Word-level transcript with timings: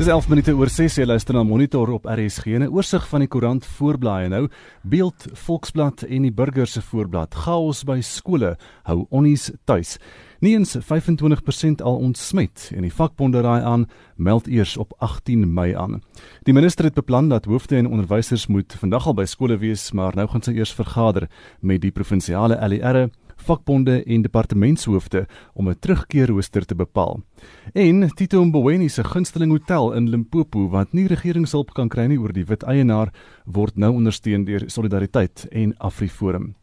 Dis 0.00 0.08
11 0.08 0.30
minute 0.32 0.52
oor 0.56 0.70
6 0.72 0.94
jy 0.96 1.04
luister 1.04 1.36
na 1.36 1.42
Monitor 1.44 1.90
op 1.92 2.06
RSG. 2.08 2.56
'n 2.56 2.70
Oorsig 2.72 3.04
van 3.08 3.20
die 3.20 3.28
koerant 3.28 3.66
voorblaaie 3.66 4.30
nou. 4.32 4.48
Beeld 4.82 5.26
Volksblad 5.32 6.06
en 6.08 6.22
die 6.22 6.32
Burger 6.32 6.66
se 6.66 6.80
voorblad. 6.80 7.34
Chaos 7.34 7.84
by 7.84 8.00
skole 8.00 8.56
hou 8.84 9.04
onnies 9.10 9.50
tuis. 9.66 9.98
Nie 10.40 10.56
eens 10.56 10.78
25% 10.80 11.82
al 11.82 11.96
ontsmet 11.96 12.70
en 12.74 12.80
die 12.80 12.92
vakbonde 12.92 13.40
raai 13.40 13.62
aan 13.62 13.88
meld 14.16 14.46
eers 14.48 14.76
op 14.76 14.94
18 14.98 15.52
Mei 15.52 15.74
aan. 15.74 16.00
Die 16.44 16.54
minister 16.54 16.84
het 16.84 16.94
beplan 16.94 17.28
dat 17.28 17.44
hoofde 17.44 17.76
en 17.76 17.86
onderwysers 17.86 18.46
moet 18.46 18.72
vandag 18.72 19.06
al 19.06 19.14
by 19.14 19.24
skole 19.24 19.58
wees, 19.58 19.92
maar 19.92 20.16
nou 20.16 20.28
gaan 20.28 20.42
sy 20.42 20.52
eers 20.52 20.72
vergader 20.72 21.28
met 21.60 21.80
die 21.80 21.92
provinsiale 21.92 22.56
LER 22.56 23.10
vakbonde 23.46 24.02
en 24.04 24.22
departementshoofde 24.22 25.26
om 25.54 25.68
'n 25.68 25.78
terugkeerrooster 25.80 26.64
te 26.64 26.74
bepaal. 26.74 27.20
En 27.72 28.08
Tito 28.14 28.44
Mboweni 28.44 28.88
se 28.88 29.04
gunsteling 29.04 29.50
hotel 29.50 29.92
in 29.92 30.08
Limpopo 30.08 30.68
wat 30.68 30.92
nie 30.92 31.06
regeringshulp 31.06 31.72
kan 31.72 31.88
kry 31.88 32.06
nie 32.06 32.18
oor 32.18 32.32
die 32.32 32.44
wit 32.44 32.62
eienaar 32.62 33.12
word 33.44 33.76
nou 33.76 33.92
ondersteun 33.92 34.44
deur 34.44 34.62
Solidariteit 34.66 35.46
en 35.50 35.74
AfriForum. 35.78 36.54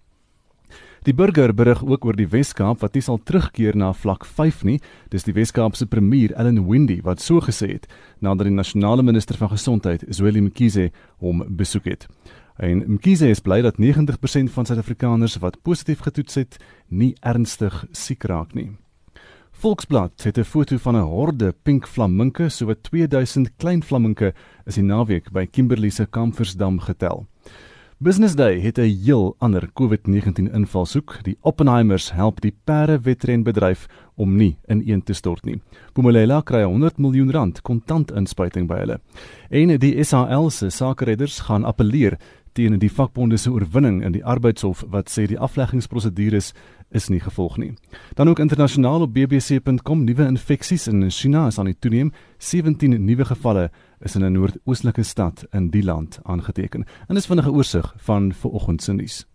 Die 1.08 1.14
burger 1.16 1.54
berig 1.56 1.86
ook 1.86 2.06
oor 2.06 2.18
die 2.20 2.28
Weskaap 2.28 2.82
wat 2.84 2.98
nie 2.98 3.02
sal 3.06 3.20
terugkeer 3.24 3.78
na 3.80 3.94
vlak 3.96 4.26
5 4.26 4.64
nie. 4.68 4.80
Dis 5.14 5.24
die 5.24 5.32
Weskaap 5.38 5.78
se 5.80 5.86
premier, 5.88 6.34
Ellen 6.36 6.66
Windy, 6.68 6.98
wat 7.06 7.24
so 7.24 7.40
gesê 7.40 7.70
het 7.78 7.88
nadat 8.20 8.50
die 8.50 8.56
nasionale 8.56 9.06
minister 9.08 9.38
van 9.40 9.54
gesondheid, 9.54 10.04
Zweli 10.10 10.42
Mkhize, 10.42 10.90
hom 11.24 11.46
besoek 11.48 11.88
het. 11.88 12.08
En 12.58 12.84
Mkhize 12.88 13.30
is 13.30 13.40
bly 13.40 13.62
dat 13.62 13.78
90% 13.78 14.50
van 14.50 14.66
Suid-Afrikaners 14.66 15.38
wat 15.38 15.62
positief 15.62 16.00
getoets 16.00 16.36
het, 16.36 16.58
nie 16.88 17.14
ernstig 17.22 17.86
siek 17.92 18.24
raak 18.24 18.54
nie. 18.58 18.72
Volksblad 19.52 20.24
het 20.24 20.38
'n 20.38 20.44
foto 20.44 20.78
van 20.78 20.96
'n 20.96 21.10
horde 21.10 21.54
pink 21.64 21.88
flaminke, 21.88 22.50
so 22.50 22.66
wat 22.66 22.84
2000 22.84 23.52
klein 23.58 23.84
flaminke 23.84 24.34
is 24.66 24.76
die 24.76 24.84
naweek 24.84 25.32
by 25.32 25.46
Kimberley 25.46 25.90
se 25.90 26.06
Kamfersdam 26.06 26.80
getel. 26.80 27.28
Business 28.00 28.36
Day 28.36 28.60
het 28.60 28.78
'n 28.78 28.82
heel 29.04 29.36
ander 29.38 29.70
COVID-19 29.74 30.54
invalshoek. 30.54 31.20
Die 31.24 31.38
Oppenheimers 31.42 32.12
help 32.12 32.42
die 32.42 32.56
perde 32.64 33.00
wetrenbedryf 33.00 33.88
om 34.16 34.36
nie 34.36 34.58
in 34.66 34.84
een 34.86 35.04
te 35.04 35.14
stort 35.14 35.46
nie. 35.46 35.62
Bomolela 35.94 36.42
kry 36.42 36.64
100 36.64 36.98
miljoen 36.98 37.32
rand 37.32 37.62
kontant 37.62 38.12
inspuiting 38.12 38.68
by 38.68 38.76
hulle. 38.76 39.00
En 39.50 39.80
die 39.80 40.04
SAL 40.04 40.50
se 40.50 40.70
sakeredders 40.70 41.40
gaan 41.40 41.66
appeleer 41.66 42.18
teen 42.58 42.80
die 42.82 42.90
vakbonde 42.90 43.38
se 43.38 43.52
oorwinning 43.54 44.00
in 44.06 44.16
die 44.16 44.24
arbeidshof 44.26 44.84
wat 44.94 45.12
sê 45.14 45.28
die 45.30 45.38
afleggingsprosedures 45.38 46.54
is 46.90 47.08
nie 47.08 47.20
gevolg 47.20 47.58
nie. 47.58 47.74
Dan 48.14 48.30
ook 48.30 48.40
internasionaal 48.40 49.02
op 49.02 49.14
bbc.com 49.14 50.04
nuwe 50.04 50.26
infeksies 50.26 50.88
in 50.88 51.10
China 51.12 51.48
is 51.48 51.60
aan 51.60 51.66
die 51.66 51.80
toeneem. 51.80 52.14
17 52.38 53.06
nuwe 53.06 53.26
gevalle 53.26 53.70
is 54.00 54.16
in 54.16 54.24
'n 54.24 54.32
noordoostelike 54.32 55.04
stad 55.04 55.46
in 55.52 55.70
die 55.70 55.84
land 55.84 56.20
aangeteken. 56.24 56.86
En 57.08 57.16
dis 57.16 57.26
vinnige 57.26 57.52
oorsig 57.52 57.94
van 57.98 58.34
vanoggend 58.34 58.84
se 58.84 58.94
nuus. 58.94 59.26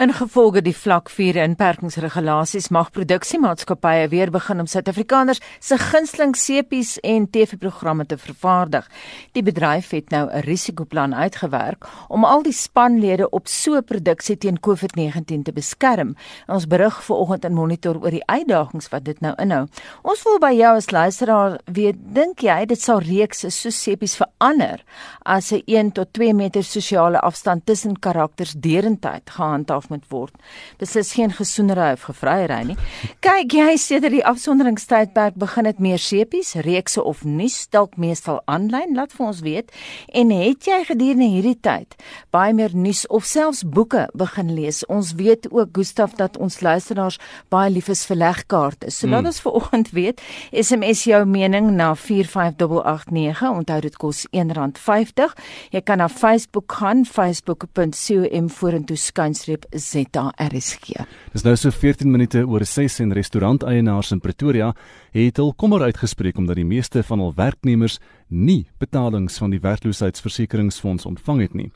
In 0.00 0.12
gevolge 0.12 0.62
die 0.62 0.76
vlak 0.76 1.10
4 1.10 1.36
inperkingsregulasies 1.42 2.68
mag 2.72 2.90
produksiemaatskappye 2.90 4.08
weer 4.08 4.30
begin 4.30 4.60
om 4.60 4.66
Suid-Afrikaners 4.66 5.40
se 5.58 5.78
gunsteling 5.78 6.36
sepies 6.36 6.94
en 7.00 7.30
TV-programme 7.30 8.06
te 8.06 8.18
vervaardig. 8.18 8.88
Die 9.32 9.42
bedryf 9.42 9.90
het 9.90 10.10
nou 10.10 10.30
'n 10.30 10.40
risikoplan 10.40 11.14
uitgewerk 11.14 11.86
om 12.08 12.24
al 12.24 12.42
die 12.42 12.52
spanlede 12.52 13.30
op 13.30 13.48
so 13.48 13.76
'n 13.76 13.84
produksie 13.84 14.38
teen 14.38 14.60
COVID-19 14.60 15.42
te 15.42 15.52
beskerm. 15.52 16.16
Ons 16.46 16.66
berig 16.66 16.89
vanoggend 16.90 17.44
in 17.44 17.54
Monitor 17.54 18.00
oor 18.02 18.10
die 18.10 18.26
uitdagings 18.26 18.90
wat 18.90 19.04
dit 19.04 19.20
nou 19.20 19.34
inhou. 19.38 19.66
Ons 20.02 20.24
wil 20.24 20.38
by 20.42 20.52
jou 20.56 20.74
as 20.76 20.90
luisteraar 20.90 21.60
weet, 21.66 21.96
dink 22.14 22.42
jy 22.42 22.64
dit 22.66 22.80
sal 22.80 22.98
reekse 22.98 23.50
so 23.50 23.70
sepies 23.70 24.16
verander 24.16 24.82
as 25.24 25.52
'n 25.52 25.62
1 25.66 25.92
tot 25.92 26.12
2 26.12 26.34
meter 26.34 26.62
sosiale 26.64 27.20
afstand 27.20 27.66
tussen 27.66 27.98
karakters 28.00 28.52
derentyd 28.58 29.30
gaan 29.30 29.50
gehandhaaf 29.50 29.88
moet 29.90 30.04
word. 30.08 30.34
Beslis 30.78 31.12
geen 31.12 31.32
gesoenery 31.32 31.92
of 31.92 32.06
gevryery 32.08 32.62
nie. 32.70 32.76
Kyk, 33.20 33.52
jy 33.52 33.76
sedert 33.76 34.14
die 34.14 34.24
afsonderingstydperk 34.26 35.36
begin 35.40 35.64
dit 35.64 35.78
meer 35.78 35.98
sepies, 35.98 36.54
reekse 36.64 37.02
of 37.04 37.24
nuus 37.24 37.66
dalk 37.70 37.96
meestal 37.96 38.40
aanlyn, 38.46 38.94
laat 38.96 39.12
vir 39.12 39.26
ons 39.26 39.40
weet. 39.44 39.72
En 40.14 40.30
het 40.30 40.66
jy 40.66 40.80
gedurende 40.88 41.28
hierdie 41.30 41.58
tyd 41.60 41.96
baie 42.30 42.54
meer 42.54 42.74
nuus 42.74 43.06
of 43.08 43.24
selfs 43.24 43.64
boeke 43.64 44.08
begin 44.14 44.54
lees? 44.54 44.84
Ons 44.86 45.14
weet 45.18 45.50
ook 45.50 45.74
Gustaf 45.76 46.16
dat 46.18 46.38
ons 46.38 46.60
luisteraars 46.80 47.18
baie 47.52 47.70
lief 47.72 47.88
is 47.92 48.04
vir 48.08 48.16
legkaarte. 48.20 48.90
So 48.90 49.08
laat 49.08 49.24
hmm. 49.24 49.30
ons 49.30 49.42
vanoggend 49.44 49.92
weet, 49.96 50.22
SMS 50.52 51.04
jou 51.08 51.20
mening 51.28 51.72
na 51.76 51.92
45889. 51.94 53.44
Onthou 53.50 53.80
dit 53.84 53.96
kos 54.00 54.24
R1.50. 54.32 55.36
Jy 55.74 55.84
kan 55.84 56.00
na 56.00 56.08
Facebook 56.08 56.72
gaan, 56.80 57.04
facebook.com 57.04 58.48
vorentoe 58.50 58.96
skyn 58.96 59.34
skynstreep 59.34 59.66
ZARSG. 59.70 61.04
Dis 61.34 61.44
nou 61.44 61.54
so 61.58 61.70
14 61.74 62.10
minute 62.10 62.42
oor 62.46 62.64
6 62.66 63.00
en 63.04 63.14
restauranteienaars 63.16 64.14
in 64.14 64.22
Pretoria 64.22 64.72
het 65.10 65.36
hul 65.36 65.54
kommer 65.54 65.82
uitgespreek 65.82 66.38
omdat 66.38 66.56
die 66.56 66.64
meeste 66.64 67.02
van 67.02 67.18
hul 67.18 67.34
werknemers 67.34 67.98
nie 68.28 68.68
betalings 68.78 69.38
van 69.38 69.50
die 69.50 69.60
werkloosheidsversekeringsfonds 69.60 71.06
ontvang 71.06 71.40
het 71.40 71.54
nie. 71.54 71.70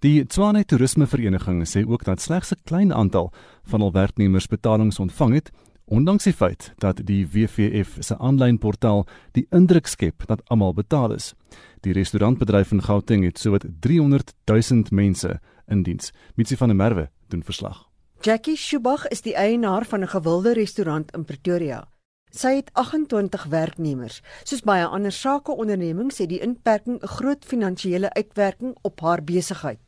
Die 0.00 0.24
Tswane 0.26 0.64
Toerisme 0.64 1.06
Vereniging 1.06 1.62
sê 1.68 1.84
ook 1.86 2.04
dat 2.04 2.20
slegs 2.20 2.52
'n 2.52 2.60
klein 2.64 2.92
aantal 2.92 3.32
van 3.62 3.80
hul 3.80 3.92
werknemers 3.92 4.46
betalings 4.46 4.98
ontvang 4.98 5.34
het. 5.34 5.50
Ondanks 5.84 6.24
die 6.24 6.32
feit 6.32 6.72
dat 6.78 7.00
die 7.06 7.26
WVF 7.26 7.96
se 7.98 8.18
aanlyn 8.18 8.58
portaal 8.58 9.06
die 9.32 9.46
indruk 9.50 9.86
skep 9.86 10.26
dat 10.26 10.42
almal 10.48 10.74
betaal 10.74 11.12
is. 11.12 11.34
Die 11.80 11.92
restaurantbedryf 11.92 12.72
in 12.72 12.82
Gauteng 12.82 13.24
het 13.24 13.38
sowat 13.38 13.64
300 13.80 14.34
000 14.44 14.82
mense 14.90 15.40
in 15.66 15.82
diens. 15.82 16.12
Mitsi 16.34 16.56
van 16.56 16.68
der 16.68 16.76
Merwe 16.76 17.10
doen 17.28 17.42
verslag. 17.42 17.88
Jackie 18.20 18.56
Schubach 18.56 19.06
is 19.08 19.22
die 19.22 19.34
eienaar 19.34 19.84
van 19.84 20.00
'n 20.00 20.08
gewilde 20.08 20.52
restaurant 20.52 21.10
in 21.10 21.24
Pretoria. 21.24 21.88
Sy 22.30 22.54
het 22.60 22.70
28 22.78 23.44
werknemers. 23.50 24.20
Soos 24.46 24.62
baie 24.62 24.86
ander 24.86 25.12
sakeondernemings 25.12 26.18
het 26.22 26.28
die 26.30 26.40
inperking 26.40 27.02
'n 27.02 27.06
groot 27.06 27.44
finansiële 27.44 28.12
uitwerking 28.12 28.76
op 28.82 29.00
haar 29.00 29.22
besigheid. 29.22 29.80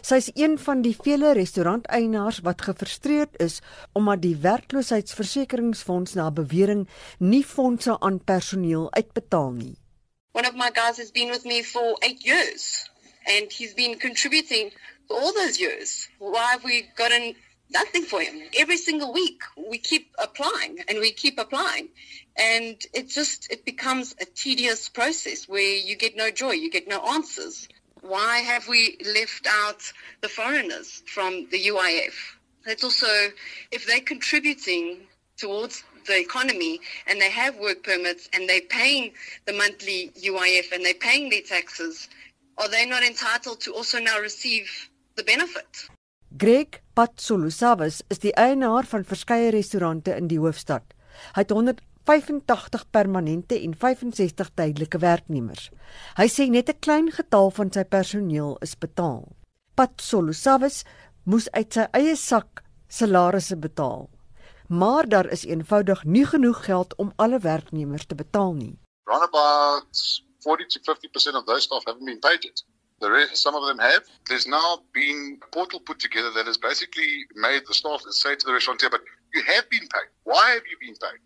Sy 0.00 0.14
is 0.14 0.30
een 0.34 0.58
van 0.58 0.82
die 0.82 0.96
vele 0.96 1.32
restauranteienaars 1.32 2.38
wat 2.38 2.62
gefrustreerd 2.62 3.36
is 3.40 3.60
omdat 3.92 4.22
die 4.22 4.36
werkloosheidsversekeringsfonds 4.36 6.14
na 6.14 6.30
bewering 6.30 6.88
nie 7.18 7.44
fondse 7.44 8.00
aan 8.00 8.24
personeel 8.24 8.92
uitbetaal 8.92 9.50
nie. 9.50 9.76
One 10.32 10.48
of 10.48 10.54
my 10.54 10.70
guys 10.72 10.96
has 10.96 11.10
been 11.10 11.30
with 11.30 11.44
me 11.44 11.64
for 11.64 11.96
8 12.00 12.24
years 12.24 12.90
and 13.36 13.52
he's 13.52 13.74
been 13.74 13.98
contributing 13.98 14.72
all 15.08 15.32
those 15.32 15.60
years. 15.60 16.08
Why 16.18 16.50
have 16.50 16.64
we 16.64 16.88
gotten 16.94 17.36
nothing 17.72 18.02
for 18.02 18.20
him? 18.20 18.40
Every 18.58 18.76
single 18.76 19.12
week 19.12 19.42
we 19.56 19.78
keep 19.78 20.14
applying 20.18 20.78
and 20.88 20.98
we 20.98 21.12
keep 21.12 21.38
applying. 21.38 21.88
And 22.36 22.76
it 22.94 23.08
just, 23.08 23.50
it 23.50 23.64
becomes 23.64 24.14
a 24.20 24.24
tedious 24.24 24.88
process 24.88 25.48
where 25.48 25.76
you 25.76 25.96
get 25.96 26.16
no 26.16 26.30
joy, 26.30 26.52
you 26.52 26.70
get 26.70 26.88
no 26.88 27.00
answers. 27.00 27.68
Why 28.00 28.38
have 28.38 28.68
we 28.68 28.98
left 29.14 29.46
out 29.48 29.92
the 30.20 30.28
foreigners 30.28 31.02
from 31.06 31.46
the 31.50 31.66
UIF? 31.66 32.14
It's 32.66 32.84
also, 32.84 33.06
if 33.70 33.86
they're 33.86 34.00
contributing 34.00 35.06
towards 35.36 35.84
the 36.06 36.18
economy 36.18 36.80
and 37.06 37.20
they 37.20 37.30
have 37.30 37.56
work 37.58 37.84
permits 37.84 38.28
and 38.32 38.48
they're 38.48 38.60
paying 38.68 39.12
the 39.46 39.52
monthly 39.52 40.10
UIF 40.20 40.72
and 40.72 40.84
they're 40.84 40.94
paying 40.94 41.30
their 41.30 41.42
taxes, 41.42 42.08
are 42.58 42.68
they 42.68 42.86
not 42.86 43.02
entitled 43.02 43.60
to 43.60 43.72
also 43.72 43.98
now 43.98 44.18
receive 44.20 44.90
the 45.16 45.24
benefit. 45.24 45.88
Greg 46.36 46.80
Patsolusavas 46.96 48.00
is 48.08 48.22
die 48.22 48.32
eienaar 48.40 48.86
van 48.88 49.04
verskeie 49.04 49.50
restaurante 49.52 50.14
in 50.16 50.30
die 50.30 50.38
hoofstad. 50.40 50.94
Hy 51.36 51.44
het 51.44 51.52
185 51.52 52.86
permanente 52.90 53.58
en 53.58 53.74
65 53.76 54.52
tydelike 54.56 55.00
werknemers. 55.02 55.68
Hy 56.16 56.28
sê 56.32 56.48
net 56.48 56.70
'n 56.70 56.80
klein 56.80 57.10
getal 57.12 57.50
van 57.50 57.72
sy 57.72 57.84
personeel 57.84 58.56
is 58.62 58.74
betaal. 58.74 59.28
Patsolusavas 59.76 60.84
moes 61.24 61.50
uit 61.50 61.72
sy 61.72 61.86
eie 61.92 62.16
sak 62.16 62.62
salarisse 62.88 63.56
betaal. 63.56 64.08
Maar 64.68 65.08
daar 65.08 65.26
is 65.26 65.44
eenvoudig 65.44 66.04
nie 66.04 66.26
genoeg 66.26 66.64
geld 66.64 66.96
om 66.96 67.12
alle 67.16 67.38
werknemers 67.38 68.06
te 68.06 68.14
betaal 68.14 68.54
nie. 68.54 68.78
Around 69.04 69.28
about 69.28 70.22
40 70.38 70.68
to 70.68 70.80
50% 70.80 71.36
of 71.36 71.44
those 71.44 71.62
staff 71.62 71.84
haven't 71.84 72.04
been 72.04 72.20
paid 72.20 72.42
yet. 72.44 72.64
The 73.02 73.10
rest, 73.10 73.36
some 73.36 73.56
of 73.56 73.66
them 73.66 73.80
have. 73.80 74.04
There's 74.28 74.46
now 74.46 74.78
been 74.94 75.40
a 75.42 75.48
portal 75.50 75.80
put 75.80 75.98
together 75.98 76.30
that 76.36 76.46
has 76.46 76.56
basically 76.56 77.26
made 77.34 77.62
the 77.66 77.74
staff 77.74 78.00
say 78.10 78.36
to 78.36 78.46
the 78.46 78.52
restaurateur, 78.52 78.90
but 78.90 79.02
you 79.34 79.42
have 79.42 79.68
been 79.70 79.86
paid. 79.94 80.08
Why 80.22 80.50
have 80.54 80.62
you 80.70 80.76
been 80.78 80.94
paid? 80.94 81.18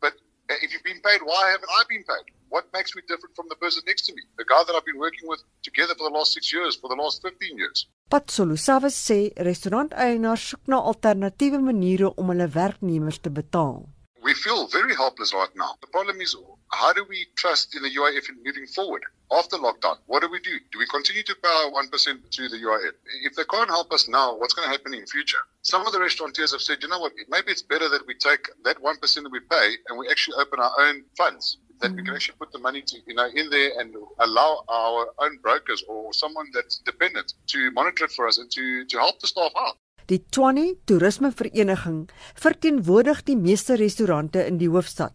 But 0.00 0.14
uh, 0.50 0.58
if 0.60 0.72
you've 0.72 0.82
been 0.82 1.00
paid, 1.06 1.20
why 1.22 1.50
haven't 1.52 1.70
I 1.70 1.82
been 1.88 2.02
paid? 2.02 2.34
What 2.48 2.66
makes 2.72 2.96
me 2.96 3.02
different 3.06 3.36
from 3.36 3.46
the 3.48 3.54
person 3.54 3.84
next 3.86 4.06
to 4.06 4.12
me? 4.12 4.22
The 4.38 4.44
guy 4.44 4.60
that 4.66 4.74
I've 4.74 4.84
been 4.84 4.98
working 4.98 5.28
with 5.30 5.40
together 5.62 5.94
for 5.94 6.10
the 6.10 6.16
last 6.18 6.32
six 6.32 6.52
years, 6.52 6.74
for 6.74 6.88
the 6.90 6.98
last 7.00 7.22
15 7.22 7.56
years. 7.56 7.86
Patsolu 8.10 8.58
Savas 8.58 8.98
sê 8.98 9.30
restauranteienaars 9.38 10.48
soek 10.50 10.66
na 10.66 10.82
alternatiewe 10.82 11.62
maniere 11.62 12.10
om 12.10 12.34
hulle 12.34 12.50
werknemers 12.58 13.22
te 13.22 13.30
betaal. 13.30 13.84
We 14.30 14.34
feel 14.34 14.68
very 14.68 14.94
helpless 14.94 15.34
right 15.34 15.50
now. 15.56 15.74
The 15.80 15.88
problem 15.88 16.20
is, 16.20 16.36
how 16.70 16.92
do 16.92 17.04
we 17.08 17.26
trust 17.36 17.74
in 17.74 17.82
the 17.82 17.90
UIF 17.90 18.28
in 18.28 18.36
moving 18.44 18.64
forward 18.64 19.02
after 19.32 19.56
lockdown? 19.56 19.96
What 20.06 20.22
do 20.22 20.30
we 20.30 20.38
do? 20.38 20.56
Do 20.70 20.78
we 20.78 20.86
continue 20.86 21.24
to 21.24 21.34
pay 21.42 21.48
our 21.48 21.72
1% 21.72 22.30
to 22.30 22.48
the 22.48 22.56
UIF? 22.58 22.92
If 23.24 23.34
they 23.34 23.42
can't 23.50 23.68
help 23.68 23.92
us 23.92 24.06
now, 24.06 24.36
what's 24.36 24.54
going 24.54 24.66
to 24.66 24.70
happen 24.70 24.94
in 24.94 25.04
future? 25.06 25.40
Some 25.62 25.84
of 25.84 25.92
the 25.92 25.98
restaurateurs 25.98 26.52
have 26.52 26.60
said, 26.60 26.80
you 26.80 26.88
know 26.88 27.00
what, 27.00 27.10
maybe 27.28 27.50
it's 27.50 27.62
better 27.62 27.88
that 27.88 28.06
we 28.06 28.14
take 28.14 28.46
that 28.62 28.80
1% 28.80 29.00
that 29.00 29.32
we 29.32 29.40
pay 29.40 29.72
and 29.88 29.98
we 29.98 30.08
actually 30.08 30.36
open 30.36 30.60
our 30.60 30.74
own 30.78 31.02
funds. 31.18 31.58
That 31.80 31.90
we 31.90 31.96
can 31.96 32.04
mm-hmm. 32.04 32.14
actually 32.14 32.36
put 32.38 32.52
the 32.52 32.60
money 32.60 32.82
to, 32.82 32.98
you 33.08 33.14
know, 33.14 33.28
in 33.34 33.50
there 33.50 33.80
and 33.80 33.92
allow 34.20 34.62
our 34.68 35.08
own 35.18 35.38
brokers 35.42 35.82
or 35.88 36.12
someone 36.12 36.46
that's 36.54 36.78
dependent 36.78 37.34
to 37.48 37.72
monitor 37.72 38.04
it 38.04 38.12
for 38.12 38.28
us 38.28 38.38
and 38.38 38.48
to, 38.52 38.84
to 38.84 38.98
help 38.98 39.18
the 39.18 39.26
staff 39.26 39.50
out. 39.58 39.76
Die 40.10 40.18
Tshwane 40.26 40.74
Toerisme 40.86 41.30
Vereniging 41.30 42.08
verteenwoordig 42.34 43.20
die 43.28 43.36
meeste 43.36 43.76
restaurante 43.78 44.40
in 44.42 44.56
die 44.58 44.68
hoofstad. 44.68 45.14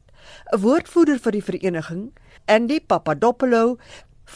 'n 0.56 0.62
Woordvoerder 0.64 1.20
vir 1.20 1.34
die 1.36 1.42
vereniging, 1.48 2.04
Andy 2.48 2.78
Papadopoulou, 2.80 3.76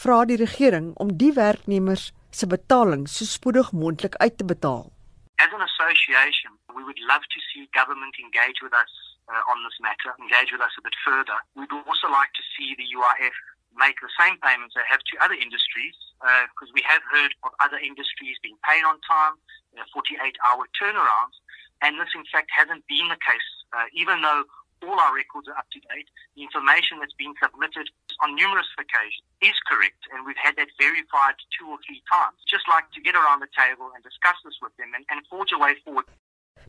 vra 0.02 0.18
die 0.28 0.36
regering 0.36 0.92
om 1.04 1.16
die 1.22 1.32
werknemers 1.32 2.12
se 2.30 2.46
betaling 2.46 3.08
so 3.08 3.24
spoedig 3.24 3.72
moontlik 3.72 4.20
uit 4.20 4.36
te 4.36 4.44
betaal. 4.44 4.92
As 5.40 5.48
an 5.56 5.64
association, 5.64 6.52
we 6.76 6.84
would 6.84 7.00
love 7.08 7.24
to 7.32 7.40
see 7.48 7.64
government 7.72 8.14
engage 8.18 8.60
with 8.60 8.74
us 8.76 8.92
uh, 9.32 9.40
on 9.48 9.64
this 9.64 9.78
matter, 9.80 10.12
engage 10.20 10.52
with 10.52 10.60
us 10.60 10.76
a 10.76 10.82
bit 10.82 10.96
further. 11.08 11.38
We'd 11.56 11.72
also 11.72 12.08
like 12.12 12.32
to 12.36 12.44
see 12.52 12.76
the 12.76 12.88
UIF 12.98 13.36
make 13.84 13.96
the 14.04 14.12
same 14.20 14.36
payments 14.44 14.74
they 14.74 14.84
have 14.92 15.00
to 15.08 15.14
other 15.24 15.38
industries, 15.46 15.96
because 16.20 16.68
uh, 16.68 16.76
we 16.76 16.82
have 16.84 17.02
heard 17.14 17.32
of 17.46 17.50
other 17.64 17.78
industries 17.78 18.36
being 18.42 18.58
paid 18.68 18.84
on 18.84 19.00
time, 19.08 19.40
48-hour 19.78 20.66
turnarounds, 20.74 21.36
and 21.82 21.98
this 21.98 22.10
in 22.14 22.24
fact 22.32 22.50
hasn't 22.50 22.86
been 22.86 23.08
the 23.08 23.20
case, 23.20 23.50
uh, 23.72 23.86
even 23.94 24.22
though 24.22 24.44
all 24.86 24.98
our 24.98 25.14
records 25.14 25.48
are 25.48 25.56
up 25.56 25.68
to 25.72 25.80
date. 25.92 26.08
The 26.36 26.42
information 26.42 27.00
that's 27.00 27.16
been 27.16 27.34
submitted 27.36 27.88
on 28.24 28.34
numerous 28.34 28.68
occasions 28.80 29.24
is 29.40 29.56
correct, 29.68 30.08
and 30.12 30.24
we've 30.24 30.40
had 30.40 30.56
that 30.56 30.72
verified 30.80 31.36
two 31.52 31.68
or 31.68 31.78
three 31.84 32.02
times. 32.08 32.40
Just 32.48 32.64
like 32.68 32.88
to 32.96 33.00
get 33.00 33.14
around 33.14 33.40
the 33.44 33.52
table 33.52 33.92
and 33.94 34.00
discuss 34.02 34.36
this 34.44 34.56
with 34.62 34.74
them 34.80 34.92
and, 34.96 35.04
and 35.12 35.20
forge 35.28 35.52
a 35.52 35.60
way 35.60 35.76
forward. 35.84 36.08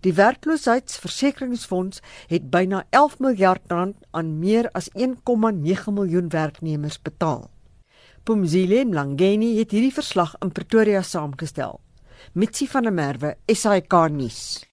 Die 0.01 0.13
werkloosheidsversekeringsfonds 0.18 2.01
het 2.31 2.50
byna 2.50 2.86
11 2.89 3.19
miljard 3.19 3.62
rand 3.69 3.98
aan 4.12 4.39
meer 4.39 4.69
as 4.74 4.89
1,9 4.98 5.94
miljoen 5.94 6.30
werknemers 6.30 6.98
betaal. 7.01 7.51
Pumzile 8.24 8.86
Mlangeni 8.86 9.57
het 9.59 9.71
hierdie 9.71 9.94
verslag 9.94 10.33
in 10.39 10.51
Pretoria 10.51 11.01
saamgestel. 11.01 11.81
Mitsi 12.33 12.68
van 12.68 12.83
der 12.83 12.94
Merwe, 12.94 13.35
SAK 13.47 13.94
nuus. 14.09 14.65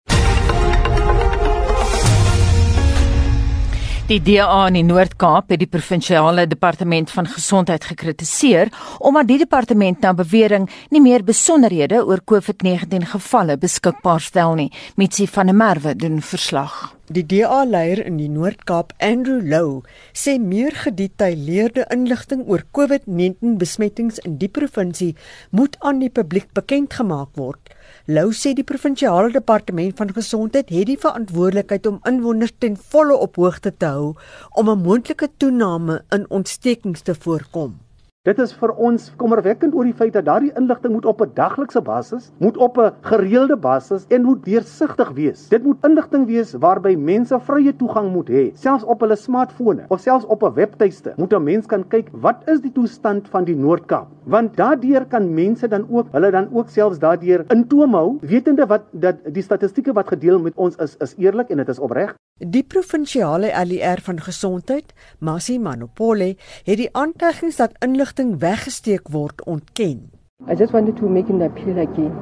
Die 4.09 4.23
DA 4.25 4.63
in 4.71 4.79
die 4.79 4.85
Noord-Kaap 4.89 5.51
het 5.53 5.61
die 5.61 5.69
provinsiale 5.69 6.47
departement 6.49 7.11
van 7.13 7.27
gesondheid 7.29 7.85
gekritiseer 7.91 8.71
omdat 9.05 9.29
die 9.29 9.37
departement 9.43 10.01
na 10.01 10.15
bewering 10.17 10.65
nie 10.89 11.03
meer 11.05 11.27
besonderhede 11.29 12.01
oor 12.01 12.25
COVID-19 12.25 13.05
gevalle 13.13 13.59
beskikbaar 13.61 14.25
stel 14.25 14.57
nie. 14.57 14.71
Mitsi 14.97 15.29
van 15.29 15.53
der 15.53 15.61
Merwe 15.61 15.93
doen 15.97 16.23
verslag. 16.25 16.98
Die 17.09 17.23
DA-leier 17.25 18.03
in 18.05 18.19
die 18.21 18.29
Noord-Kaap, 18.29 18.91
Andrew 19.01 19.41
Lou, 19.41 19.81
sê 20.13 20.35
meer 20.37 20.75
gedetailleerde 20.77 21.87
inligting 21.95 22.43
oor 22.45 22.67
COVID-19 22.77 23.55
besmettings 23.63 24.21
in 24.29 24.37
die 24.43 24.51
provinsie 24.53 25.15
moet 25.49 25.79
aan 25.81 26.03
die 26.05 26.13
publiek 26.13 26.53
bekend 26.53 26.99
gemaak 27.01 27.33
word. 27.41 27.73
Lou 28.13 28.29
sê 28.37 28.53
die 28.53 28.67
provinsiale 28.75 29.33
departement 29.33 29.97
van 29.97 30.13
gesondheid 30.13 30.69
het 30.69 30.93
die 30.93 31.01
verantwoordelikheid 31.01 31.89
om 31.89 32.03
inwoners 32.13 32.53
ten 32.61 32.77
volle 32.77 33.17
op 33.17 33.41
hoogte 33.41 33.73
te 33.73 33.89
hou 33.89 34.13
om 34.53 34.69
'n 34.69 34.85
moontlike 34.85 35.33
toename 35.41 36.03
in 36.13 36.29
ontstekings 36.29 37.09
te 37.09 37.15
voorkom. 37.15 37.88
Dit 38.29 38.37
is 38.45 38.51
vir 38.61 38.75
ons 38.85 39.07
kommerwekkend 39.17 39.73
oor 39.73 39.87
die 39.89 39.97
feit 39.97 40.11
dat 40.13 40.27
daardie 40.27 40.51
inligting 40.61 40.93
moet 40.93 41.07
op 41.09 41.23
'n 41.25 41.31
daglikse 41.35 41.81
basis, 41.81 42.27
moet 42.45 42.59
op 42.67 42.77
'n 42.77 42.91
gereelde 43.01 43.57
basis 43.57 44.05
en 44.09 44.23
moet 44.23 44.45
deursigtig 44.45 45.13
wees. 45.17 45.49
Dit 45.49 45.65
moet 45.65 45.87
inligting 45.89 46.27
wees 46.27 46.53
waarby 46.53 46.95
mense 46.95 47.39
vrye 47.47 47.73
toegang 47.77 48.13
moet 48.13 48.29
hê, 48.29 48.45
selfs 48.55 48.85
op 48.85 49.01
hulle 49.01 49.17
smartfone 49.17 49.87
of 49.89 50.01
selfs 50.01 50.27
op 50.27 50.43
'n 50.43 50.53
webtuiste. 50.53 51.15
Moet 51.17 51.33
'n 51.33 51.43
mens 51.43 51.67
kan 51.67 51.89
kyk 51.89 52.09
wat 52.13 52.43
is 52.49 52.61
die 52.61 52.73
toestand 52.73 53.29
van 53.29 53.45
die 53.45 53.57
Noord-Kaap? 53.57 54.09
Want 54.25 54.57
daardeur 54.57 55.07
kan 55.07 55.35
mense 55.35 55.69
dan 55.69 55.87
ook 55.91 56.07
hulle 56.13 56.31
dan 56.31 56.49
ook 56.53 56.69
selfs 56.69 56.99
daardeur 56.99 57.45
intoom 57.49 57.95
hou, 57.95 58.19
wetende 58.21 58.67
wat 58.67 58.83
dat 58.93 59.17
die 59.33 59.43
statistieke 59.43 59.93
wat 59.93 60.09
gedeel 60.09 60.39
met 60.39 60.53
ons 60.57 60.77
is 60.77 60.97
is 60.97 61.15
eerlik 61.17 61.49
en 61.49 61.57
dit 61.57 61.69
is 61.69 61.79
opreg. 61.79 62.15
Die 62.39 62.63
provinsiale 62.63 63.49
ALR 63.51 63.99
van 64.07 64.21
gesondheid, 64.23 64.93
Masi 65.19 65.57
Manopole, 65.59 66.37
het 66.65 66.77
die 66.79 66.87
aantuigings 66.95 67.57
dat 67.59 67.75
inligting 67.83 68.37
weggesteek 68.39 69.09
word 69.11 69.43
ontken. 69.43 70.05
I 70.47 70.55
just 70.55 70.71
wanted 70.73 70.95
to 70.97 71.09
make 71.09 71.33
an 71.33 71.43
appeal 71.43 71.81
again 71.83 72.15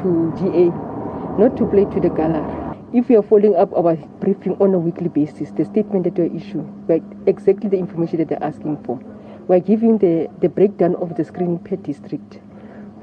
to 0.00 0.32
GA 0.40 0.72
not 1.36 1.56
to 1.56 1.66
play 1.68 1.84
to 1.84 2.00
the 2.00 2.08
color. 2.08 2.40
If 2.94 3.10
you 3.10 3.20
are 3.20 3.28
following 3.28 3.60
up 3.60 3.76
our 3.76 3.98
briefing 4.20 4.56
on 4.58 4.72
a 4.72 4.78
weekly 4.78 5.10
basis, 5.12 5.52
the 5.52 5.64
statement 5.64 6.04
that 6.04 6.16
you 6.16 6.32
issue, 6.34 6.64
like 6.88 7.04
exactly 7.26 7.68
the 7.68 7.76
information 7.76 8.24
that 8.24 8.28
they're 8.30 8.42
asking 8.42 8.78
for. 8.86 8.98
We're 9.48 9.60
giving 9.60 9.98
the, 9.98 10.28
the 10.40 10.48
breakdown 10.48 10.96
of 10.96 11.16
the 11.16 11.24
screening 11.24 11.58
per 11.58 11.76
district. 11.76 12.40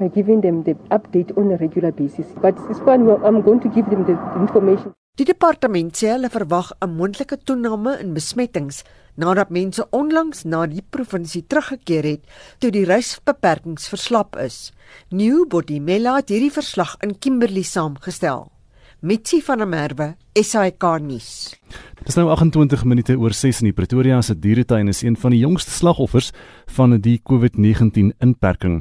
We're 0.00 0.10
giving 0.10 0.40
them 0.40 0.64
the 0.64 0.74
update 0.90 1.30
on 1.38 1.52
a 1.52 1.58
regular 1.58 1.92
basis. 1.92 2.26
But 2.42 2.58
it's 2.68 2.80
fine, 2.80 3.06
I'm 3.08 3.42
going 3.42 3.60
to 3.60 3.68
give 3.68 3.86
them 3.86 4.02
the 4.02 4.18
information. 4.34 4.94
Die 5.16 5.24
departement 5.24 5.94
sê 5.96 6.10
hulle 6.12 6.28
verwag 6.28 6.74
'n 6.84 6.92
moontlike 6.92 7.36
toename 7.48 7.92
in 8.02 8.12
besmettings 8.12 8.82
nadat 9.16 9.48
mense 9.48 9.86
onlangs 9.90 10.44
na 10.44 10.66
die 10.68 10.84
provinsie 10.96 11.40
teruggekeer 11.48 12.04
het 12.04 12.22
toe 12.60 12.70
die 12.70 12.84
reisbeperkings 12.84 13.88
verslap 13.88 14.36
is. 14.36 14.72
New 15.08 15.46
Bodimela 15.48 16.16
het 16.16 16.28
hierdie 16.28 16.52
verslag 16.52 16.98
in 17.00 17.16
Kimberley 17.18 17.64
saamgestel. 17.64 18.52
Mitsi 19.00 19.40
van 19.40 19.58
der 19.58 19.66
Merwe, 19.66 20.16
SAK 20.34 20.84
nuus. 21.00 21.56
Dit 22.06 22.14
is 22.14 22.22
nou 22.22 22.30
28 22.30 22.84
minute 22.86 23.14
oor 23.18 23.32
6 23.34 23.64
in 23.64 23.66
die 23.66 23.74
Pretoria 23.74 24.20
se 24.22 24.36
dieretuin 24.38 24.86
is 24.86 25.00
een 25.02 25.16
van 25.18 25.32
die 25.34 25.40
jongste 25.40 25.72
slagoffers 25.74 26.28
van 26.76 26.92
die 27.02 27.16
COVID-19 27.18 28.12
inperking. 28.22 28.76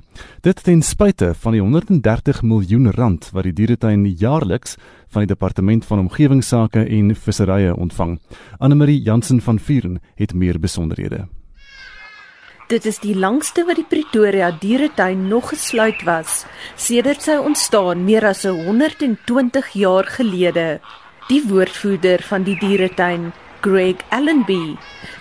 Dit 0.45 0.59
ten 0.63 0.83
spyte 0.85 1.31
van 1.33 1.55
die 1.55 1.61
130 1.63 2.43
miljoen 2.45 2.91
rand 2.93 3.31
wat 3.33 3.47
die 3.47 3.53
dieretuin 3.57 4.03
jaarliks 4.05 4.75
van 5.09 5.25
die 5.25 5.31
departement 5.31 5.87
van 5.89 6.03
omgewingsake 6.03 6.83
en 6.85 7.15
visserye 7.15 7.71
ontvang. 7.73 8.19
Anne 8.59 8.77
Marie 8.77 9.01
Jansen 9.01 9.41
van 9.41 9.57
Vuren 9.57 9.97
het 10.21 10.33
meer 10.33 10.59
besonderhede. 10.59 11.23
Dit 12.69 12.85
is 12.85 12.99
die 13.01 13.15
langste 13.17 13.65
wat 13.65 13.81
die 13.81 13.87
Pretoria 13.89 14.51
dieretuin 14.51 15.25
nog 15.33 15.49
gesluit 15.49 16.05
was 16.05 16.43
sedert 16.77 17.25
sy 17.25 17.39
ontstaan 17.41 18.05
meer 18.05 18.29
as 18.29 18.45
120 18.45 19.73
jaar 19.73 20.05
gelede. 20.13 20.77
Die 21.25 21.41
woordvoerder 21.49 22.21
van 22.21 22.43
die 22.45 22.53
dieretuin, 22.61 23.31
Greg 23.65 24.03
Allenby 24.13 24.75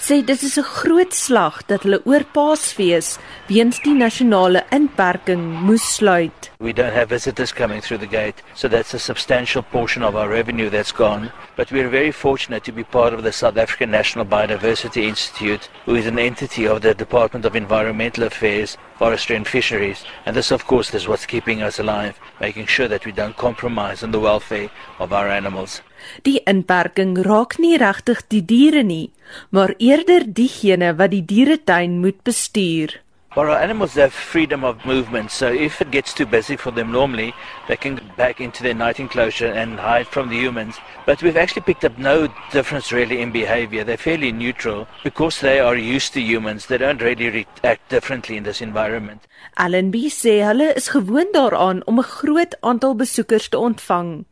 sê 0.05 0.19
dit 0.21 0.43
is 0.43 0.59
'n 0.59 0.69
groot 0.79 1.15
slag 1.15 1.63
dat 1.67 1.83
hulle 1.83 2.01
oor 2.05 2.25
Paasfees 2.37 3.17
weens 3.49 3.81
die 3.81 3.95
nasionale 3.95 4.67
inperking 4.71 5.45
moes 5.67 5.95
sluit. 5.95 6.51
We 6.59 6.75
don't 6.75 6.93
have 6.93 7.09
visitors 7.09 7.55
coming 7.55 7.81
through 7.81 8.01
the 8.01 8.17
gate, 8.19 8.43
so 8.55 8.69
that's 8.69 8.93
a 8.93 8.99
substantial 8.99 9.63
portion 9.63 10.03
of 10.05 10.15
our 10.15 10.29
revenue 10.29 10.69
that's 10.69 10.93
gone. 10.93 11.33
But 11.57 11.71
we're 11.71 11.89
very 11.89 12.13
fortunate 12.13 12.65
to 12.65 12.73
be 12.73 12.85
part 12.85 13.15
of 13.15 13.23
the 13.23 13.33
South 13.33 13.57
African 13.57 13.91
National 13.91 14.27
Biodiversity 14.27 15.05
Institute, 15.05 15.71
who 15.87 15.95
is 15.95 16.07
an 16.07 16.19
entity 16.19 16.69
of 16.69 16.83
the 16.83 16.93
Department 16.93 17.47
of 17.47 17.57
Environmental 17.57 18.25
Affairs, 18.25 18.77
Forestry 18.99 19.37
and 19.37 19.49
Fisheries. 19.49 20.05
And 20.27 20.37
this, 20.37 20.51
of 20.51 20.67
course, 20.67 20.93
is 20.93 21.09
what's 21.09 21.25
keeping 21.25 21.63
us 21.63 21.79
alive, 21.79 22.21
making 22.41 22.67
sure 22.67 22.89
that 22.89 23.07
we 23.07 23.13
don't 23.13 23.39
compromise 23.39 24.03
on 24.03 24.11
the 24.11 24.21
welfare 24.21 24.69
of 24.99 25.15
our 25.15 25.31
animals. 25.31 25.81
Die 26.23 26.41
inperking 26.47 27.17
raak 27.27 27.59
nie 27.59 27.77
regtig 27.79 28.27
die 28.29 28.43
diere 28.45 28.83
nie, 28.83 29.11
maar 29.51 29.75
eerder 29.79 30.27
diegene 30.27 30.95
wat 30.99 31.11
die 31.11 31.25
dieretuin 31.25 32.01
moet 32.01 32.23
bestuur. 32.25 33.01
For 33.35 33.51
our 33.51 33.59
animals 33.59 33.95
have 33.95 34.13
freedom 34.13 34.63
of 34.63 34.87
movement, 34.87 35.33
so 35.33 35.53
if 35.53 35.81
it 35.83 35.91
gets 35.91 36.15
too 36.15 36.25
busy 36.25 36.55
for 36.55 36.71
them 36.71 36.93
normally, 36.93 37.35
they 37.67 37.77
can 37.77 37.97
go 37.97 38.05
back 38.17 38.41
into 38.41 38.63
their 38.63 38.75
night 38.75 39.01
enclosure 39.01 39.51
and 39.51 39.81
hide 39.81 40.07
from 40.07 40.29
the 40.29 40.37
humans. 40.37 40.79
But 41.05 41.21
we've 41.21 41.37
actually 41.37 41.63
picked 41.63 41.85
up 41.85 41.99
no 41.99 42.29
difference 42.53 42.93
really 42.93 43.21
in 43.21 43.33
behavior. 43.33 43.83
They're 43.83 43.97
fairly 43.97 44.31
neutral 44.31 44.87
because 45.03 45.41
they 45.41 45.59
are 45.59 45.75
used 45.75 46.13
to 46.13 46.21
humans. 46.21 46.67
They 46.67 46.79
don't 46.79 47.03
really 47.03 47.29
react 47.29 47.89
differently 47.89 48.37
in 48.37 48.45
this 48.45 48.61
environment. 48.61 49.27
Allenby 49.57 50.07
sê 50.15 50.39
hulle 50.47 50.71
is 50.79 50.95
gewoond 50.95 51.35
daaraan 51.35 51.83
om 51.91 51.99
'n 51.99 52.07
groot 52.07 52.55
aantal 52.61 52.95
besoekers 52.95 53.49
te 53.49 53.59
ontvang 53.59 54.25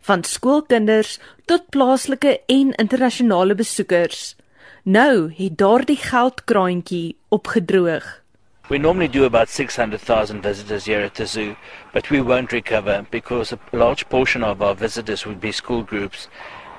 van 0.00 0.24
skoolkinders 0.24 1.18
tot 1.44 1.68
plaaslike 1.70 2.40
en 2.46 2.72
internasionale 2.74 3.54
besoekers. 3.54 4.36
Nou 4.82 5.32
het 5.36 5.58
daardie 5.58 5.98
geldkraantjie 5.98 7.16
opgedroog. 7.28 8.22
We 8.68 8.78
normally 8.78 9.08
do 9.08 9.24
about 9.24 9.48
600,000 9.48 10.42
visitors 10.42 10.86
here 10.86 11.04
at 11.04 11.14
the 11.14 11.26
zoo, 11.26 11.56
but 11.92 12.10
we 12.10 12.20
won't 12.20 12.52
recover 12.52 13.06
because 13.10 13.52
a 13.52 13.58
large 13.72 14.08
portion 14.08 14.42
of 14.42 14.60
our 14.60 14.74
visitors 14.74 15.24
would 15.24 15.40
be 15.40 15.52
school 15.52 15.82
groups 15.82 16.28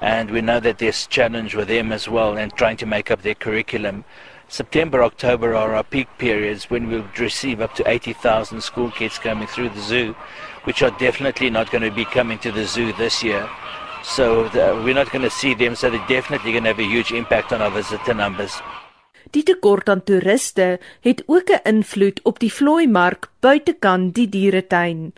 and 0.02 0.30
we 0.32 0.42
know 0.42 0.60
that 0.60 0.78
there's 0.78 1.08
challenge 1.08 1.56
with 1.56 1.68
them 1.68 1.92
as 1.92 2.08
well 2.08 2.38
and 2.38 2.54
trying 2.54 2.78
to 2.78 2.86
make 2.86 3.10
up 3.10 3.22
their 3.22 3.36
curriculum. 3.36 4.04
September, 4.48 5.04
October 5.04 5.56
are 5.56 5.76
our 5.76 5.84
peak 5.84 6.08
periods 6.18 6.70
when 6.70 6.88
we'll 6.88 7.08
receive 7.18 7.62
up 7.62 7.74
to 7.76 7.90
80,000 7.90 8.62
school 8.62 8.92
kids 8.92 9.20
coming 9.20 9.48
through 9.48 9.70
the 9.70 9.82
zoo, 9.82 10.16
which 10.68 10.84
are 10.84 10.92
definitely 11.00 11.50
not 11.50 11.72
going 11.72 11.86
to 11.90 11.96
be 11.96 12.04
coming 12.04 12.38
to 12.40 12.52
the 12.52 12.66
zoo 12.66 12.92
this 13.00 13.24
year. 13.24 13.48
So 14.04 14.50
the, 14.50 14.76
we're 14.84 14.94
not 14.94 15.10
going 15.12 15.24
to 15.24 15.30
see 15.32 15.54
them, 15.56 15.76
so 15.76 15.90
they're 15.90 16.12
definitely 16.12 16.52
going 16.52 16.64
to 16.64 16.72
have 16.76 16.80
a 16.80 16.92
huge 16.96 17.14
impact 17.14 17.54
on 17.54 17.62
our 17.62 17.72
visitor 17.72 18.14
numbers. 18.14 18.60
Die 19.36 19.44
tekort 19.44 19.90
aan 19.92 20.04
toeriste 20.08 20.80
het 21.04 21.24
ook 21.28 21.50
'n 21.52 21.64
invloed 21.76 22.20
op 22.24 22.40
die 22.40 22.52
vlooimark 22.54 23.32
buitekant 23.40 24.14
die 24.16 24.30
dieretuin. 24.30 25.14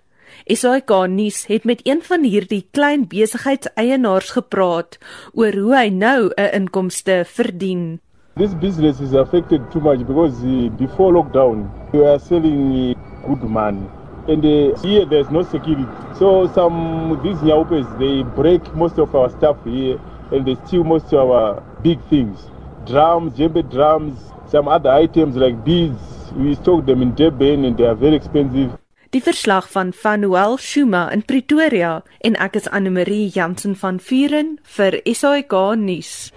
SAK 0.46 0.89
nuus 1.08 1.46
het 1.46 1.63
met 1.63 1.82
een 1.84 2.01
van 2.01 2.24
hierdie 2.24 2.68
klein 2.72 3.08
besigheidseienaars 3.08 4.29
gepraat 4.38 4.98
oor 5.34 5.53
hoe 5.53 5.75
hy 5.75 5.89
nou 5.89 6.32
'n 6.36 6.50
inkomste 6.53 7.24
verdien. 7.25 8.00
This 8.36 8.53
business 8.58 9.00
is 9.00 9.13
affected 9.13 9.62
too 9.72 9.82
much 9.82 10.06
because 10.06 10.41
uh, 10.44 10.70
before 10.77 11.13
lockdown 11.13 11.70
we 11.91 12.00
were 12.00 12.20
selling 12.20 12.60
uh, 12.89 12.96
good 13.27 13.44
money 13.44 13.99
and 14.29 14.45
uh, 14.45 14.79
here 14.81 15.05
there's 15.05 15.29
no 15.29 15.43
security. 15.43 15.86
So 16.17 16.48
some 16.53 17.19
these 17.24 17.38
nyaupes 17.38 17.88
they 18.00 18.24
break 18.24 18.63
most 18.75 18.98
of 19.00 19.13
our 19.15 19.29
stuff 19.29 19.57
here 19.65 20.00
and 20.31 20.45
they 20.45 20.55
steal 20.65 20.83
most 20.83 21.12
of 21.13 21.29
our 21.29 21.62
big 21.81 22.00
things. 22.09 22.39
Drums, 22.86 23.33
djembe 23.33 23.69
drums, 23.69 24.17
some 24.50 24.67
other 24.67 24.91
items 24.91 25.36
like 25.36 25.63
beads. 25.63 26.00
We 26.36 26.55
stock 26.55 26.86
them 26.86 27.01
in 27.01 27.15
Durban 27.15 27.65
and 27.65 27.77
they 27.77 27.86
are 27.86 27.95
very 27.95 28.15
expensive. 28.15 28.77
Die 29.09 29.21
verslag 29.21 29.65
van 29.74 29.89
Vanuel 29.93 30.59
Shuma 30.62 31.07
in 31.12 31.24
Pretoria 31.25 32.03
en 32.21 32.38
ek 32.38 32.59
is 32.62 32.69
Anne 32.69 32.93
Marie 32.93 33.25
Jansen 33.33 33.74
van 33.74 33.98
Vuren 33.98 34.59
vir 34.77 35.01
SAK 35.01 35.57
nuus. 35.81 36.29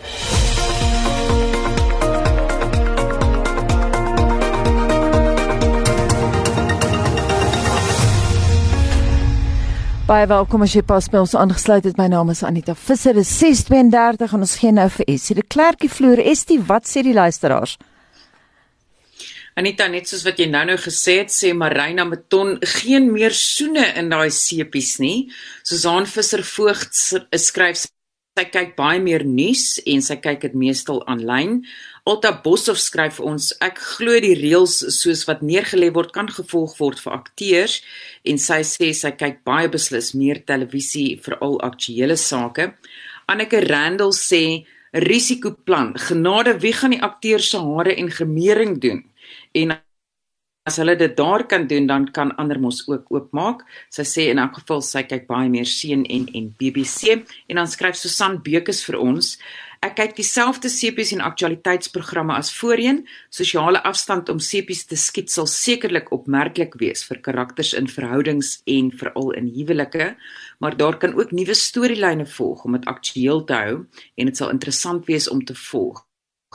Baie 10.13 10.27
welkom 10.29 10.61
as 10.61 10.75
jy 10.77 10.83
pas 10.85 11.07
by 11.09 11.23
ons 11.23 11.33
aangesluit 11.41 11.87
het. 11.89 11.97
My 11.97 12.05
naam 12.13 12.29
is 12.29 12.43
Anita 12.45 12.75
Visser. 12.77 13.15
Dit 13.17 13.25
is 13.25 13.31
6:32 13.41 14.35
en 14.37 14.43
ons 14.45 14.57
gee 14.61 14.73
nou 14.77 14.85
vir 14.93 15.07
Estie. 15.09 15.37
Die 15.39 15.47
klerkie 15.55 15.89
vloer 15.89 16.21
Estie, 16.21 16.59
wat 16.69 16.85
sê 16.85 17.01
die 17.01 17.15
luisteraars? 17.17 17.79
Anita, 19.57 19.87
net 19.89 20.11
soos 20.11 20.27
wat 20.27 20.37
jy 20.37 20.51
nou-nou 20.53 20.77
gesê 20.77 21.15
het, 21.23 21.33
sê 21.33 21.55
Marina 21.57 22.05
Meton 22.05 22.59
geen 22.61 23.09
meer 23.09 23.33
soene 23.33 23.87
in 23.97 24.13
daai 24.13 24.29
sepies 24.29 24.99
nie. 25.01 25.31
Susan 25.65 26.05
Visser 26.05 26.45
Voogd 26.45 26.93
skryf 26.93 27.87
sy 27.87 28.45
kyk 28.53 28.77
baie 28.77 29.01
meer 29.01 29.25
nuus 29.25 29.79
en 29.87 30.05
sy 30.05 30.19
kyk 30.21 30.45
dit 30.45 30.55
meestal 30.67 31.01
aanlyn. 31.09 31.63
Alta 32.03 32.33
Boshoff 32.35 32.81
skryf 32.83 33.21
vir 33.21 33.27
ons 33.31 33.53
ek 33.63 33.77
glo 33.79 34.17
die 34.25 34.35
reëls 34.35 34.81
soos 34.97 35.21
wat 35.29 35.45
neergelê 35.47 35.93
word 35.95 36.11
kan 36.17 36.27
gevolg 36.27 36.75
word 36.81 36.99
vir 36.99 37.15
akteurs 37.15 37.77
en 38.27 38.43
sy 38.43 38.59
sê 38.67 38.89
sy 38.99 39.13
kyk 39.21 39.45
baie 39.47 39.71
beslis 39.71 40.11
meer 40.19 40.41
televisie 40.43 41.15
veral 41.23 41.61
aktuelle 41.63 42.19
sake. 42.19 42.73
Anneke 43.31 43.63
Randall 43.69 44.17
sê 44.19 44.43
risikoplan 45.07 45.95
genade 46.09 46.57
wie 46.67 46.75
gaan 46.75 46.97
die 46.97 47.03
akteur 47.07 47.39
se 47.39 47.63
hare 47.63 47.95
en 47.95 48.11
gemering 48.11 48.81
doen 48.83 49.07
en 49.55 49.79
as 50.67 50.79
hulle 50.83 50.99
dit 50.99 51.15
daar 51.19 51.47
kan 51.47 51.71
doen 51.71 51.87
dan 51.87 52.11
kan 52.11 52.35
ander 52.39 52.59
mos 52.59 52.83
ook 52.89 53.11
oopmaak. 53.15 53.63
Sy 53.95 54.03
sê 54.07 54.29
in 54.35 54.43
elk 54.43 54.59
geval 54.59 54.83
sy 54.83 55.07
kyk 55.07 55.31
baie 55.31 55.51
meer 55.51 55.71
seën 55.71 56.03
en 56.03 56.27
en 56.35 56.51
BBC 56.59 57.15
en 57.47 57.63
dan 57.63 57.71
skryf 57.71 57.95
Susan 57.99 58.43
Bekes 58.43 58.83
vir 58.91 58.99
ons 58.99 59.37
Ek 59.83 59.97
kyk 59.99 60.13
dieselfde 60.15 60.71
sepies 60.71 61.11
en 61.11 61.25
aktualiteitsprogramme 61.27 62.37
as 62.39 62.53
voorheen. 62.55 63.01
Sosiale 63.35 63.81
afstand 63.89 64.29
om 64.31 64.39
sepies 64.39 64.85
te 64.87 64.95
skiet 64.95 65.33
sal 65.33 65.49
sekerlik 65.51 66.13
opmerklik 66.15 66.77
wees 66.79 67.03
vir 67.09 67.19
karakters 67.25 67.73
in 67.75 67.89
verhoudings 67.91 68.61
en 68.71 68.93
veral 68.95 69.33
in 69.41 69.49
huwelike, 69.51 70.13
maar 70.63 70.77
daar 70.79 71.01
kan 71.03 71.17
ook 71.19 71.35
nuwe 71.35 71.57
storielyne 71.59 72.29
volg 72.31 72.63
om 72.63 72.77
dit 72.79 72.87
aktueel 72.87 73.43
te 73.49 73.59
hou 73.59 73.75
en 74.15 74.31
dit 74.31 74.39
sal 74.39 74.53
interessant 74.55 75.11
wees 75.11 75.27
om 75.27 75.43
te 75.43 75.57
volg. 75.59 76.05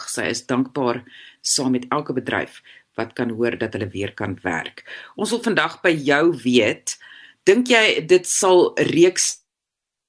Sy 0.08 0.30
is 0.32 0.46
dankbaar 0.48 1.02
saam 1.44 1.76
met 1.76 1.90
elke 1.92 2.16
bedryf 2.16 2.62
wat 2.96 3.12
kan 3.18 3.36
hoor 3.36 3.58
dat 3.60 3.76
hulle 3.76 3.90
weer 3.92 4.14
kan 4.16 4.38
werk. 4.46 4.86
Ons 5.20 5.36
wil 5.36 5.44
vandag 5.44 5.82
by 5.84 5.92
jou 5.92 6.32
weet, 6.46 6.96
dink 7.44 7.68
jy 7.76 8.08
dit 8.08 8.24
sal 8.24 8.72
reeks 8.94 9.42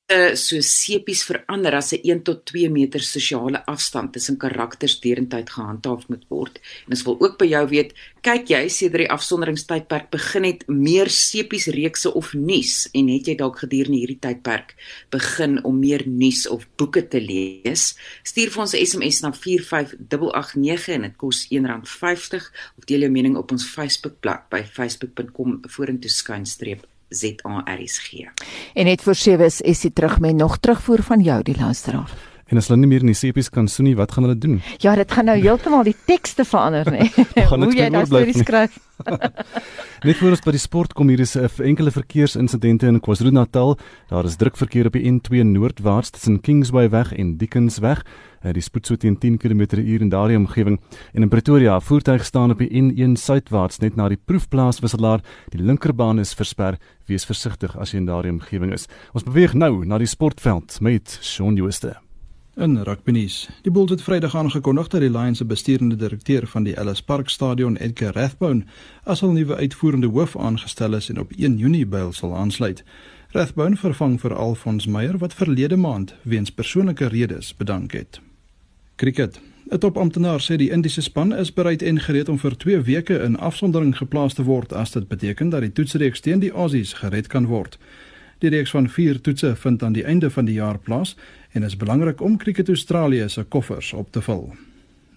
so 0.08 0.56
sepies 0.64 1.22
verander 1.28 1.74
as 1.76 1.92
'n 1.92 2.00
1 2.02 2.22
tot 2.24 2.44
2 2.46 2.70
meter 2.70 3.00
sosiale 3.00 3.60
afstand 3.66 4.12
tussen 4.12 4.38
karakters 4.38 5.00
derentyd 5.00 5.50
gehandhaaf 5.50 6.08
moet 6.08 6.24
word. 6.28 6.60
En 6.86 6.96
ons 6.96 7.02
wil 7.04 7.20
ook 7.20 7.38
by 7.38 7.44
jou 7.44 7.68
weet, 7.68 7.92
kyk 8.22 8.48
jy 8.48 8.68
sedert 8.68 9.04
die 9.04 9.12
afsonderingstydperk 9.12 10.10
begin 10.10 10.44
het 10.44 10.64
meer 10.68 11.10
sepies 11.10 11.66
reekse 11.66 12.14
of 12.14 12.32
nuus 12.32 12.88
en 12.94 13.08
het 13.08 13.26
jy 13.26 13.36
dalk 13.36 13.58
gedurende 13.58 13.98
hierdie 13.98 14.18
tydperk 14.18 14.74
begin 15.10 15.64
om 15.64 15.78
meer 15.78 16.02
nuus 16.08 16.48
of 16.48 16.66
boeke 16.76 17.08
te 17.08 17.20
lees? 17.20 17.94
Stuur 18.24 18.50
vir 18.50 18.62
ons 18.62 18.74
'n 18.74 18.86
SMS 18.86 19.20
na 19.20 19.32
45889 19.32 20.88
en 20.88 21.02
dit 21.02 21.16
kos 21.16 21.46
R1.50 21.50 22.50
of 22.78 22.84
deel 22.86 23.00
jou 23.00 23.10
mening 23.10 23.36
op 23.36 23.52
ons 23.52 23.64
Facebookblad 23.64 24.48
by 24.48 24.64
facebook.com 24.64 25.60
vorentoe 25.68 26.10
skynstreep 26.10 26.86
ZARSG. 27.08 28.28
En 28.74 28.84
net 28.84 29.02
vir 29.02 29.14
sewe 29.14 29.48
is 29.48 29.62
Essie 29.62 29.92
terug 29.92 30.18
met 30.20 30.36
nog 30.36 30.58
terugvoer 30.58 31.02
van 31.02 31.20
jou 31.20 31.42
die 31.42 31.56
luisteraar. 31.58 32.27
En 32.48 32.56
as 32.56 32.70
hulle 32.70 32.80
nie 32.80 32.88
meer 32.88 33.04
in 33.04 33.10
die 33.12 33.18
sepies 33.18 33.50
kan 33.52 33.66
soenie, 33.68 33.94
wat 33.98 34.14
gaan 34.16 34.24
hulle 34.24 34.38
doen? 34.40 34.60
Ja, 34.80 34.94
dit 34.96 35.10
gaan 35.12 35.28
nou 35.28 35.36
heeltemal 35.36 35.84
die 35.84 35.96
tekste 36.08 36.46
verander, 36.48 36.88
né? 36.94 37.10
Hoe 37.50 37.72
jy 37.76 37.90
daai 37.92 38.06
storie 38.08 38.36
skryf. 38.36 38.78
Net 40.06 40.16
voor 40.18 40.32
ons 40.32 40.42
by 40.42 40.54
die 40.56 40.62
sport 40.62 40.94
kom 40.96 41.10
hier 41.12 41.20
is 41.20 41.36
'n 41.36 41.50
enkele 41.62 41.90
verkeersinsidente 41.90 42.86
in 42.86 43.00
KwaZulu-Natal. 43.00 43.76
Daar 44.08 44.24
is 44.24 44.36
druk 44.36 44.56
verkeer 44.56 44.86
op 44.86 44.96
die 44.96 45.04
N2 45.04 45.44
noordwaarts 45.44 46.10
tussen 46.10 46.40
Kingsway 46.40 46.88
weg 46.90 47.12
en 47.12 47.36
Dickens 47.36 47.78
weg. 47.78 48.04
Uh, 48.44 48.52
die 48.52 48.62
spoed 48.62 48.86
so 48.86 48.96
teen 48.96 49.18
10 49.18 49.36
km/h 49.38 50.00
in 50.00 50.08
daardie 50.08 50.36
omgewing. 50.36 50.80
En 51.12 51.22
in 51.22 51.28
Pretoria, 51.28 51.80
voertuig 51.80 52.24
staan 52.24 52.50
op 52.50 52.58
die 52.58 52.70
N1 52.70 53.18
suidwaarts 53.18 53.78
net 53.78 53.96
na 53.96 54.08
die 54.08 54.20
proefplaas 54.24 54.80
wisselaar. 54.80 55.20
Die 55.50 55.62
linkerbaan 55.62 56.18
is 56.18 56.34
versper. 56.34 56.78
Wees 57.06 57.24
versigtig 57.24 57.76
as 57.76 57.92
jy 57.92 57.98
in 57.98 58.06
daardie 58.06 58.32
omgewing 58.32 58.72
is. 58.72 58.88
Ons 59.12 59.24
beweeg 59.24 59.54
nou 59.54 59.84
na 59.84 59.98
die 59.98 60.06
sportveld 60.06 60.80
met 60.80 61.18
Shaun 61.20 61.56
Jooste. 61.56 62.07
In 62.58 62.82
rugbynuus. 62.82 63.48
Die 63.62 63.70
Bulls 63.70 63.90
het 63.90 64.02
Vrydag 64.02 64.36
aangekondig 64.36 64.88
dat 64.88 65.00
die 65.00 65.10
Lions 65.10 65.38
se 65.38 65.44
bestuurende 65.44 65.96
direkteur 65.96 66.46
van 66.46 66.62
die 66.62 66.74
Ellis 66.74 67.02
Park 67.02 67.28
Stadion, 67.28 67.76
Edgar 67.76 68.14
Rathbone, 68.14 68.64
as 69.04 69.20
hul 69.20 69.30
nuwe 69.32 69.54
uitvoerende 69.54 70.06
hoof 70.06 70.34
aangestel 70.36 70.96
is 70.98 71.08
en 71.08 71.20
op 71.20 71.30
1 71.36 71.56
Junie 71.58 71.86
by 71.86 72.00
hulle 72.02 72.16
sal 72.18 72.34
aansluit. 72.36 72.82
Rathbone 73.30 73.78
vervang 73.78 74.18
vir 74.20 74.34
Alfons 74.34 74.86
Meyer 74.90 75.20
wat 75.22 75.38
verlede 75.38 75.78
maand 75.78 76.16
weens 76.22 76.50
persoonlike 76.50 77.06
redes 77.14 77.52
bedank 77.56 77.94
het. 77.94 78.20
Cricket. 78.96 79.40
'n 79.70 79.78
Topamptenaar 79.78 80.42
sê 80.42 80.56
die 80.56 80.70
Indiese 80.70 81.02
span 81.02 81.36
is 81.36 81.52
bereid 81.52 81.82
en 81.82 82.00
gereed 82.00 82.28
om 82.28 82.38
vir 82.38 82.56
2 82.56 82.80
weke 82.80 83.22
in 83.22 83.38
afsondering 83.38 83.96
geplaas 83.96 84.34
te 84.34 84.42
word 84.42 84.72
as 84.72 84.90
dit 84.90 85.08
beteken 85.08 85.48
dat 85.48 85.60
die 85.60 85.72
toetsreeks 85.72 86.20
teen 86.20 86.40
die 86.40 86.52
Aussies 86.52 86.92
gered 86.92 87.26
kan 87.26 87.46
word. 87.46 87.78
Die 88.38 88.50
reeks 88.50 88.70
van 88.70 88.88
4 88.88 89.20
toetse 89.20 89.56
vind 89.56 89.82
aan 89.82 89.92
die 89.92 90.04
einde 90.04 90.30
van 90.30 90.44
die 90.44 90.54
jaar 90.54 90.78
plaas 90.78 91.16
en 91.58 91.64
is 91.64 91.76
belangrik 91.76 92.20
om 92.20 92.36
Cricket 92.36 92.68
Australië 92.68 93.28
se 93.28 93.42
koffers 93.42 93.92
op 93.92 94.12
te 94.12 94.22
vul. 94.22 94.54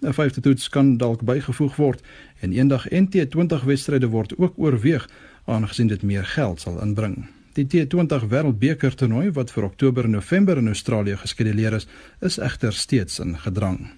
'n 0.02 0.12
Vyfde 0.12 0.40
toets 0.40 0.68
kan 0.68 0.96
dalk 0.96 1.20
bygevoeg 1.22 1.76
word 1.76 2.00
en 2.40 2.52
eendag 2.52 2.88
NT20 2.90 3.64
wedstryde 3.64 4.08
word 4.08 4.34
ook 4.38 4.58
oorweeg 4.58 5.08
aangesien 5.44 5.86
dit 5.86 6.02
meer 6.02 6.24
geld 6.24 6.60
sal 6.60 6.80
inbring. 6.82 7.26
Die 7.52 7.66
T20 7.66 8.26
Wêreldbeker 8.28 8.94
toernooi 8.94 9.30
wat 9.30 9.52
vir 9.52 9.64
Oktober 9.64 10.04
en 10.04 10.10
November 10.10 10.58
in 10.58 10.66
Australië 10.66 11.16
geskeduleer 11.16 11.72
is, 11.72 11.86
is 12.20 12.38
egter 12.38 12.72
steeds 12.72 13.18
in 13.18 13.38
gedrang. 13.38 13.90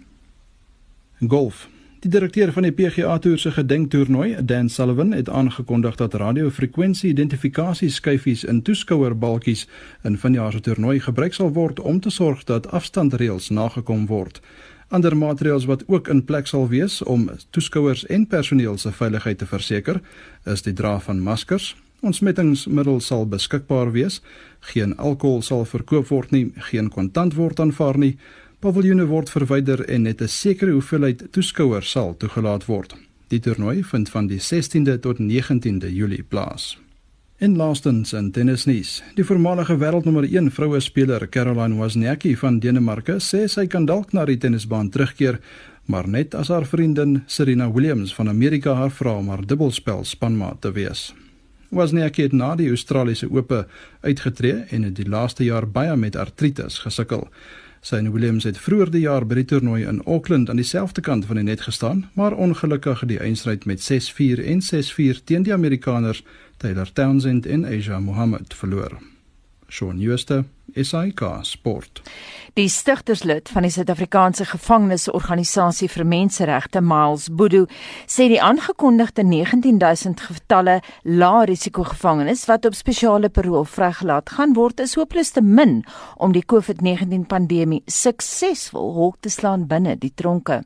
Golf 1.29 1.69
Die 2.05 2.13
direkteur 2.13 2.51
van 2.53 2.67
die 2.67 2.73
PGA 2.73 3.15
Tour 3.19 3.39
se 3.41 3.51
gedenktoernooi, 3.51 4.37
Dan 4.45 4.69
Sullivan, 4.69 5.13
het 5.13 5.29
aangekondig 5.29 5.95
dat 5.97 6.15
radiofrekwensie 6.15 7.11
identifikasieskyfies 7.11 8.45
in 8.45 8.63
toeskouerbalkies 8.63 9.69
in 10.03 10.19
vanjaar 10.19 10.53
se 10.53 10.61
toernooi 10.61 11.01
gebruik 11.01 11.33
sal 11.33 11.53
word 11.53 11.81
om 11.81 12.01
te 12.01 12.11
sorg 12.11 12.45
dat 12.45 12.69
afstandreëls 12.71 13.49
nagekom 13.49 14.05
word. 14.07 14.43
Ander 14.89 15.17
maatreëls 15.17 15.65
wat 15.65 15.87
ook 15.87 16.13
in 16.13 16.25
plek 16.25 16.47
sal 16.47 16.69
wees 16.69 17.01
om 17.03 17.31
toeskouers 17.51 18.05
en 18.07 18.27
personeel 18.27 18.77
se 18.79 18.93
veiligheid 18.93 19.39
te 19.39 19.47
verseker, 19.47 20.03
is 20.45 20.63
die 20.63 20.77
dra 20.77 20.99
van 21.01 21.25
maskers. 21.25 21.73
Ontsmettingsmiddels 22.05 23.07
sal 23.07 23.25
beskikbaar 23.27 23.93
wees. 23.93 24.21
Geen 24.61 24.97
alkohol 24.97 25.43
sal 25.43 25.65
verkoop 25.65 26.13
word 26.13 26.37
nie, 26.37 26.51
geen 26.69 26.93
kontant 26.93 27.35
word 27.35 27.61
aanvaar 27.61 27.97
nie 27.99 28.19
Paviljoene 28.65 29.05
word 29.05 29.29
verwyder 29.29 29.83
en 29.93 30.07
net 30.09 30.23
'n 30.23 30.29
sekere 30.29 30.73
hoeveelheid 30.73 31.27
toeskouers 31.31 31.91
sal 31.91 32.15
toegelaat 32.17 32.65
word. 32.65 32.95
Die 33.29 33.41
toernooi 33.41 33.83
vind 33.85 34.09
van 34.09 34.27
die 34.27 34.39
16de 34.41 34.99
tot 34.99 35.19
19de 35.19 35.93
Julie 35.93 36.23
plaas. 36.23 36.79
En 37.37 37.57
laastens 37.57 38.13
in 38.13 38.31
tennisnuus. 38.31 39.03
Die 39.15 39.25
voormalige 39.25 39.77
wêreldnommer 39.77 40.25
1 40.25 40.51
vroue 40.51 40.81
speler 40.81 41.29
Caroline 41.29 41.75
Wozniacki 41.75 42.37
van 42.37 42.59
Denemarke 42.59 43.21
sê 43.21 43.47
sy 43.49 43.67
kan 43.67 43.85
dalk 43.87 44.13
na 44.13 44.25
die 44.25 44.39
tennisbaan 44.39 44.89
terugkeer, 44.89 45.41
maar 45.85 46.09
net 46.09 46.35
as 46.35 46.49
haar 46.49 46.67
vriendin 46.67 47.23
Serena 47.27 47.71
Williams 47.73 48.15
van 48.15 48.29
Amerika 48.29 48.75
haar 48.75 48.91
vra 48.91 49.19
om 49.19 49.29
haar 49.29 49.47
dubbelspel 49.47 50.05
spanmaat 50.05 50.61
te 50.61 50.73
wees. 50.73 51.15
Wozniacki 51.69 52.23
het 52.23 52.33
na 52.33 52.55
die 52.57 52.69
Australiese 52.69 53.31
Ope 53.31 53.67
uitgetree 54.01 54.65
en 54.71 54.83
het 54.83 54.97
die 54.97 55.09
laaste 55.09 55.45
jaar 55.45 55.67
baie 55.71 55.97
met 55.97 56.17
artritis 56.17 56.79
gesukkel. 56.79 57.29
Sy 57.85 57.99
en 58.01 58.07
Williams 58.15 58.47
het 58.49 58.57
vroeër 58.57 58.89
die 58.95 59.03
jaar 59.03 59.27
by 59.29 59.43
die 59.43 59.49
toernooi 59.51 59.83
in 59.85 59.99
Auckland 60.09 60.49
aan 60.49 60.57
dieselfde 60.57 61.03
kant 61.05 61.27
van 61.29 61.37
die 61.37 61.45
net 61.45 61.67
gestaan, 61.67 62.07
maar 62.17 62.33
ongelukkig 62.33 63.03
die 63.11 63.19
eindstryd 63.21 63.67
met 63.69 63.83
6-4 63.85 64.41
en 64.41 64.63
6-4 64.65 65.21
teen 65.29 65.45
die 65.45 65.53
Amerikaners 65.53 66.23
Taylor 66.57 66.89
Townsend 66.93 67.45
en 67.47 67.67
Asia 67.69 68.01
Mohammed 68.01 68.55
verloor. 68.57 68.97
Shaun 69.69 70.01
Schuster, 70.01 70.47
SAK 70.75 71.23
Sport. 71.43 72.03
Die 72.55 72.69
stigterslid 72.69 73.49
van 73.51 73.65
die 73.67 73.71
Suid-Afrikaanse 73.75 74.45
Gevangenesorganisasie 74.47 75.89
vir 75.91 76.05
Menseregte, 76.07 76.83
Miles 76.83 77.29
Bodo, 77.31 77.65
sê 78.07 78.29
die 78.31 78.41
aangekondigde 78.43 79.25
19000 79.27 80.23
getalle 80.29 80.77
lae-risiko 81.03 81.83
gevangenes 81.89 82.45
wat 82.51 82.67
op 82.69 82.77
spesiale 82.79 83.31
parol 83.31 83.67
vrygelaat 83.67 84.35
gaan 84.37 84.55
word, 84.59 84.83
is 84.85 84.95
hopeloos 84.99 85.35
te 85.35 85.43
min 85.43 85.81
om 86.15 86.35
die 86.35 86.45
COVID-19 86.47 87.25
pandemie 87.31 87.83
suksesvol 87.91 88.93
hok 88.99 89.19
te 89.23 89.33
slaan 89.35 89.69
binne 89.71 89.97
die 89.99 90.13
tronke. 90.15 90.61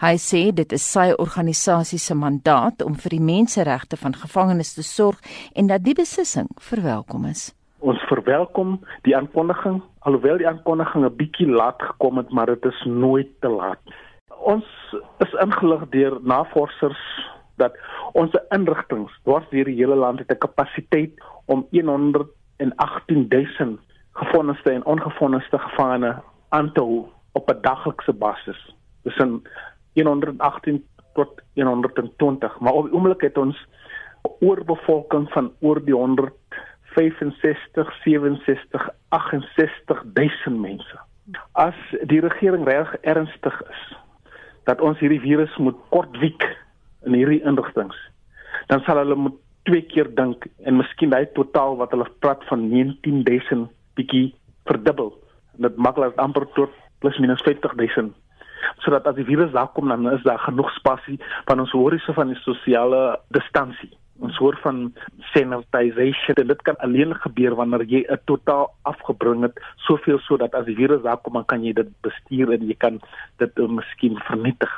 Hy 0.00 0.14
sê 0.20 0.46
dit 0.56 0.72
is 0.72 0.86
sy 0.94 1.10
organisasie 1.12 2.00
se 2.00 2.16
mandaat 2.16 2.84
om 2.84 2.96
vir 3.00 3.18
die 3.18 3.24
menseregte 3.24 4.00
van 4.00 4.16
gevangenes 4.16 4.76
te 4.78 4.86
sorg 4.86 5.20
en 5.52 5.68
dat 5.68 5.84
die 5.84 5.96
beslissing 5.96 6.48
verwelkom 6.72 7.28
is 7.32 7.50
ons 7.84 8.00
verwelkom 8.08 8.78
die 9.04 9.12
aankondiging 9.16 9.82
alhoewel 10.08 10.38
die 10.40 10.48
aankondiging 10.48 11.04
'n 11.04 11.16
bietjie 11.16 11.48
laat 11.48 11.82
gekom 11.82 12.16
het 12.16 12.30
maar 12.30 12.46
dit 12.46 12.64
is 12.64 12.84
nooit 12.84 13.28
te 13.40 13.48
laat. 13.48 13.80
Ons 14.28 14.64
is 15.18 15.32
ingelig 15.32 15.88
deur 15.90 16.18
navorsers 16.22 17.30
dat 17.56 17.76
ons 18.12 18.32
inrigtinge 18.50 19.08
dwars 19.24 19.48
deur 19.50 19.64
die 19.64 19.76
hele 19.76 19.94
land 19.94 20.18
het 20.18 20.30
'n 20.30 20.38
kapasiteit 20.38 21.12
om 21.46 21.66
118000 21.70 23.80
gevonniste 24.12 24.70
en 24.70 24.84
ongevonniste 24.84 25.58
gevangene 25.58 26.22
aan 26.48 26.72
te 26.72 26.80
hou 26.80 27.04
op 27.32 27.50
'n 27.50 27.60
daglikse 27.60 28.12
basis. 28.12 28.74
Dis 29.02 29.18
'n 29.18 29.42
118 29.94 30.84
tot 31.14 31.42
120 31.54 32.60
maar 32.60 32.72
op 32.72 32.84
die 32.84 32.94
oomblik 32.94 33.20
het 33.20 33.38
ons 33.38 33.66
oorbevolking 34.40 35.32
van 35.32 35.52
oor 35.60 35.84
die 35.84 35.94
100 35.94 36.32
65 36.94 37.90
67 38.04 38.88
68000 39.08 40.60
mense. 40.60 40.98
As 41.52 41.76
die 42.10 42.20
regering 42.20 42.64
reg 42.68 42.94
ernstig 43.02 43.62
is 43.70 43.82
dat 44.68 44.80
ons 44.80 44.98
hierdie 44.98 45.20
virus 45.20 45.56
moet 45.60 45.76
kortwiek 45.92 46.44
in 47.04 47.16
hierdie 47.16 47.42
inrigtinge, 47.44 47.96
dan 48.72 48.80
sal 48.84 49.00
hulle 49.02 49.16
moet 49.26 49.36
twee 49.68 49.84
keer 49.88 50.08
dink 50.16 50.46
en 50.64 50.78
miskien 50.80 51.12
daai 51.12 51.26
totaal 51.36 51.76
wat 51.80 51.92
hulle 51.92 52.08
praat 52.24 52.44
van 52.48 52.68
19000 52.70 53.68
bietjie 53.98 54.30
verdubbel. 54.68 55.12
Dit 55.60 55.76
maak 55.76 56.00
dit 56.00 56.20
amper 56.20 56.48
tot 56.56 56.72
plus 57.04 57.18
minus 57.20 57.42
50000 57.44 58.14
sodat 58.82 59.06
as 59.06 59.16
die 59.18 59.26
virus 59.28 59.52
daar 59.52 59.68
kom 59.76 59.88
dan 59.92 60.08
is 60.10 60.22
daar 60.24 60.40
genoeg 60.40 60.70
spasie 60.74 61.18
van 61.44 61.60
ons 61.60 61.72
horise 61.76 62.12
van 62.16 62.32
die 62.32 62.40
sosiale 62.44 63.02
distansie 63.36 63.92
ons 64.20 64.36
hoor 64.38 64.56
van 64.62 64.92
sanitization 65.32 66.46
dit 66.46 66.62
kan 66.62 66.76
alleen 66.86 67.14
gebeur 67.26 67.54
wanneer 67.54 67.84
jy 67.84 68.04
'n 68.08 68.20
totaal 68.26 68.70
afgebring 68.82 69.42
het 69.42 69.60
soveel 69.76 70.18
sodat 70.18 70.54
as 70.54 70.66
die 70.66 70.76
virus 70.76 71.02
daar 71.02 71.16
kom 71.16 71.32
dan 71.32 71.44
kan 71.44 71.64
jy 71.64 71.72
dit 71.72 71.90
bestuur 72.02 72.52
en 72.52 72.66
jy 72.66 72.74
kan 72.74 73.00
dit 73.38 73.58
uh, 73.58 73.68
miskien 73.68 74.18
vernietig. 74.28 74.70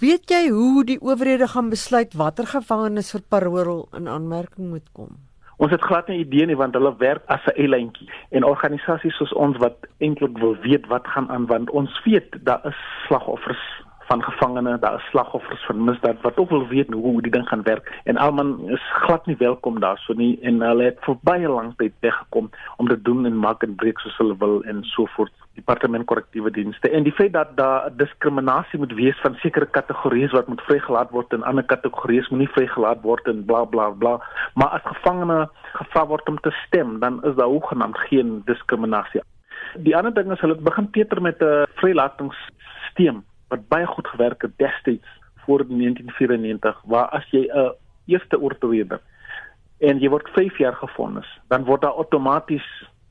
Weet 0.00 0.30
jy 0.30 0.48
hoe 0.48 0.84
die 0.84 1.00
owerhede 1.00 1.46
gaan 1.48 1.68
besluit 1.70 2.14
watter 2.14 2.46
gevangenes 2.46 3.12
vir 3.12 3.22
parol 3.28 3.88
in 3.92 4.08
aanmerking 4.08 4.70
moet 4.70 4.88
kom? 4.92 5.18
Ons 5.60 5.72
het 5.72 5.82
glad 5.84 6.08
nie 6.08 6.22
idee 6.24 6.46
nie 6.46 6.56
want 6.56 6.74
hulle 6.74 6.96
werk 6.96 7.22
as 7.28 7.44
'n 7.46 7.60
eilandjie 7.60 8.08
en 8.30 8.44
organisasies 8.44 9.16
soos 9.16 9.32
ons 9.32 9.56
wat 9.58 9.76
eintlik 9.98 10.38
wil 10.38 10.56
weet 10.64 10.86
wat 10.86 11.06
gaan 11.06 11.28
aan 11.30 11.46
want 11.46 11.70
ons 11.70 11.92
weet 12.04 12.44
daar 12.44 12.64
is 12.64 12.80
slagoffers 13.06 13.60
van 14.10 14.22
gevangene, 14.22 14.78
daar 14.78 14.94
is 14.94 15.08
slagoffers 15.10 15.64
van 15.66 15.84
misdaad 15.84 16.20
wat 16.20 16.36
ook 16.36 16.48
wil 16.50 16.66
weet 16.66 16.92
hoe 16.92 17.22
die 17.22 17.30
ding 17.30 17.48
gaan 17.48 17.62
werk. 17.62 18.00
En 18.04 18.16
almal 18.16 18.56
is 18.66 18.82
glad 18.92 19.26
nie 19.26 19.36
welkom 19.38 19.80
daarso 19.80 20.12
nie 20.12 20.32
en 20.42 20.58
hulle 20.60 20.88
het 20.88 20.98
vir 21.06 21.16
baie 21.22 21.48
lank 21.48 21.76
tyd 21.78 21.94
weggekom 22.00 22.50
om 22.76 22.88
te 22.88 22.98
doen 23.02 23.26
en 23.26 23.38
maak 23.38 23.62
en 23.62 23.76
breek 23.82 24.02
soos 24.02 24.16
hulle 24.18 24.34
wil 24.38 24.64
en 24.72 24.82
so 24.84 25.06
voort. 25.14 25.32
Departement 25.54 26.06
korrektiewe 26.10 26.50
dienste. 26.50 26.90
En 26.90 27.06
die 27.06 27.14
feit 27.14 27.32
dat 27.32 27.54
daar 27.56 27.86
diskriminasie 28.02 28.82
moet 28.82 28.96
wees 28.98 29.22
van 29.22 29.38
sekere 29.44 29.70
kategorieë 29.78 30.34
wat 30.34 30.50
moet 30.50 30.66
vrygelaat 30.66 31.14
word 31.14 31.38
en 31.38 31.46
ander 31.46 31.64
kategorieë 31.64 32.26
moet 32.30 32.44
nie 32.44 32.52
vrygelaat 32.58 33.06
word 33.06 33.30
en 33.30 33.44
bla 33.46 33.64
bla 33.64 33.90
bla. 33.90 34.18
Maar 34.54 34.78
as 34.80 34.86
gevangene 34.90 35.44
gevra 35.78 36.06
word 36.06 36.28
om 36.28 36.42
te 36.42 36.56
stem 36.66 36.98
dan 36.98 37.22
is 37.22 37.38
daar 37.38 37.54
hoegenaamd 37.54 37.98
geen 38.10 38.42
diskriminasie. 38.50 39.22
Die 39.78 39.96
ander 39.96 40.14
ding 40.14 40.32
is 40.34 40.42
hulle 40.42 40.58
begin 40.58 40.90
teeter 40.90 41.22
met 41.22 41.38
'n 41.38 41.66
vrylatingsstelsel 41.78 43.28
wat 43.50 43.68
baie 43.68 43.86
goed 43.86 44.08
gewerk 44.08 44.42
het 44.42 44.56
destyds 44.58 45.06
voor 45.44 45.64
1994 45.66 46.82
waar 46.84 47.08
as 47.08 47.26
jy 47.30 47.46
'n 47.46 47.72
eerste 48.06 48.40
oortreder 48.40 49.00
en 49.80 50.00
jy 50.00 50.08
word 50.12 50.28
5 50.36 50.58
jaar 50.58 50.76
gefonnis, 50.76 51.28
dan 51.48 51.64
word 51.64 51.82
daar 51.82 51.98
outomaties 51.98 52.66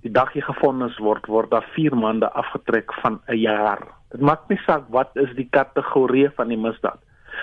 die 0.06 0.12
dag 0.12 0.32
jy 0.34 0.41
gefonnis 0.45 0.97
word, 1.04 1.25
word 1.28 1.52
daar 1.52 1.65
4 1.75 1.95
maande 1.95 2.30
afgetrek 2.32 2.93
van 3.02 3.19
'n 3.28 3.38
jaar. 3.38 3.80
Dit 4.12 4.21
maak 4.21 4.47
nie 4.49 4.60
saak 4.65 4.86
wat 4.89 5.10
is 5.15 5.34
die 5.36 5.47
kategorie 5.49 6.30
van 6.30 6.47
die 6.47 6.58
misdaad. 6.58 6.99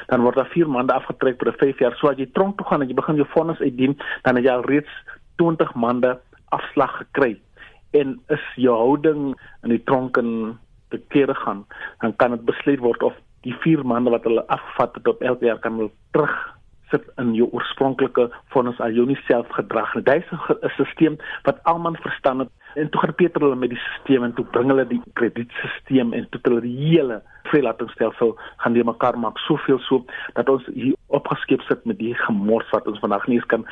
Dan 0.07 0.21
word 0.21 0.37
daar 0.37 0.51
4 0.55 0.69
maande 0.69 0.93
afgetrek 0.93 1.39
vir 1.43 1.53
5 1.53 1.79
jaar. 1.79 1.95
So 1.97 2.09
as 2.09 2.17
jy 2.17 2.27
tronk 2.33 2.57
toe 2.57 2.67
gaan 2.67 2.83
en 2.83 2.89
jy 2.89 2.95
begin 2.95 3.17
jou 3.17 3.27
vonnis 3.29 3.61
uitdien, 3.61 3.99
dan 4.23 4.37
het 4.37 4.45
jy 4.45 4.51
al 4.51 4.65
reeds 4.65 4.91
20 5.37 5.75
maande 5.75 6.19
afslag 6.49 6.97
gekry 6.97 7.41
en 7.91 8.21
is 8.29 8.45
jou 8.57 8.77
houding 8.77 9.37
in 9.63 9.71
die 9.71 9.85
tronk 9.85 10.17
en 10.17 10.59
te 10.89 11.01
kere 11.09 11.35
gaan, 11.35 11.65
dan 12.01 12.17
kan 12.17 12.31
dit 12.31 12.45
besluit 12.45 12.81
word 12.81 13.03
of 13.03 13.15
die 13.47 13.55
4 13.63 13.85
maande 13.87 14.11
wat 14.11 14.25
hulle 14.25 14.47
afvat 14.47 14.95
het 14.95 15.09
op 15.09 15.23
elke 15.23 15.47
jaar 15.47 15.59
kan 15.59 15.79
hulle 15.79 15.91
terug 16.11 16.37
sit 16.91 17.07
in 17.19 17.33
jou 17.35 17.49
oorspronklike 17.51 18.29
vonnis 18.55 18.79
al 18.83 18.95
jou 18.95 19.07
nie 19.09 19.19
self 19.27 19.49
gedrag 19.57 19.95
nie. 19.95 20.05
Dit 20.07 20.23
is 20.23 20.79
'n 20.79 20.87
stelsel 20.93 21.17
wat 21.43 21.63
almal 21.65 21.97
verstaan 22.03 22.39
het 22.39 22.51
en 22.75 22.91
toe 22.91 23.01
gaan 23.01 23.15
Peter 23.15 23.41
hulle 23.41 23.57
met 23.57 23.71
die 23.71 23.79
stelsel 23.79 24.25
en 24.25 24.35
toe 24.35 24.45
bring 24.45 24.69
hulle 24.69 24.87
die 24.87 25.03
kredietstelsel 25.15 26.13
en 26.13 26.27
toe 26.31 26.41
hulle 26.43 26.61
die 26.61 26.77
hele 26.77 27.23
vrylatingsstelsel 27.51 28.37
gaan 28.57 28.73
die 28.73 28.85
mekaar 28.85 29.19
maak 29.19 29.39
soveel 29.39 29.79
so 29.79 30.05
dat 30.35 30.49
ons 30.49 30.67
hier 30.75 30.95
opgeskep 31.07 31.61
sit 31.61 31.85
met 31.85 31.99
die 31.99 32.15
gemors 32.15 32.71
wat 32.71 32.87
ons 32.87 32.99
vandag 32.99 33.27
nie 33.27 33.37
eens 33.37 33.47
kan 33.47 33.67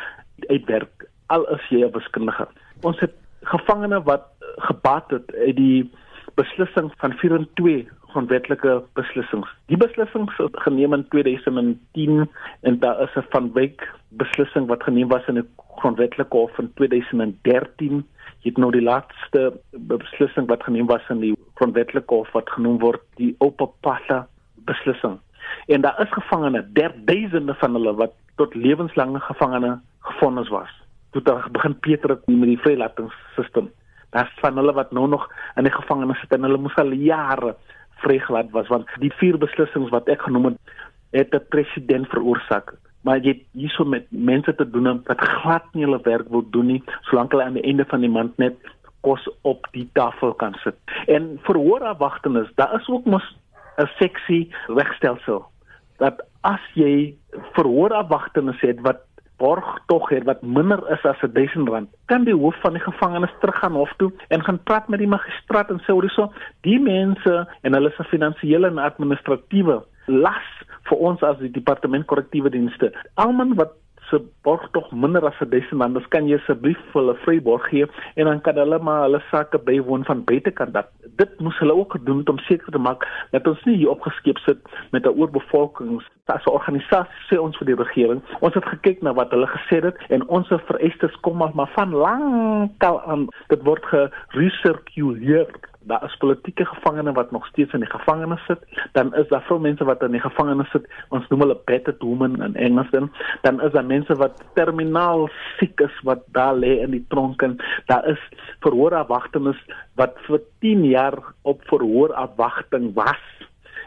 uitwerk 0.48 1.08
al 1.26 1.46
is 1.54 1.68
jy 1.70 1.84
'n 1.84 1.92
wiskundige. 1.92 2.46
Ons 2.82 3.00
het 3.00 3.14
gevangene 3.42 4.02
wat 4.02 4.24
gebaat 4.56 5.10
het 5.10 5.34
uit 5.34 5.56
die 5.56 5.90
beslissing 6.34 6.92
van 6.96 7.16
42 7.16 7.92
grondwetlike 8.14 8.82
beslissings. 8.92 9.48
Die 9.66 9.76
beslissings 9.76 10.38
is 10.38 10.62
geneem 10.66 10.92
in 10.92 11.06
2010 11.08 12.30
en 12.60 12.78
daar 12.78 13.00
is 13.02 13.14
'n 13.16 13.26
van 13.30 13.52
Wyk 13.52 13.92
beslissing 14.08 14.66
wat 14.66 14.82
geneem 14.82 15.08
was 15.08 15.26
in 15.26 15.38
'n 15.38 15.48
grondwetlike 15.76 16.36
hof 16.36 16.58
in 16.58 16.72
2013. 16.74 18.06
Jy 18.40 18.50
het 18.50 18.56
nou 18.56 18.70
die 18.72 18.82
laaste 18.82 19.60
beslissing 19.70 20.46
wat 20.46 20.62
geneem 20.62 20.86
was 20.86 21.08
in 21.08 21.20
die 21.20 21.36
grondwetlike 21.54 22.14
hof 22.14 22.32
wat 22.32 22.50
genoem 22.50 22.78
word 22.78 23.02
die 23.14 23.34
Opapasa 23.38 24.28
beslissing. 24.54 25.18
En 25.66 25.80
daar 25.80 26.00
is 26.00 26.12
gevangene, 26.12 26.66
derduisende 26.72 27.54
van 27.54 27.72
hulle 27.72 27.94
wat 27.94 28.12
tot 28.36 28.54
lewenslange 28.54 29.20
gevangene 29.20 29.80
gefonnis 29.98 30.48
was. 30.48 30.70
Toe 31.10 31.22
daar 31.22 31.48
begin 31.50 31.78
Peter 31.78 32.18
met 32.26 32.48
die 32.48 32.58
vrylatingsstelsel 32.58 33.70
daar's 34.14 34.34
van 34.42 34.58
hulle 34.60 34.74
wat 34.76 34.92
nou 34.94 35.08
nog 35.10 35.26
in 35.58 35.66
die 35.66 35.74
gevangenis 35.74 36.20
sit 36.22 36.32
en 36.36 36.46
hulle 36.46 36.60
moes 36.62 36.76
al 36.80 36.92
jare 36.94 37.54
vrygelaat 38.04 38.50
was 38.54 38.70
want 38.72 38.90
die 39.02 39.12
vier 39.20 39.38
beslissings 39.42 39.92
wat 39.94 40.08
ek 40.12 40.22
genoem 40.26 40.52
het 40.52 40.74
het 41.14 41.34
'n 41.34 41.46
president 41.48 42.08
veroorsaak. 42.10 42.74
Maar 43.02 43.18
jy 43.18 43.44
hierso 43.52 43.84
met 43.84 44.06
mense 44.10 44.54
te 44.54 44.70
doen 44.70 45.02
wat 45.06 45.20
glad 45.20 45.64
nie 45.72 45.84
hulle 45.84 46.00
werk 46.02 46.28
wil 46.28 46.42
doen 46.50 46.66
nie 46.66 46.82
solank 47.02 47.30
hulle 47.30 47.44
aan 47.44 47.58
die 47.58 47.68
einde 47.70 47.84
van 47.84 48.00
die 48.00 48.10
maand 48.10 48.38
net 48.38 48.56
kos 49.00 49.28
op 49.42 49.66
die 49.72 49.88
tafel 49.92 50.32
kan 50.32 50.54
sit. 50.64 50.74
En 51.06 51.38
verhoor 51.42 51.84
afwagtenis 51.84 52.48
daar 52.54 52.74
is 52.80 52.88
ook 52.88 53.04
mos 53.04 53.36
'n 53.78 53.88
seksie 53.98 54.54
regstelsel 54.66 55.44
dat 55.98 56.24
as 56.40 56.60
jy 56.74 57.14
verhoor 57.52 57.92
afwagtenis 57.92 58.60
het 58.60 58.80
wat 58.80 59.00
borg 59.44 59.68
tog 59.92 60.08
het 60.12 60.24
wat 60.28 60.42
minder 60.42 60.80
is 60.94 61.04
as 61.08 61.22
1000 61.22 61.68
rand, 61.68 61.90
kan 62.10 62.24
die 62.24 62.36
hoof 62.36 62.56
van 62.64 62.76
die 62.76 62.84
gevangenes 62.84 63.34
teruggaan 63.40 63.78
hof 63.80 63.92
toe 64.00 64.10
en 64.28 64.44
gaan 64.44 64.62
praat 64.70 64.88
met 64.88 65.02
die 65.02 65.10
magistraat 65.10 65.70
en 65.70 65.82
sê 65.84 65.92
hoor 65.92 66.06
hierso, 66.08 66.30
die 66.66 66.80
mense 66.80 67.34
en 67.62 67.76
hulle 67.76 67.92
se 67.96 68.08
finansiële 68.12 68.72
en 68.72 68.82
administratiewe 68.88 69.82
las 70.06 70.50
vir 70.88 71.00
ons 71.10 71.22
as 71.24 71.38
die 71.40 71.52
departement 71.52 72.06
korrektiewe 72.10 72.52
dienste. 72.52 72.92
Almal 73.20 73.54
wat 73.60 73.76
se 74.10 74.20
borg 74.42 74.68
tog 74.72 74.92
minder 74.92 75.24
as 75.26 75.38
1000 75.38 75.80
rand. 75.80 75.96
Dis 75.96 76.08
kan 76.12 76.28
jy 76.28 76.38
asseblief 76.38 76.80
vir 76.92 77.00
hulle 77.00 77.16
vryborg 77.24 77.68
gee 77.70 77.86
en 78.14 78.30
dan 78.30 78.40
kan 78.46 78.58
hulle 78.60 78.78
maar 78.78 79.04
hulle 79.06 79.20
sake 79.30 79.58
bywoon 79.66 80.04
van 80.08 80.24
buitekant 80.24 80.74
dat 80.74 80.90
dit 81.20 81.40
moes 81.40 81.58
hulle 81.62 81.74
ook 81.74 81.96
gedoen 81.96 82.22
het 82.22 82.32
om 82.32 82.38
seker 82.48 82.72
te 82.72 82.78
maak 82.78 83.06
dat 83.30 83.46
ons 83.46 83.64
nie 83.64 83.76
hier 83.76 83.94
opgeskep 83.94 84.38
sit 84.44 84.60
met 84.90 85.06
'n 85.06 85.16
oorbevolking. 85.20 86.02
As 86.26 86.44
'n 86.46 86.50
organisasie 86.50 87.22
sê 87.28 87.38
ons 87.40 87.56
vir 87.58 87.66
die 87.66 87.82
regering, 87.84 88.22
ons 88.40 88.54
het 88.54 88.64
gekyk 88.64 89.02
na 89.02 89.12
wat 89.14 89.30
hulle 89.30 89.46
gesê 89.46 89.82
het 89.82 89.96
en 90.08 90.28
ons 90.28 90.48
vereistes 90.48 91.20
kom 91.20 91.36
maar 91.36 91.70
van 91.74 91.90
lank 91.92 92.84
al 92.84 93.00
aan 93.02 93.28
dit 93.48 93.62
word 93.62 93.84
gerecirculeer 93.84 95.46
daar 95.86 96.04
is 96.04 96.16
politieke 96.16 96.64
gevangenes 96.64 97.14
wat 97.14 97.30
nog 97.30 97.46
steeds 97.46 97.72
in 97.72 97.80
die 97.80 97.90
gevangenis 97.90 98.44
sit, 98.46 98.62
dan 98.92 99.14
is 99.14 99.28
daar 99.28 99.42
veel 99.42 99.58
mense 99.58 99.84
wat 99.84 100.02
in 100.02 100.16
die 100.16 100.20
gevangenis 100.20 100.70
sit. 100.70 100.86
Ons 101.08 101.28
noem 101.28 101.44
hulle 101.44 101.58
battered 101.64 102.02
women 102.02 102.40
in 102.42 102.56
Engels 102.56 102.90
dan. 102.90 103.10
Dan 103.42 103.60
is 103.62 103.72
daar 103.72 103.86
mense 103.86 104.14
wat 104.20 104.42
terminaal 104.54 105.28
siek 105.58 105.80
is 105.80 106.00
wat 106.02 106.24
daar 106.36 106.54
lê 106.56 106.78
in 106.82 106.96
die 106.96 107.04
tronk 107.08 107.42
en 107.42 107.56
daar 107.86 108.06
is 108.08 108.20
verhoorafwagtenes 108.66 109.60
wat 110.00 110.18
vir 110.28 110.40
10 110.64 110.84
jaar 110.84 111.18
op 111.42 111.62
verhoorafwagting 111.70 112.92
was. 112.94 113.24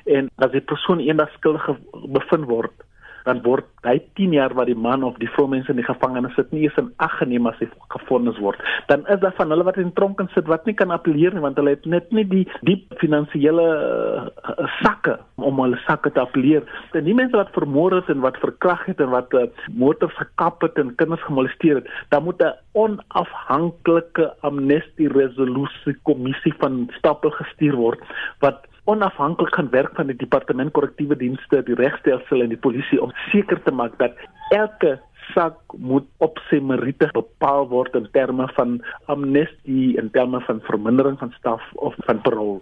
En 0.05 0.29
as 0.35 0.51
die 0.51 0.63
persoon 0.63 0.99
eendag 1.03 1.31
skuldig 1.35 1.67
bevind 2.13 2.47
word, 2.47 2.86
dan 3.27 3.41
word 3.45 3.67
hy 3.87 3.97
10 4.19 4.35
jaar 4.35 4.53
wat 4.57 4.69
die 4.69 4.77
man 4.87 5.03
of 5.07 5.17
die 5.21 5.29
vrou 5.35 5.47
mense 5.51 5.71
in 5.71 5.79
die 5.79 5.87
gevangenis 5.87 6.35
sit 6.35 6.51
nie 6.55 6.65
eens 6.65 6.79
in 6.81 6.89
ag 7.03 7.17
geneem 7.19 7.47
as 7.49 7.59
hy 7.61 7.67
gefonnis 7.93 8.39
word. 8.43 8.61
Dan 8.91 9.05
is 9.11 9.19
daar 9.23 9.35
van 9.37 9.51
hulle 9.53 9.67
wat 9.67 9.79
in 9.81 9.93
tronk 9.97 10.21
sit 10.33 10.47
wat 10.51 10.65
nie 10.65 10.75
kan 10.77 10.91
appeleer 10.95 11.35
nie 11.35 11.43
want 11.43 11.59
hulle 11.59 11.75
het 11.75 11.85
net 11.85 12.11
nie 12.15 12.25
die 12.27 12.43
diep 12.67 12.95
finansiële 13.01 13.65
uh, 13.67 14.67
sakke 14.81 15.17
om 15.35 15.59
hulle 15.63 15.79
sakke 15.85 16.11
te 16.13 16.23
appeleer. 16.23 16.65
En 16.97 17.05
die 17.07 17.15
mense 17.17 17.37
wat 17.37 17.53
vermoor 17.55 17.97
is 17.99 18.11
en 18.11 18.23
wat 18.25 18.39
verkrag 18.43 18.85
het 18.89 19.03
en 19.03 19.11
wat 19.13 19.33
uh, 19.37 19.45
motors 19.71 20.15
gekap 20.19 20.63
het 20.65 20.79
en 20.81 20.95
kinders 20.99 21.23
gemolesteer 21.27 21.81
het, 21.81 21.91
dan 22.13 22.23
moet 22.23 22.41
'n 22.43 22.55
onafhanklike 22.73 24.31
amnestie 24.41 25.09
resolusie 25.11 25.95
kommissie 26.03 26.53
van 26.61 26.87
stappe 26.97 27.31
gestuur 27.31 27.75
word 27.75 28.01
wat 28.39 28.66
onafhanklik 28.87 29.51
kan 29.55 29.69
werk 29.71 29.95
van 29.99 30.07
die 30.07 30.15
departement 30.15 30.71
korrektiewe 30.71 31.17
dienste, 31.19 31.61
die 31.67 31.75
regstelsel 31.75 32.41
en 32.45 32.53
die 32.53 32.63
polisie 32.67 33.01
om 33.03 33.11
seker 33.31 33.59
te 33.63 33.73
maak 33.75 33.97
dat 33.99 34.15
elke 34.55 34.95
sak 35.33 35.59
moet 35.75 36.07
op 36.23 36.39
sy 36.47 36.59
meriete 36.63 37.09
bepaal 37.15 37.67
word 37.71 37.95
in 37.99 38.07
terme 38.15 38.47
van 38.55 38.77
amnestie 39.11 39.97
en 39.99 40.11
terme 40.15 40.39
van 40.47 40.63
vermindering 40.69 41.19
van 41.19 41.33
straf 41.39 41.63
of 41.75 41.95
van 42.07 42.21
parol. 42.23 42.61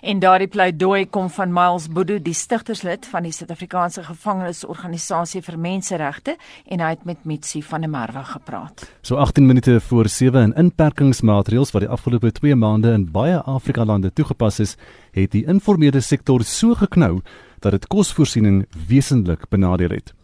En 0.00 0.18
daardie 0.18 0.48
pleidooi 0.48 1.08
kom 1.12 1.28
van 1.30 1.52
Miles 1.52 1.88
Bodo, 1.92 2.16
die 2.18 2.34
stigterslid 2.34 3.04
van 3.06 3.26
die 3.26 3.32
Suid-Afrikaanse 3.36 4.02
Gevangenisorganisasie 4.06 5.42
vir 5.44 5.58
Menseregte 5.60 6.36
en 6.64 6.80
hy 6.80 6.94
het 6.94 7.02
met 7.04 7.26
Mitsi 7.28 7.60
van 7.62 7.84
der 7.84 7.92
Merwe 7.92 8.22
gepraat. 8.24 8.86
So 9.04 9.20
18 9.20 9.46
minute 9.46 9.76
voor 9.80 10.08
7 10.08 10.40
en 10.40 10.54
inperkingsmaatreëls 10.64 11.74
wat 11.74 11.84
die 11.84 11.92
afgelope 11.92 12.32
2 12.32 12.56
maande 12.56 12.94
in 12.96 13.10
baie 13.12 13.42
Afrika 13.44 13.84
lande 13.84 14.12
toegepas 14.12 14.60
is, 14.64 14.76
het 15.12 15.34
die 15.36 15.44
informele 15.44 16.00
sektor 16.00 16.44
so 16.44 16.74
geknou 16.74 17.20
dat 17.60 17.76
dit 17.76 17.86
kosvoorsiening 17.92 18.64
wesentlik 18.88 19.44
benadeel 19.52 19.98
het. 19.98 20.14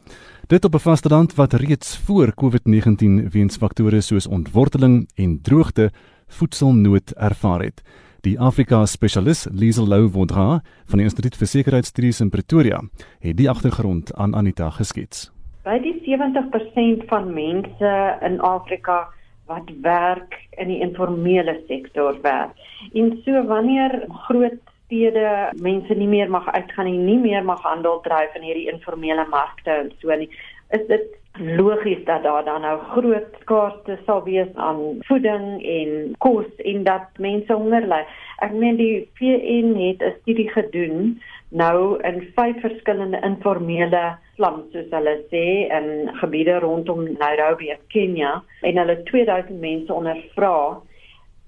Dit 0.49 0.65
op 0.65 0.75
'n 0.75 0.79
vasteland 0.79 1.35
wat 1.35 1.53
reeds 1.53 1.99
voor 1.99 2.33
COVID-19 2.35 3.29
weens 3.31 3.57
faktore 3.57 4.01
soos 4.01 4.27
ontworteling 4.27 5.09
en 5.15 5.41
droogte 5.43 5.91
voedselnood 6.29 7.11
ervaar 7.11 7.61
het. 7.61 7.83
Die 8.27 8.41
Afrika 8.41 8.81
spesialis 8.91 9.45
Liesel 9.55 9.87
Lou 9.87 10.09
Vondra 10.11 10.61
van 10.91 10.99
die 10.99 11.05
Instituut 11.07 11.37
vir 11.39 11.47
Sekuriteitsstudies 11.47 12.19
in 12.25 12.33
Pretoria 12.35 12.81
het 13.23 13.37
die 13.39 13.47
agtergrond 13.47 14.11
aan 14.19 14.35
Anita 14.35 14.73
geskets. 14.75 15.29
By 15.63 15.77
die 15.85 15.93
70% 16.03 17.05
van 17.07 17.29
mense 17.37 17.93
in 18.27 18.41
Afrika 18.43 19.05
wat 19.47 19.71
werk 19.85 20.35
in 20.59 20.73
die 20.73 20.81
informele 20.83 21.55
sektor 21.69 22.19
werk. 22.25 22.59
En 22.99 23.15
so 23.23 23.45
wanneer 23.47 23.95
groot 24.27 24.59
stede 24.87 25.53
mense 25.63 25.95
nie 25.95 26.11
meer 26.11 26.27
mag 26.27 26.51
uitgaan 26.51 26.91
nie, 26.91 26.99
nie 26.99 27.21
meer 27.29 27.47
mag 27.47 27.63
handel 27.63 28.03
dryf 28.03 28.35
in 28.35 28.49
hierdie 28.49 28.67
informele 28.75 29.29
markte 29.31 29.71
en 29.85 29.95
so 30.03 30.19
nie, 30.19 30.33
is 30.75 30.83
dit 30.91 31.15
logies 31.39 32.05
dat 32.05 32.23
daar 32.23 32.45
dan 32.45 32.61
nou 32.61 32.79
groot 32.93 33.27
skaarste 33.41 33.99
sal 34.07 34.23
wees 34.25 34.49
aan 34.55 34.99
voeding 35.01 35.63
en 35.63 36.15
kos 36.19 36.49
en 36.57 36.85
dat 36.85 37.19
mense 37.19 37.53
honger 37.53 37.87
ly. 37.87 38.03
Ek 38.45 38.53
meen 38.53 38.77
die 38.77 39.09
VN 39.19 39.75
het 39.81 40.03
'n 40.03 40.17
studie 40.21 40.49
gedoen 40.51 41.21
nou 41.49 41.99
in 42.03 42.21
vyf 42.37 42.61
verskillende 42.61 43.21
informele 43.23 44.17
slums 44.35 44.73
soos 44.73 44.91
hulle 44.91 45.17
sê 45.31 45.45
in 45.79 46.11
gebiede 46.21 46.59
rondom 46.59 47.07
Nairobi 47.19 47.71
in 47.71 47.83
Kenia 47.89 48.43
en 48.63 48.79
hulle 48.79 49.03
2000 49.03 49.61
mense 49.61 49.93
ondervra 49.93 50.81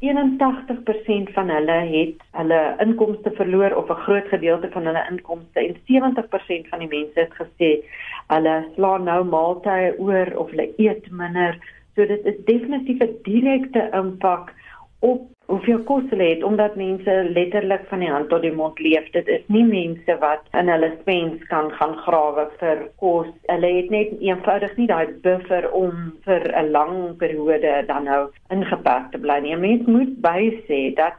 81% 0.00 1.32
van 1.34 1.48
hulle 1.50 1.78
het 1.90 2.20
hulle 2.38 2.60
inkomste 2.84 3.30
verloor 3.34 3.74
of 3.74 3.88
'n 3.90 4.02
groot 4.06 4.28
gedeelte 4.28 4.70
van 4.70 4.84
hulle 4.86 5.06
inkomste 5.10 5.60
en 5.60 5.76
70% 5.84 6.68
van 6.68 6.78
die 6.78 6.88
mense 6.88 7.20
het 7.20 7.34
gesê 7.40 7.70
hulle 8.26 8.54
slaan 8.74 9.04
nou 9.04 9.24
maaltye 9.24 9.94
oor 9.98 10.36
of 10.36 10.50
hulle 10.50 10.70
eet 10.76 11.10
minder. 11.10 11.58
So 11.94 12.06
dit 12.06 12.24
is 12.24 12.44
definitief 12.44 12.98
'n 13.00 13.18
direkte 13.22 13.90
impak 13.92 14.54
op 14.98 15.20
hoeveel 15.48 15.78
kos 15.88 16.04
hulle 16.10 16.26
het 16.28 16.42
omdat 16.44 16.76
mense 16.76 17.12
letterlik 17.32 17.86
van 17.88 18.02
die 18.04 18.10
hand 18.12 18.28
tot 18.28 18.42
die 18.44 18.52
mond 18.52 18.80
leef. 18.84 19.06
Dit 19.14 19.28
is 19.32 19.44
nie 19.46 19.64
mense 19.64 20.16
wat 20.20 20.44
in 20.60 20.68
hulle 20.68 20.90
spens 21.00 21.44
kan 21.52 21.70
gaan 21.78 21.94
grawe 22.04 22.44
vir 22.60 22.82
kos. 23.00 23.30
Hulle 23.48 23.70
het 23.78 23.88
net 23.94 24.12
eenvoudig 24.20 24.76
nie 24.76 24.88
daai 24.90 25.14
buffer 25.24 25.70
om 25.72 26.12
vir 26.26 26.44
'n 26.52 26.70
lang 26.76 27.16
periode 27.22 27.72
dan 27.86 28.04
nou 28.04 28.28
ingeperk 28.50 29.10
te 29.12 29.18
bly 29.18 29.38
nie. 29.40 29.56
Mens 29.56 29.86
moet 29.86 30.20
bysê 30.20 30.94
dat 30.94 31.16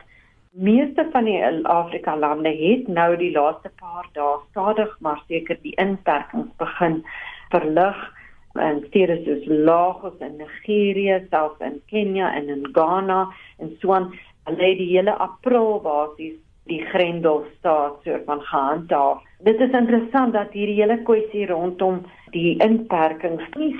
meeste 0.52 1.08
van 1.12 1.26
die 1.26 1.42
Afrika 1.64 2.18
lande 2.18 2.50
het 2.50 2.88
nou 2.88 3.16
die 3.18 3.32
laaste 3.32 3.72
paar 3.82 4.08
dae 4.14 4.38
stadig 4.50 4.96
maar 5.00 5.22
seker 5.28 5.58
die 5.62 5.76
inperkings 5.76 6.50
begin 6.58 7.04
verlig 7.50 7.98
en 8.60 8.84
stede 8.88 9.20
soos 9.26 9.46
Lagos 9.48 10.18
en 10.20 10.38
Nigerië, 10.38 11.22
selfs 11.30 11.64
in 11.66 11.82
Kenia 11.92 12.34
en 12.36 12.50
in 12.50 12.68
Ghana 12.74 13.28
en 13.58 13.76
so 13.82 13.94
aan. 13.94 14.12
Hulle 14.50 14.70
die 14.78 14.90
hele 14.94 15.14
April 15.18 15.80
basies 15.84 16.38
die 16.70 16.82
grendel 16.92 17.44
staat 17.58 18.02
soort 18.04 18.26
van 18.26 18.42
gehandhaaf. 18.42 19.24
Dit 19.46 19.62
is 19.62 19.74
interessant 19.74 20.34
dat 20.34 20.54
hierdie 20.54 20.82
hele 20.82 21.00
kwessie 21.06 21.48
rondom 21.50 22.04
die 22.34 22.58
inperkings 22.64 23.46
nie 23.58 23.74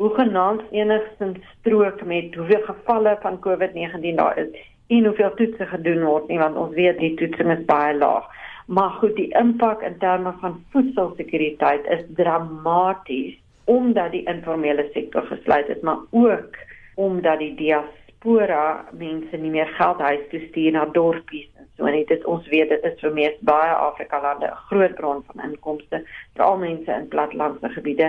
hoegenaamd 0.00 0.62
enigstens 0.72 1.38
strook 1.58 2.04
met 2.08 2.34
hoeveel 2.34 2.62
gevalle 2.64 3.18
van 3.20 3.36
COVID-19 3.46 4.14
daar 4.16 4.38
is 4.38 4.48
en 4.86 5.04
hoeveel 5.04 5.34
toetse 5.34 5.66
gedoen 5.66 6.04
word 6.04 6.30
nie 6.32 6.38
want 6.40 6.56
ons 6.56 6.72
weet 6.74 6.98
die 6.98 7.12
toetsing 7.20 7.52
is 7.52 7.66
baie 7.68 7.92
laag. 7.98 8.24
Maar 8.66 8.90
goed, 9.02 9.16
die 9.18 9.28
impak 9.38 9.82
in 9.82 9.98
terme 9.98 10.32
van 10.40 10.56
voedselsekuriteit 10.72 11.86
is 11.96 12.06
dramaties 12.16 13.36
omdat 13.70 14.10
die 14.10 14.24
informele 14.26 14.88
sektor 14.92 15.22
gesluit 15.22 15.68
is, 15.68 15.80
maar 15.86 16.02
ook 16.10 16.56
omdat 16.94 17.38
die 17.38 17.54
diaspora 17.54 18.84
mense 18.92 19.36
nie 19.36 19.50
meer 19.50 19.70
geld 19.78 20.00
huis 20.02 20.22
toe 20.30 20.40
stuur 20.48 20.72
na 20.74 20.84
dorpies 20.96 21.48
en 21.58 21.68
so 21.76 21.88
net 21.94 22.08
dit 22.10 22.24
ons 22.28 22.48
weet 22.50 22.72
dit 22.74 22.86
is 22.88 22.98
vir 23.04 23.14
mees 23.14 23.36
baie 23.46 23.74
Afrika 23.86 24.20
lande 24.22 24.50
'n 24.50 24.62
groot 24.70 24.94
bron 24.98 25.22
van 25.28 25.44
inkomste 25.50 26.02
vir 26.36 26.44
al 26.44 26.58
mense 26.58 26.92
in 26.92 27.08
plattelandse 27.08 27.68
gebiede. 27.76 28.08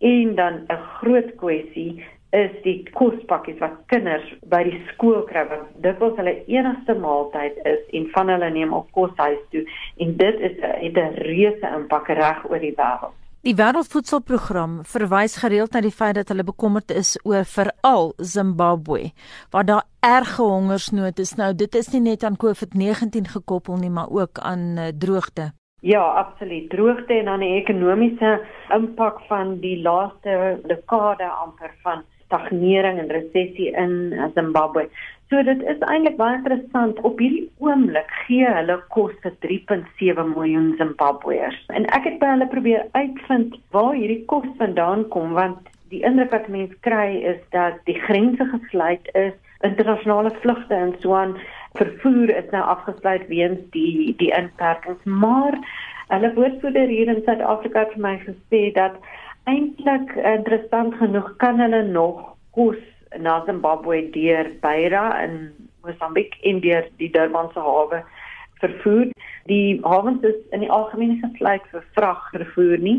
En 0.00 0.34
dan 0.34 0.54
'n 0.70 0.82
groot 0.98 1.34
kwessie 1.42 2.04
is 2.30 2.52
die 2.62 2.82
kospakkies 2.92 3.58
wat 3.58 3.74
kinders 3.86 4.28
by 4.54 4.62
die 4.64 4.82
skool 4.92 5.22
kry 5.22 5.44
want 5.48 5.82
dit 5.88 5.98
was 5.98 6.16
hulle 6.16 6.36
enigste 6.46 6.94
maaltyd 6.94 7.58
is 7.74 7.82
en 7.92 8.06
van 8.14 8.28
hulle 8.28 8.50
neem 8.50 8.72
op 8.72 8.92
kos 8.92 9.16
huis 9.16 9.42
toe. 9.50 9.64
En 9.98 10.16
dit 10.16 10.40
is 10.40 10.56
'n 10.94 11.14
reuse 11.14 11.66
impak 11.78 12.08
reg 12.08 12.50
oor 12.50 12.58
die 12.58 12.76
wêreld 12.76 13.21
Die 13.42 13.56
Wêreldvoedselprogram 13.58 14.74
verwys 14.86 15.32
gereeld 15.42 15.72
na 15.74 15.80
die 15.82 15.90
feit 15.90 16.14
dat 16.14 16.28
hulle 16.30 16.44
bekommerd 16.46 16.92
is 16.94 17.16
oor 17.26 17.42
veral 17.52 18.12
Zimbabwe 18.34 19.08
waar 19.50 19.66
daar 19.66 19.88
erge 20.06 20.44
hongersnood 20.46 21.18
is. 21.18 21.32
Nou 21.40 21.48
dit 21.50 21.74
is 21.74 21.88
nie 21.90 22.04
net 22.04 22.22
aan 22.22 22.38
COVID-19 22.44 23.26
gekoppel 23.32 23.80
nie, 23.80 23.90
maar 23.90 24.14
ook 24.14 24.38
aan 24.38 24.78
uh, 24.78 24.92
droogte. 24.94 25.48
Ja, 25.82 26.04
absoluut. 26.22 26.70
Droogte 26.70 27.18
en 27.18 27.32
dan 27.32 27.42
die 27.42 27.56
ekonomiese 27.58 28.30
impak 28.70 29.18
van 29.26 29.56
die 29.58 29.80
laaste 29.82 30.60
dekade 30.70 31.26
amper 31.26 31.74
van 31.82 32.06
stagnering 32.28 33.02
en 33.02 33.10
resessie 33.10 33.72
in 33.74 34.14
Zimbabwe. 34.38 34.86
So 35.32 35.40
dit 35.42 35.62
is 35.64 35.78
eintlik 35.88 36.18
baie 36.18 36.34
interessant. 36.36 36.98
Op 37.08 37.20
hierdie 37.22 37.46
oomblik 37.64 38.10
gee 38.26 38.44
hulle 38.44 38.74
kos 38.92 39.14
vir 39.24 39.32
3.7 39.44 40.26
miljoen 40.34 40.74
Zimbabweërs. 40.76 41.56
En 41.72 41.86
ek 41.96 42.04
het 42.04 42.18
by 42.20 42.34
hulle 42.34 42.48
probeer 42.52 42.82
uitvind 42.98 43.56
waar 43.72 43.96
hierdie 43.96 44.26
kos 44.28 44.44
vandaan 44.58 45.06
kom 45.14 45.32
want 45.38 45.72
die 45.94 46.02
indruk 46.04 46.36
wat 46.36 46.52
mense 46.52 46.76
kry 46.84 47.22
is 47.32 47.40
dat 47.56 47.80
die 47.88 47.96
grense 48.04 48.44
gesluit 48.50 49.08
is, 49.22 49.32
internasionale 49.64 50.34
vlugte 50.44 50.76
en 50.76 50.92
so 51.00 51.16
aan 51.16 51.32
vervoer 51.80 52.36
is 52.36 52.52
nou 52.52 52.62
afgesluit 52.76 53.24
weens 53.32 53.64
die 53.72 54.12
die 54.20 54.32
inperkings, 54.36 55.00
maar 55.08 55.56
hulle 56.12 56.34
woordvoerder 56.36 56.92
hier 56.92 57.08
in 57.08 57.24
Suid-Afrika 57.24 57.86
het 57.86 57.96
vir 57.96 58.04
my 58.10 58.16
gesê 58.28 58.66
dat 58.76 59.00
Eintlik 59.48 60.12
interessant 60.28 61.00
genoeg 61.00 61.32
kan 61.40 61.56
hulle 61.58 61.86
nog 61.88 62.34
kos 62.54 62.82
na 63.18 63.42
Zimbabwe 63.46 64.10
deur 64.14 64.50
Beira 64.60 65.22
in 65.24 65.52
Mosambiek 65.82 66.36
en 66.42 66.60
deur 66.60 66.86
die 66.96 67.10
Durbanse 67.10 67.60
hawe 67.60 68.02
vervoer. 68.62 69.10
Die 69.50 69.80
hawens 69.82 70.22
is 70.22 70.38
in 70.50 70.62
die 70.62 70.70
algemeen 70.70 71.18
gesluit 71.22 71.64
vir 71.72 71.84
vragvervoer 71.96 72.78
nie. 72.78 72.98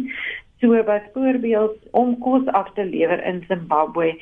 So 0.62 0.84
byvoorbeeld 0.84 1.78
om 1.92 2.18
kos 2.24 2.48
af 2.48 2.74
te 2.76 2.86
lewer 2.86 3.24
in 3.28 3.44
Zimbabwe 3.48 4.14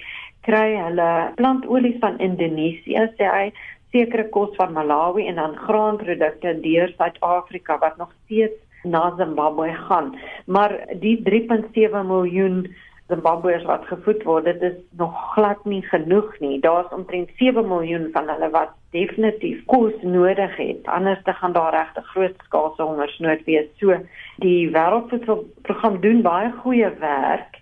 kry 0.45 0.73
hulle 0.73 1.09
plantolie 1.37 1.97
van 2.01 2.17
Indonesië, 2.17 3.05
sê 3.17 3.29
hy, 3.29 3.45
sekere 3.93 4.25
kos 4.33 4.55
van 4.57 4.73
Malawi 4.73 5.27
en 5.29 5.37
dan 5.37 5.57
graanprodukte 5.67 6.55
deur 6.63 6.93
Suid-Afrika 6.97 7.77
wat 7.81 7.97
nog 7.97 8.13
steeds 8.23 8.57
na 8.83 9.13
Zimbabwe 9.17 9.73
gaan. 9.87 10.15
Maar 10.45 10.73
die 11.03 11.19
3.7 11.27 12.05
miljoen 12.07 12.63
Zimbabweërs 13.11 13.67
wat 13.67 13.85
gevoed 13.89 14.23
word, 14.23 14.47
dit 14.47 14.61
is 14.61 14.77
nog 14.99 15.15
glad 15.33 15.65
nie 15.65 15.81
genoeg 15.83 16.39
nie. 16.39 16.59
Daar's 16.63 16.91
omtrent 16.95 17.29
7 17.37 17.67
miljoen 17.67 18.09
van 18.13 18.29
hulle 18.31 18.49
wat 18.53 18.73
definitief 18.95 19.65
kos 19.65 19.93
nodig 20.01 20.55
het. 20.55 20.87
Anders 20.87 21.23
te 21.23 21.33
gaan 21.33 21.53
daar 21.53 21.73
regtig 21.75 22.05
groot 22.13 22.45
skaalse 22.47 22.81
hongersnood 22.83 23.43
wees. 23.45 23.67
So 23.79 23.97
die 24.43 24.69
Wêreldvoedselprogram 24.71 25.99
doen 26.01 26.21
baie 26.21 26.51
goeie 26.63 26.91
werk 26.99 27.59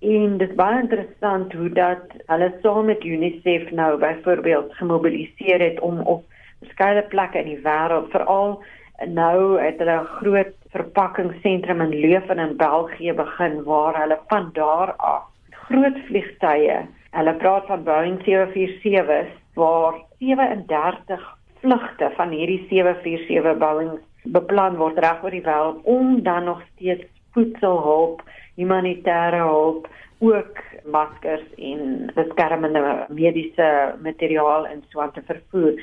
en 0.00 0.36
dit 0.40 0.48
is 0.48 0.56
baie 0.56 0.80
interessant 0.80 1.52
hoe 1.52 1.68
dat 1.76 2.12
hulle 2.32 2.52
saam 2.62 2.86
met 2.88 3.04
UNICEF 3.04 3.70
nou 3.70 3.98
byvoorbeeld 4.00 4.74
gemobiliseer 4.74 5.60
het 5.60 5.80
om 5.80 6.00
op 6.00 6.24
verskeie 6.60 7.02
plekke 7.02 7.42
in 7.42 7.50
die 7.54 7.62
wêreld 7.64 8.08
veral 8.14 8.62
nou 9.06 9.60
het 9.60 9.78
hulle 9.78 10.00
'n 10.00 10.12
groot 10.20 10.54
verpakkingsentrum 10.70 11.80
in 11.80 12.00
Leuven 12.00 12.38
in 12.38 12.56
België 12.56 13.12
begin 13.12 13.62
waar 13.64 14.00
hulle 14.00 14.18
van 14.28 14.50
daar 14.52 14.92
af 14.96 15.30
groot 15.70 15.98
vliegtye, 16.08 16.80
hulle 17.14 17.34
praat 17.42 17.68
van 17.70 17.84
Boeing 17.86 18.18
747s 18.26 19.34
waar 19.58 20.00
37 20.18 21.26
vlugte 21.62 22.10
van 22.16 22.34
hierdie 22.34 22.60
747 22.70 23.58
Boeings 23.62 24.02
beplan 24.34 24.78
word 24.80 24.98
reg 25.04 25.22
oor 25.24 25.34
die 25.34 25.44
wêreld 25.46 25.84
om 25.88 26.22
dan 26.26 26.48
nog 26.50 26.62
steeds 26.72 27.06
voedselhulp, 27.34 28.24
humanitêre 28.58 29.44
hulp, 29.46 29.86
ook 30.20 30.58
maskers 30.90 31.46
en 31.56 32.10
beskermende 32.16 32.82
mediese 33.08 33.68
materiaal 34.02 34.66
en 34.66 34.82
so 34.90 35.00
aan 35.00 35.14
te 35.14 35.22
vervoer. 35.28 35.78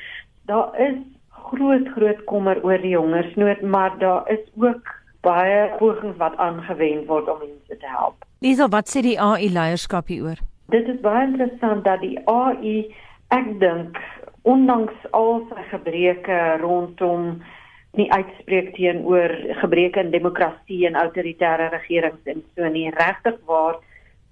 Daar 0.51 0.75
is 0.79 0.99
groot 1.49 1.87
groot 1.95 2.23
kommer 2.25 2.63
oor 2.63 2.81
die 2.81 2.97
hongersnood, 2.97 3.61
maar 3.61 3.97
daar 3.99 4.29
is 4.31 4.43
ook 4.55 4.93
baie 5.21 5.69
pogings 5.77 6.17
wat 6.17 6.37
aangewend 6.37 7.07
word 7.07 7.29
om 7.29 7.39
mense 7.39 7.77
te 7.77 7.89
help. 7.97 8.25
Lisa, 8.39 8.67
wat 8.69 8.89
sê 8.91 9.01
die 9.01 9.19
AI 9.19 9.49
leierskap 9.51 10.07
hieroor? 10.07 10.39
Dit 10.71 10.87
is 10.87 10.99
baie 11.01 11.25
interessant 11.27 11.83
dat 11.87 12.01
die 12.03 12.19
AI 12.27 12.77
ek 13.35 13.47
dink 13.59 13.99
ondanks 14.47 15.07
al 15.17 15.41
sy 15.49 15.63
gebreke 15.71 16.39
rondom 16.61 17.37
nie 17.97 18.07
uitspreek 18.13 18.73
teenoor 18.75 19.33
gebreke 19.61 20.03
in 20.03 20.11
demokrasie 20.13 20.85
en 20.87 20.99
autoritaire 20.99 21.71
regerings 21.73 22.29
en 22.31 22.43
so 22.55 22.69
nie 22.71 22.89
regtig 22.95 23.39
waar 23.49 23.79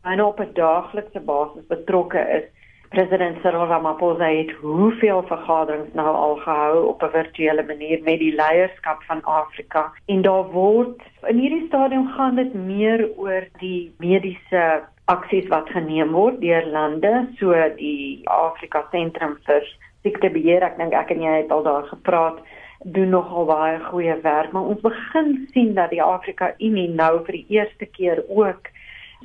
byna 0.06 0.28
op 0.28 0.40
'n 0.40 0.54
daaglikse 0.54 1.20
basis 1.20 1.66
betrokke 1.68 2.22
is 2.38 2.46
president 2.96 3.42
Cyril 3.42 3.68
Ramaphosa 3.68 4.28
het 4.32 4.52
hoeveel 4.62 5.24
vergaderings 5.28 5.94
nou 6.00 6.12
al 6.16 6.36
gehou 6.36 6.86
op 6.88 7.04
'n 7.04 7.12
virtuele 7.12 7.64
manier 7.64 8.00
met 8.04 8.20
die 8.20 8.36
leierskap 8.36 9.04
van 9.04 9.24
Afrika. 9.24 9.92
En 10.06 10.22
daar 10.22 10.46
word 10.52 11.02
in 11.28 11.38
hierdie 11.38 11.68
stadium 11.68 12.08
gaan 12.08 12.36
dit 12.36 12.54
meer 12.54 13.10
oor 13.18 13.44
die 13.60 13.94
mediese 13.98 14.84
aksies 15.06 15.48
wat 15.48 15.70
geneem 15.70 16.12
word 16.12 16.42
deur 16.42 16.66
lande 16.66 17.28
so 17.40 17.54
die 17.78 18.22
Afrika 18.24 18.86
sentrum 18.92 19.38
vir 19.46 19.64
siektebeheer 20.02 20.64
ek 20.64 20.78
dink 20.78 20.94
ek 20.94 21.12
en 21.12 21.22
jy 21.22 21.36
het 21.42 21.52
al 21.52 21.64
daar 21.64 21.84
gepraat 21.84 22.40
doen 22.80 23.10
nogal 23.10 23.46
baie 23.46 23.80
goeie 23.80 24.16
werk 24.22 24.52
maar 24.52 24.64
ons 24.64 24.82
begin 24.82 25.48
sien 25.54 25.74
dat 25.74 25.90
die 25.90 26.04
Afrika 26.04 26.54
Unie 26.60 26.90
nou 26.90 27.26
vir 27.26 27.34
die 27.34 27.46
eerste 27.50 27.86
keer 27.86 28.24
ook 28.28 28.72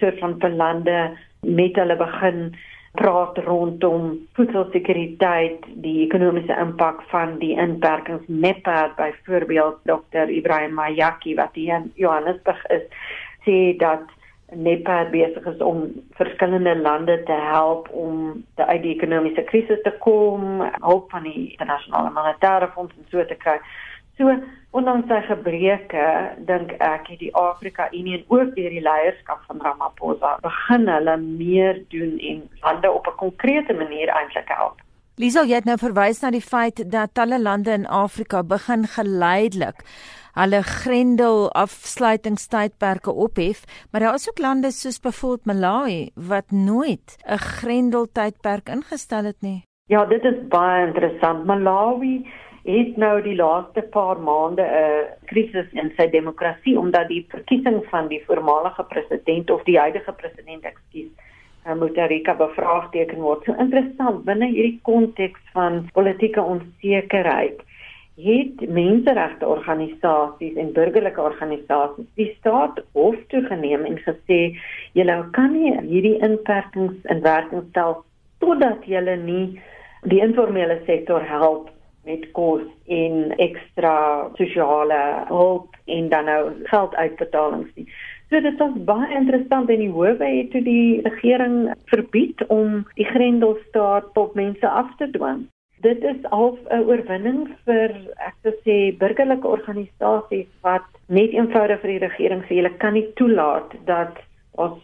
soort 0.00 0.18
van 0.18 0.56
lande 0.56 1.16
met 1.40 1.76
hulle 1.76 1.96
begin 1.96 2.56
praat 2.98 3.38
rondom 3.46 4.14
voedselsekuriteit, 4.35 5.66
die 5.83 6.00
ekonomiese 6.07 6.57
impak 6.59 7.03
van 7.12 7.37
die 7.38 7.53
inperkings 7.59 8.26
NEPAD 8.26 8.96
byvoorbeeld 8.98 9.79
Dr. 9.87 10.31
Ibrahim 10.31 10.74
Mayaki 10.74 11.37
wat 11.38 11.55
hier 11.55 11.76
in 11.76 11.92
Johannesburg 11.94 12.64
is, 12.74 12.88
sê 13.46 13.76
dat 13.79 14.11
NEPAD 14.50 15.11
besig 15.14 15.46
is 15.46 15.62
om 15.62 15.85
verskillende 16.18 16.74
lande 16.76 17.22
te 17.22 17.38
help 17.53 17.88
om 17.94 18.44
uit 18.57 18.83
die 18.83 18.94
ekonomiese 18.96 19.46
krisis 19.46 19.83
te 19.83 19.92
kom, 20.03 20.64
hulp 20.83 21.11
van 21.14 21.22
die 21.29 21.50
internasionale 21.53 22.11
monetaire 22.11 22.70
fonds 22.74 22.96
en 22.98 23.07
so 23.12 23.24
te 23.24 23.38
kry. 23.38 23.61
So 24.18 24.35
ondanks 24.70 25.09
sy 25.11 25.20
gebreke 25.26 26.04
dink 26.46 26.76
ek 26.78 27.09
het 27.11 27.18
die 27.18 27.33
Afrika 27.35 27.88
Unie 27.92 28.20
en 28.20 28.24
ook 28.28 28.54
deur 28.54 28.70
die 28.76 28.85
leierskap 28.85 29.42
van 29.48 29.62
Ramaphosa 29.64 30.37
begin 30.44 30.87
hulle 30.88 31.16
meer 31.16 31.83
doen 31.94 32.18
en 32.33 32.46
lande 32.62 32.92
op 32.92 33.06
'n 33.06 33.18
konkrete 33.24 33.74
manier 33.74 34.09
eintlik 34.09 34.48
help. 34.48 34.78
Liso, 35.16 35.42
jy 35.44 35.54
het 35.54 35.64
nou 35.64 35.76
verwys 35.76 36.22
na 36.22 36.30
die 36.30 36.40
feit 36.40 36.90
dat 36.90 37.14
talle 37.14 37.40
lande 37.40 37.70
in 37.70 37.87
Afrika 37.87 38.42
begin 38.42 38.87
geleidelik 38.87 39.85
hulle 40.35 40.62
grendel 40.62 41.50
afsluitingstydperke 41.52 43.12
ophef, 43.12 43.64
maar 43.90 44.00
daar 44.00 44.14
is 44.14 44.28
ook 44.28 44.38
lande 44.38 44.70
soos 44.70 45.00
byvoorbeeld 45.00 45.44
Malawi 45.44 46.11
wat 46.14 46.50
nooit 46.50 47.16
'n 47.26 47.38
grendeltydperk 47.38 48.68
ingestel 48.68 49.24
het 49.24 49.40
nie. 49.40 49.62
Ja, 49.87 50.04
dit 50.04 50.24
is 50.24 50.48
baie 50.48 50.87
interessant. 50.87 51.44
Malawi 51.44 52.30
het 52.64 52.96
nou 52.96 53.23
die 53.23 53.37
laaste 53.37 53.83
paar 53.83 54.18
maande 54.20 54.62
'n 54.62 55.07
krisis 55.27 55.73
in 55.73 55.92
sy 55.96 56.11
demokrasie 56.11 56.79
omdat 56.79 57.09
die 57.09 57.27
verkiesing 57.29 57.85
van 57.90 58.09
die 58.09 58.23
voormalige 58.27 58.85
president 58.85 59.51
of 59.51 59.62
die 59.64 59.79
huidige 59.79 60.12
president, 60.12 60.64
ekskuus, 60.64 61.12
eh, 61.64 61.75
Mutharika 61.75 62.35
bevraagteken 62.35 63.20
word. 63.20 63.44
So 63.44 63.55
interessant 63.59 64.25
binne 64.25 64.46
hierdie 64.46 64.79
konteks 64.83 65.40
van 65.53 65.88
politieke 65.92 66.42
onsekerheid 66.42 67.61
het 68.20 68.68
menseregte 68.68 69.46
organisasies 69.46 70.57
en 70.57 70.73
burgerlike 70.73 71.20
organisasies 71.20 72.07
die 72.14 72.29
staat 72.38 72.83
hof 72.92 73.16
toe 73.29 73.42
geneem 73.46 73.85
en 73.85 73.99
gesê 74.05 74.40
julle 74.99 75.16
kan 75.37 75.53
nie 75.53 75.73
hierdie 75.81 76.18
inperkings 76.27 76.96
in 77.14 77.23
werking 77.25 77.64
stel 77.70 78.03
totdat 78.44 78.85
julle 78.85 79.16
nie 79.16 79.61
die 80.03 80.20
informele 80.20 80.81
sektor 80.87 81.25
help 81.25 81.70
met 82.04 82.24
kos 82.32 82.62
en 82.86 83.34
ekstra 83.36 84.30
sosiale 84.38 85.00
hulp 85.28 85.76
en 85.84 86.08
dan 86.08 86.24
nou 86.24 86.42
gelduitbetalings 86.72 87.70
nie. 87.74 87.86
So 88.30 88.40
dit 88.40 88.58
was 88.62 88.76
baie 88.86 89.08
interessant 89.18 89.70
en 89.70 89.80
die 89.82 89.90
howe 89.90 90.26
het 90.26 90.52
toe 90.52 90.62
die 90.62 91.00
regering 91.02 91.72
verbied 91.90 92.44
om 92.46 92.84
die 92.94 93.08
grendelstaat 93.08 94.12
tot 94.14 94.36
mense 94.38 94.68
af 94.68 94.92
te 95.00 95.10
dwing. 95.10 95.48
Dit 95.82 96.04
is 96.04 96.20
al 96.36 96.58
'n 96.70 96.84
oorwinning 96.86 97.48
vir 97.64 97.90
ek 98.28 98.34
sou 98.42 98.52
sê 98.64 98.76
burgerlike 98.98 99.48
organisasies 99.48 100.46
wat 100.62 100.86
net 101.08 101.32
eenvoudig 101.32 101.80
vir 101.80 101.90
die 101.90 102.04
regering 102.06 102.42
sê 102.44 102.60
hulle 102.60 102.76
kan 102.78 102.92
nie 102.92 103.08
toelaat 103.18 103.74
dat 103.86 104.22
ons 104.52 104.78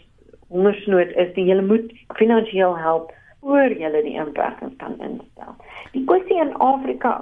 hongersnood 0.49 1.13
is 1.17 1.35
nie. 1.37 1.49
Hulle 1.51 1.63
moet 1.63 1.93
finansiëel 2.19 2.77
help 2.79 3.13
voor 3.47 3.73
julle 3.79 4.03
die 4.03 4.17
inperkings 4.19 4.75
kan 4.83 4.99
instel. 4.99 5.55
Die 5.95 6.03
kwessie 6.11 6.39
in 6.43 6.53
Afrika, 6.65 7.21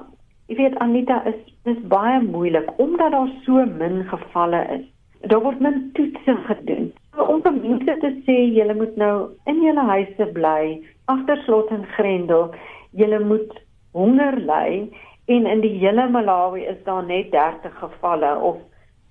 jy 0.49 0.57
weet 0.57 0.79
Anita, 0.85 1.21
is 1.29 1.37
dis 1.69 1.81
baie 1.93 2.21
moeilik 2.25 2.71
omdat 2.81 3.13
daar 3.13 3.33
so 3.45 3.65
min 3.81 4.03
gevalle 4.09 4.63
is. 4.79 4.87
Daar 5.29 5.43
word 5.45 5.61
min 5.65 5.91
toetsing 5.97 6.41
gedoen. 6.49 6.91
So 7.13 7.29
om 7.33 7.43
vir 7.45 7.57
mense 7.57 7.97
te 8.01 8.13
sê 8.25 8.39
julle 8.57 8.77
moet 8.81 8.97
nou 9.01 9.15
in 9.51 9.61
julle 9.65 9.85
huise 9.93 10.29
bly, 10.37 10.81
agter 11.13 11.41
slot 11.45 11.73
en 11.77 11.85
grendel, 11.97 12.51
julle 12.97 13.21
moet 13.25 13.53
honger 13.93 14.41
ly 14.49 14.69
en 15.33 15.47
in 15.49 15.61
die 15.65 15.77
hele 15.81 16.09
Malawi 16.13 16.65
is 16.69 16.81
daar 16.89 17.05
net 17.05 17.31
30 17.33 17.77
gevalle 17.81 18.35
of 18.49 18.61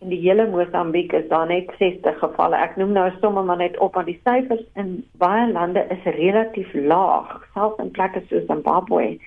in 0.03 0.11
die 0.11 0.21
hele 0.23 0.45
Mosambiek 0.51 1.13
is 1.13 1.27
daar 1.29 1.47
net 1.47 1.71
60 1.79 2.19
gevalle. 2.19 2.59
Ek 2.59 2.75
noem 2.79 2.91
nou 2.97 3.07
sommer 3.21 3.45
maar 3.47 3.61
net 3.61 3.77
op 3.83 3.97
aan 3.97 4.09
die 4.09 4.19
syfers 4.27 4.63
in 4.79 4.99
baie 5.21 5.47
lande 5.51 5.85
is 5.95 6.03
relatief 6.17 6.73
laag, 6.73 7.39
selfs 7.55 7.79
in 7.83 7.91
plekke 7.95 8.23
soos 8.27 8.45
Zimbabwe. 8.49 9.17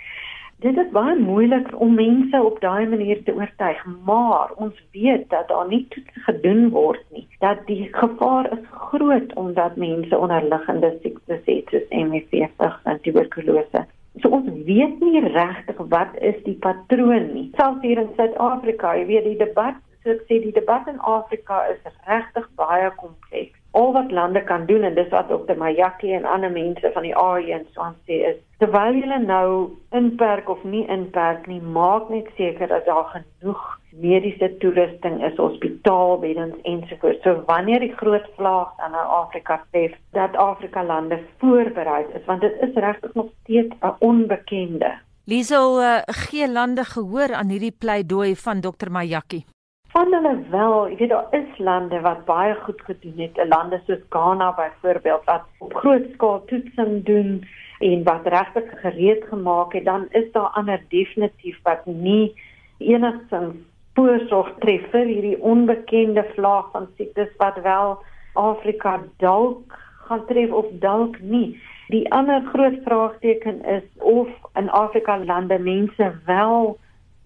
Dit 0.64 0.78
is 0.80 0.88
baie 0.92 1.16
moeilik 1.20 1.68
om 1.84 1.96
mense 1.98 2.38
op 2.42 2.60
daai 2.60 2.86
manier 2.88 3.18
te 3.24 3.34
oortuig, 3.36 3.82
maar 4.08 4.54
ons 4.56 4.78
weet 4.96 5.26
dat 5.32 5.48
daar 5.48 5.68
nie 5.68 5.82
toets 5.92 6.22
gedoen 6.28 6.70
word 6.76 7.02
nie. 7.12 7.26
Dat 7.44 7.66
die 7.68 7.88
gevaar 7.92 8.48
is 8.56 8.64
groot 8.70 9.34
omdat 9.34 9.76
mense 9.76 10.18
onderliggende 10.18 10.94
siektes 11.02 11.44
het 11.44 11.74
soos 11.74 11.90
HIV 11.90 12.48
en 12.56 13.00
tuberkulose. 13.04 13.84
So 14.24 14.32
ons 14.32 14.48
weet 14.64 15.00
nie 15.04 15.20
regtig 15.20 15.82
wat 15.92 16.16
is 16.24 16.38
die 16.44 16.56
patroon 16.64 17.32
nie. 17.34 17.50
Selfs 17.60 17.84
hier 17.84 18.00
in 18.00 18.14
Suid-Afrika, 18.16 18.94
jy 18.96 19.04
weet 19.12 19.28
die 19.28 19.40
debat 19.44 19.76
so 20.06 20.14
ek 20.14 20.26
sê 20.30 20.38
die 20.42 20.54
debat 20.54 20.86
in 20.86 21.02
Afrika 21.02 21.64
is 21.74 21.82
regtig 22.06 22.46
baie 22.54 22.90
kompleks. 23.02 23.58
al 23.76 23.92
wat 23.92 24.10
lande 24.10 24.40
kan 24.44 24.66
doen 24.66 24.82
en 24.88 24.94
dis 24.94 25.08
wat 25.12 25.28
Dr. 25.28 25.56
Mayaki 25.56 26.12
en 26.16 26.24
ander 26.24 26.50
mense 26.50 26.90
van 26.94 27.04
die 27.04 27.16
AU 27.16 27.48
en 27.56 27.66
so 27.72 27.80
aan 27.84 27.96
sê 28.08 28.20
is 28.30 28.38
terwyl 28.62 28.96
jy 28.96 29.18
nou 29.24 29.48
inperk 29.98 30.48
of 30.48 30.62
nie 30.64 30.84
inperk 30.92 31.44
nie, 31.50 31.60
maak 31.60 32.08
net 32.12 32.30
seker 32.38 32.70
dat 32.72 32.86
daar 32.88 33.10
genoeg 33.12 33.64
mediese 33.96 34.48
toerusting 34.60 35.18
is, 35.24 35.36
hospitaalbeddens 35.40 36.56
ensovoorts. 36.68 37.22
So 37.24 37.42
wanneer 37.48 37.84
die 37.84 37.92
groot 37.96 38.28
vlaag 38.36 38.72
dan 38.80 38.92
na 38.96 39.04
Afrika 39.18 39.58
tref, 39.72 39.96
dat 40.16 40.36
Afrika 40.36 40.84
lande 40.84 41.20
voorberei 41.40 42.04
is 42.14 42.24
want 42.28 42.44
dit 42.44 42.56
is 42.68 42.80
regtig 42.86 43.14
nog 43.14 43.28
steeds 43.42 43.76
'n 43.80 43.94
onbekende. 43.98 44.92
Liesel 45.24 45.82
uh, 45.82 45.98
gee 46.06 46.48
lande 46.48 46.84
gehoor 46.84 47.34
aan 47.34 47.48
hierdie 47.48 47.76
pleidooi 47.78 48.36
van 48.36 48.60
Dr. 48.60 48.90
Mayaki 48.90 49.44
van 49.96 50.12
hulle 50.12 50.34
wel, 50.50 50.74
jy 50.90 50.96
weet 50.98 51.12
daar 51.12 51.30
is 51.38 51.60
lande 51.64 51.98
wat 52.04 52.26
baie 52.28 52.56
goed 52.66 52.82
gedoen 52.84 53.20
het, 53.22 53.38
lande 53.48 53.78
soos 53.86 54.02
Ghana 54.12 54.50
byvoorbeeld 54.58 55.24
wat 55.24 55.46
op 55.64 55.72
groot 55.80 56.10
skaal 56.16 56.42
toetsing 56.50 56.98
doen 57.06 57.30
en 57.86 58.02
wat 58.04 58.28
regtig 58.34 58.66
gereed 58.82 59.24
gemaak 59.30 59.72
het, 59.72 59.86
dan 59.88 60.04
is 60.20 60.28
daar 60.34 60.52
ander 60.60 60.84
definitief 60.92 61.56
wat 61.64 61.86
nie 61.88 62.34
enigstens 62.78 63.56
voorsorg 63.96 64.52
tref 64.60 64.84
vir 64.92 65.08
hierdie 65.08 65.40
onbekende 65.40 66.26
vlaag 66.34 66.68
van 66.76 66.90
siektes 66.98 67.32
wat 67.40 67.56
wel 67.64 67.96
Afrika 68.34 68.98
dalk 69.24 69.78
gaan 70.08 70.26
tref 70.28 70.52
of 70.52 70.68
dalk 70.84 71.16
nie. 71.20 71.56
Die 71.88 72.04
ander 72.12 72.44
groot 72.52 72.82
vraagteken 72.84 73.64
is 73.64 73.86
of 74.04 74.28
in 74.60 74.68
Afrika 74.68 75.16
lande 75.24 75.58
mense 75.58 76.12
wel 76.28 76.76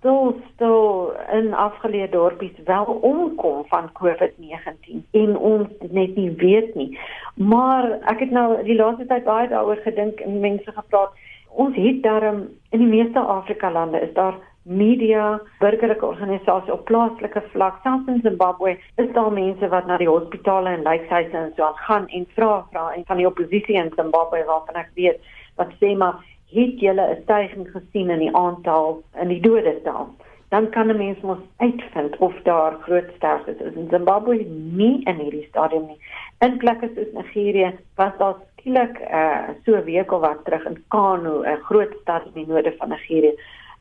stil 0.01 0.35
stil 0.55 1.13
in 1.37 1.53
afgeleë 1.55 2.09
dorpies 2.13 2.57
wel 2.65 2.89
omkom 3.05 3.65
van 3.69 3.91
COVID-19 4.01 5.03
en 5.13 5.37
ons 5.37 5.69
net 5.91 6.17
nie 6.17 6.31
weet 6.41 6.75
nie. 6.75 6.91
Maar 7.37 7.93
ek 8.13 8.25
het 8.25 8.33
nou 8.33 8.63
die 8.65 8.79
laaste 8.81 9.07
tyd 9.07 9.27
baie 9.29 9.49
daaroor 9.49 9.81
gedink 9.85 10.21
en 10.25 10.41
mense 10.41 10.73
gepraat. 10.73 11.13
Ons 11.51 11.77
het 11.77 12.03
daarom 12.03 12.47
in 12.71 12.85
die 12.85 12.89
meeste 12.89 13.21
Afrika 13.21 13.71
lande 13.71 14.01
is 14.01 14.15
daar 14.17 14.39
media, 14.63 15.41
burgerlike 15.61 16.07
organisasies 16.07 16.73
op 16.73 16.85
plaaslike 16.89 17.43
vlak, 17.53 17.81
selfs 17.83 18.09
in 18.13 18.21
Zimbabwe, 18.23 18.77
is 19.03 19.09
daar 19.17 19.33
mense 19.33 19.69
wat 19.73 19.87
na 19.89 19.97
die 20.01 20.09
hospitale 20.09 20.77
en 20.77 20.85
lijkhuise 20.85 21.37
en 21.37 21.53
so 21.57 21.65
aan 21.65 21.81
gaan 21.87 22.09
en 22.09 22.27
vra 22.37 22.67
vra 22.71 22.91
en 22.97 23.05
van 23.09 23.21
die 23.21 23.29
oppositie 23.29 23.77
in 23.77 23.93
Zimbabwe 23.97 24.45
waarvan 24.49 24.81
ek 24.85 24.93
weet 25.01 25.33
wat 25.61 25.73
sê 25.81 25.97
maar 25.97 26.21
het 26.53 26.81
julle 26.81 27.07
'n 27.11 27.23
stygings 27.23 27.71
gesien 27.71 28.11
in 28.11 28.19
die 28.19 28.37
aantal 28.37 29.03
in 29.21 29.29
die 29.29 29.41
dodetal 29.41 30.09
dan 30.51 30.69
kan 30.71 30.87
'n 30.89 30.97
mens 30.97 31.21
mos 31.21 31.39
uitvind 31.57 32.17
of 32.17 32.35
daar 32.43 32.73
groot 32.81 33.11
sterftes 33.17 33.57
is. 33.57 33.75
In 33.75 33.89
Zimbabwe 33.91 34.35
nie 34.81 35.03
in 35.05 35.19
hierdie 35.19 35.47
stadium 35.49 35.87
nie. 35.87 36.01
In 36.39 36.57
plekke 36.57 36.91
soos 36.95 37.13
Nigerië 37.13 37.75
was 37.95 38.13
daar 38.19 38.35
skielik 38.51 38.99
uh, 39.01 39.49
so 39.65 39.77
'n 39.77 39.85
week 39.85 40.13
of 40.13 40.21
wat 40.21 40.45
terug 40.45 40.65
in 40.65 40.85
Kano 40.89 41.43
'n 41.43 41.63
groot 41.69 41.95
stad 42.01 42.23
in 42.27 42.33
die 42.33 42.47
noorde 42.47 42.75
van 42.79 42.89
Nigerië 42.89 43.35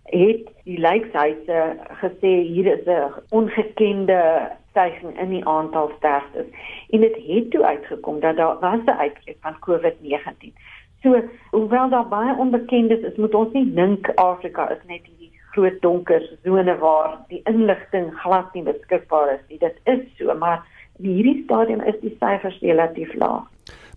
het 0.04 0.50
die 0.64 0.80
lijkhuise 0.80 1.78
gesê 2.02 2.32
hier 2.54 2.66
is 2.78 2.86
'n 2.86 3.14
ongekende 3.30 4.52
stygings 4.70 5.20
in 5.20 5.30
die 5.30 5.46
aantal 5.46 5.92
sterftes. 5.98 6.46
En 6.90 7.00
dit 7.00 7.16
het 7.28 7.52
toe 7.52 7.66
uitgekom 7.66 8.20
dat 8.20 8.36
daar 8.36 8.60
was 8.60 8.84
'n 8.86 8.90
uitbreek 8.90 9.38
van 9.42 9.60
COVID-19 9.60 10.54
So, 11.04 11.22
hoewel 11.52 11.90
daar 11.90 12.08
baie 12.12 12.36
onbekendes 12.38 13.06
is, 13.08 13.16
moet 13.18 13.36
ons 13.36 13.54
nie 13.56 13.66
dink 13.76 14.10
Afrika 14.20 14.68
is 14.74 14.82
net 14.88 15.06
hierdie 15.08 15.32
groot 15.54 15.78
donker 15.82 16.26
sone 16.44 16.76
waar 16.82 17.16
die 17.30 17.40
inligting 17.50 18.12
glad 18.24 18.52
nie 18.54 18.66
beskikbaar 18.68 19.34
is 19.38 19.46
nie. 19.48 19.60
Dit 19.62 19.80
is 19.90 20.04
so, 20.18 20.34
maar 20.38 20.66
in 21.00 21.14
hierdie 21.14 21.44
stadium 21.46 21.82
is 21.88 21.98
die 22.04 22.16
syfers 22.20 22.60
relatief 22.62 23.14
laag. 23.16 23.48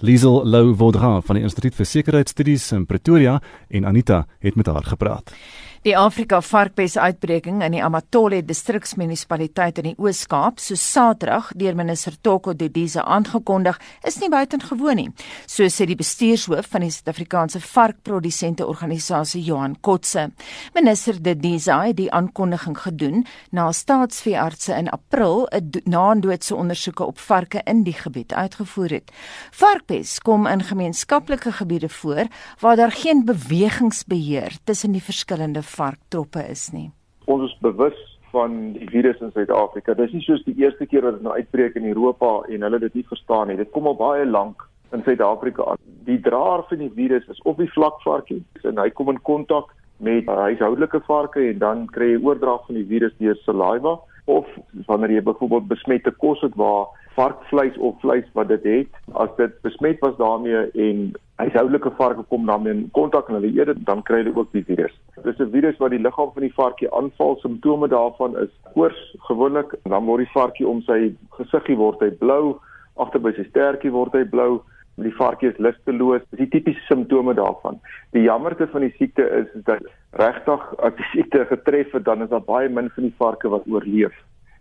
Liesel 0.03 0.41
Lou 0.47 0.75
Vaudra 0.75 1.21
van 1.23 1.39
die 1.39 1.45
Instituut 1.47 1.77
vir 1.79 1.87
Sekuriteitsstudies 1.87 2.65
in 2.75 2.87
Pretoria 2.91 3.37
en 3.71 3.85
Anita 3.87 4.25
het 4.43 4.57
met 4.59 4.67
haar 4.67 4.87
gepraat. 4.87 5.35
Die 5.83 5.97
Afrika 5.99 6.39
varkpes 6.47 6.95
uitbreking 6.95 7.57
in 7.67 7.75
die 7.75 7.81
Amatole 7.83 8.37
distriksmunisipaliteit 8.47 9.81
in 9.81 9.89
die 9.89 9.95
Oos-Kaap, 9.99 10.61
so 10.63 10.77
Saterdag 10.79 11.49
deur 11.59 11.75
minister 11.75 12.15
Toko 12.23 12.53
Didiza 12.55 13.03
aangekondig, 13.03 13.81
is 14.07 14.21
nie 14.23 14.29
buitengewoon 14.31 15.01
nie. 15.01 15.09
So 15.51 15.67
sê 15.67 15.89
die 15.91 15.97
bestuurshoof 15.99 16.69
van 16.71 16.85
die 16.87 16.91
Suid-Afrikaanse 16.95 17.59
varkprodusente 17.67 18.69
organisasie 18.71 19.43
Johan 19.43 19.75
Kotse. 19.83 20.29
Minister 20.77 21.19
Didiza 21.19 21.81
het 21.89 21.99
die 21.99 22.07
aankondiging 22.15 22.79
gedoen 22.79 23.27
na 23.51 23.67
staatsveeartse 23.75 24.79
in 24.79 24.93
April 24.95 25.49
'n 25.51 25.83
naandoodse 25.91 26.55
ondersoeke 26.55 27.05
op 27.05 27.19
varke 27.19 27.61
in 27.65 27.83
die 27.83 27.99
gebied 27.99 28.33
uitgevoer 28.33 28.91
het. 29.03 29.11
Varkpes 29.51 30.21
kom 30.21 30.47
in 30.47 30.63
gemeenskaplike 30.63 31.53
gebiede 31.53 31.89
voor 31.89 32.31
waar 32.61 32.77
daar 32.77 32.93
geen 32.93 33.25
bewegingsbeheer 33.25 34.57
tussen 34.65 34.93
die 34.93 35.03
verskillende 35.03 35.71
varktroppe 35.77 36.45
is 36.51 36.71
nie. 36.73 36.91
Ons 37.31 37.51
is 37.51 37.59
bewus 37.65 37.99
van 38.33 38.73
die 38.73 38.89
virus 38.89 39.21
in 39.21 39.33
Suid-Afrika. 39.35 39.95
Dis 39.95 40.13
nie 40.17 40.25
soos 40.25 40.43
die 40.47 40.57
eerste 40.63 40.87
keer 40.89 41.05
wat 41.07 41.19
dit 41.19 41.27
nou 41.27 41.35
uitbreek 41.37 41.77
in 41.79 41.89
Europa 41.91 42.31
en 42.49 42.65
hulle 42.67 42.81
dit 42.87 43.01
nie 43.01 43.09
verstaan 43.09 43.51
nie. 43.51 43.59
Dit 43.61 43.73
kom 43.75 43.89
al 43.91 43.99
baie 44.01 44.25
lank 44.27 44.65
in 44.97 45.05
Suid-Afrika 45.05 45.67
aan. 45.73 45.83
Die 46.09 46.19
draer 46.21 46.65
van 46.69 46.81
die 46.81 46.93
virus 46.97 47.29
is 47.33 47.41
op 47.49 47.61
die 47.61 47.71
vlakvarkie 47.73 48.41
en 48.69 48.81
hy 48.81 48.89
kom 48.97 49.13
in 49.13 49.21
kontak 49.29 49.71
met 50.03 50.27
huishoudelike 50.27 51.03
varke 51.07 51.45
en 51.51 51.61
dan 51.63 51.85
kry 51.95 52.15
jy 52.15 52.23
oordrag 52.25 52.65
van 52.67 52.81
die 52.81 52.89
virus 52.89 53.15
deur 53.21 53.39
saliva 53.45 53.99
of 54.31 54.49
wanneer 54.89 55.17
jy 55.17 55.23
byvoorbeeld 55.29 55.69
besmette 55.71 56.13
kos 56.25 56.43
het 56.43 56.57
waar 56.59 56.91
varkvleis 57.17 57.77
of 57.79 58.01
vleis 58.01 58.29
wat 58.33 58.49
dit 58.49 58.65
het, 58.65 59.03
as 59.13 59.31
dit 59.37 59.55
besmet 59.63 60.01
was 60.01 60.17
daarmee 60.17 60.71
en 60.87 61.13
huishoudelike 61.43 61.91
varke 61.99 62.25
kom 62.29 62.47
daarmee 62.47 62.73
in 62.73 62.83
kontak 62.97 63.29
en 63.29 63.39
hulle 63.39 63.51
eet 63.53 63.71
dit, 63.73 63.85
dan 63.87 64.03
kry 64.07 64.23
hulle 64.23 64.35
ook 64.37 64.53
die 64.53 64.65
virus. 64.69 64.95
Dis 65.25 65.39
'n 65.39 65.51
virus 65.55 65.79
wat 65.79 65.91
die 65.91 66.03
liggaam 66.03 66.33
van 66.35 66.43
die 66.43 66.55
varkie 66.55 66.91
aanval. 66.95 67.37
Simptome 67.37 67.89
daarvan 67.89 68.39
is 68.39 68.53
koors 68.75 69.01
gewoonlik, 69.29 69.75
dan 69.85 70.05
word 70.05 70.25
die 70.25 70.35
varkie 70.35 70.69
om 70.69 70.83
sy 70.83 71.15
gesiggie 71.39 71.77
word 71.77 72.01
hy 72.01 72.11
blou, 72.11 72.59
agter 72.97 73.21
by 73.21 73.33
sy 73.33 73.45
stertjie 73.45 73.93
word 73.93 74.13
hy 74.13 74.25
blou. 74.25 74.63
Die 74.97 75.15
varkie 75.17 75.49
is 75.49 75.59
lusteloos. 75.59 76.21
Dis 76.31 76.39
die 76.39 76.49
tipiese 76.49 76.81
simptome 76.87 77.35
daarvan. 77.35 77.81
Die 78.13 78.23
jammerte 78.23 78.67
van 78.67 78.81
die 78.81 78.95
siekte 78.99 79.25
is, 79.41 79.47
is 79.55 79.65
dat 79.65 79.81
regtig 80.11 80.61
as 80.79 80.95
die 80.97 81.09
siekte 81.13 81.47
getref 81.49 81.93
het, 81.93 82.05
dan 82.05 82.23
is 82.23 82.29
daar 82.29 82.45
baie 82.45 82.69
min 82.69 82.91
van 82.91 83.05
die 83.05 83.15
varke 83.19 83.49
wat 83.49 83.67
oorleef. 83.67 84.13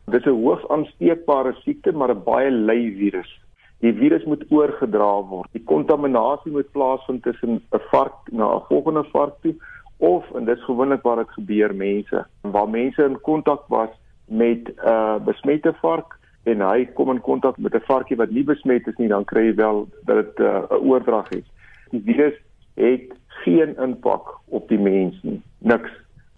Dit 0.05 0.25
is 0.25 0.31
'n 0.31 0.41
hoogs 0.43 0.67
aansteekbare 0.67 1.53
siekte, 1.63 1.91
maar 1.91 2.11
'n 2.11 2.23
baie 2.23 2.51
lui 2.51 2.95
virus. 2.97 3.39
Die 3.79 3.93
virus 3.93 4.23
moet 4.23 4.45
oorgedra 4.49 5.23
word. 5.23 5.49
Die 5.51 5.63
kontaminasie 5.63 6.51
moet 6.51 6.71
plaasvind 6.71 7.23
tussen 7.23 7.61
'n 7.71 7.81
vark 7.91 8.31
na 8.31 8.55
'n 8.55 8.65
volgende 8.67 9.03
vark 9.03 9.33
toe 9.41 9.55
of 9.97 10.31
en 10.35 10.45
dit 10.45 10.57
is 10.57 10.63
gewoonlik 10.63 11.01
waar 11.01 11.15
dit 11.15 11.29
gebeur 11.29 11.75
mense 11.75 12.25
waar 12.41 12.69
mense 12.69 13.03
in 13.03 13.21
kontak 13.21 13.67
was 13.67 13.89
met 14.25 14.67
'n 14.67 14.73
uh, 14.85 15.15
besmette 15.25 15.73
vark 15.81 16.17
en 16.43 16.61
hy 16.61 16.85
kom 16.85 17.09
in 17.11 17.21
kontak 17.21 17.57
met 17.57 17.75
'n 17.75 17.85
varkie 17.85 18.17
wat 18.17 18.29
nie 18.29 18.43
besmet 18.43 18.87
is 18.87 18.97
nie, 18.97 19.07
dan 19.07 19.25
kry 19.25 19.45
jy 19.45 19.55
wel 19.55 19.87
dat 20.05 20.15
dit 20.15 20.39
uh, 20.39 20.47
'n 20.47 20.73
uh, 20.73 20.89
oordrag 20.89 21.29
is. 21.29 21.47
Die 21.91 22.01
virus 22.01 22.37
het 22.75 23.13
geen 23.43 23.75
impak 23.77 24.39
op 24.45 24.67
die 24.67 24.79
mens 24.79 25.19
nie. 25.21 25.41
Niks. 25.57 25.91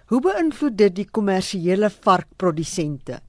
Hoe 0.06 0.22
beïnvloed 0.22 0.78
dit 0.78 0.96
die 0.96 1.08
kommersiële 1.12 1.90
varkprodusente? 1.90 3.20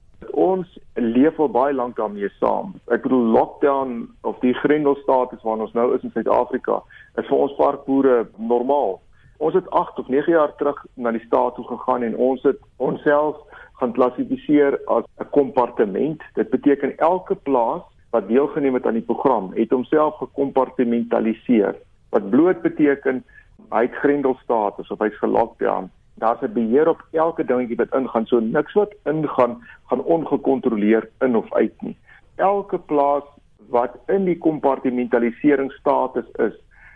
Ons 0.45 0.77
leef 0.93 1.39
al 1.39 1.49
baie 1.49 1.73
lank 1.73 1.95
daarmee 1.97 2.29
saam. 2.39 2.75
Ek 2.93 3.03
bedoel 3.05 3.31
lockdown 3.35 4.05
of 4.29 4.37
die 4.43 4.53
grendelstatus 4.61 5.41
waarin 5.43 5.65
ons 5.65 5.73
nou 5.77 5.87
is 5.95 6.03
in 6.05 6.13
Suid-Afrika 6.13 6.81
is 7.21 7.27
vir 7.29 7.37
ons 7.37 7.57
varkboere 7.59 8.17
normaal. 8.51 8.99
Ons 9.43 9.57
het 9.57 9.67
8 9.75 9.99
of 9.99 10.11
9 10.11 10.31
jaar 10.31 10.53
terug 10.59 10.79
na 10.95 11.11
die 11.15 11.23
staat 11.25 11.57
toe 11.57 11.65
gegaan 11.67 12.05
en 12.07 12.15
ons 12.29 12.43
het 12.47 12.61
onsself 12.77 13.41
gaan 13.79 13.95
klassifiseer 13.97 14.79
as 14.87 15.03
'n 15.19 15.29
kompartement. 15.31 16.21
Dit 16.35 16.49
beteken 16.49 16.97
elke 16.97 17.35
plaas 17.35 17.83
wat 18.11 18.27
deelgeneem 18.27 18.73
het 18.73 18.85
aan 18.85 18.99
die 18.99 19.09
program 19.11 19.51
het 19.55 19.69
homself 19.69 20.15
gekompartmentaliseer. 20.17 21.75
Wat 22.09 22.29
bloot 22.29 22.61
beteken 22.61 23.23
hy 23.71 23.81
het 23.81 23.95
grendelstatus 24.03 24.91
of 24.91 24.99
hy's 24.99 25.17
gelockdown 25.19 25.89
daar's 26.15 26.41
'n 26.41 26.53
beheer 26.53 26.89
op 26.89 27.05
elke 27.11 27.45
dingetjie 27.45 27.75
wat 27.75 27.93
ingaan. 27.93 28.25
So 28.25 28.39
niks 28.39 28.73
wat 28.73 28.95
ingaan 29.03 29.63
gaan 29.85 30.03
ongekontroleerd 30.03 31.09
in 31.19 31.35
of 31.35 31.53
uit 31.53 31.81
nie. 31.81 31.97
Elke 32.35 32.77
plaas 32.77 33.23
wat 33.69 33.97
in 34.07 34.25
die 34.25 34.37
kompartmentaliseringsstatus 34.37 36.25
is, 36.31 36.53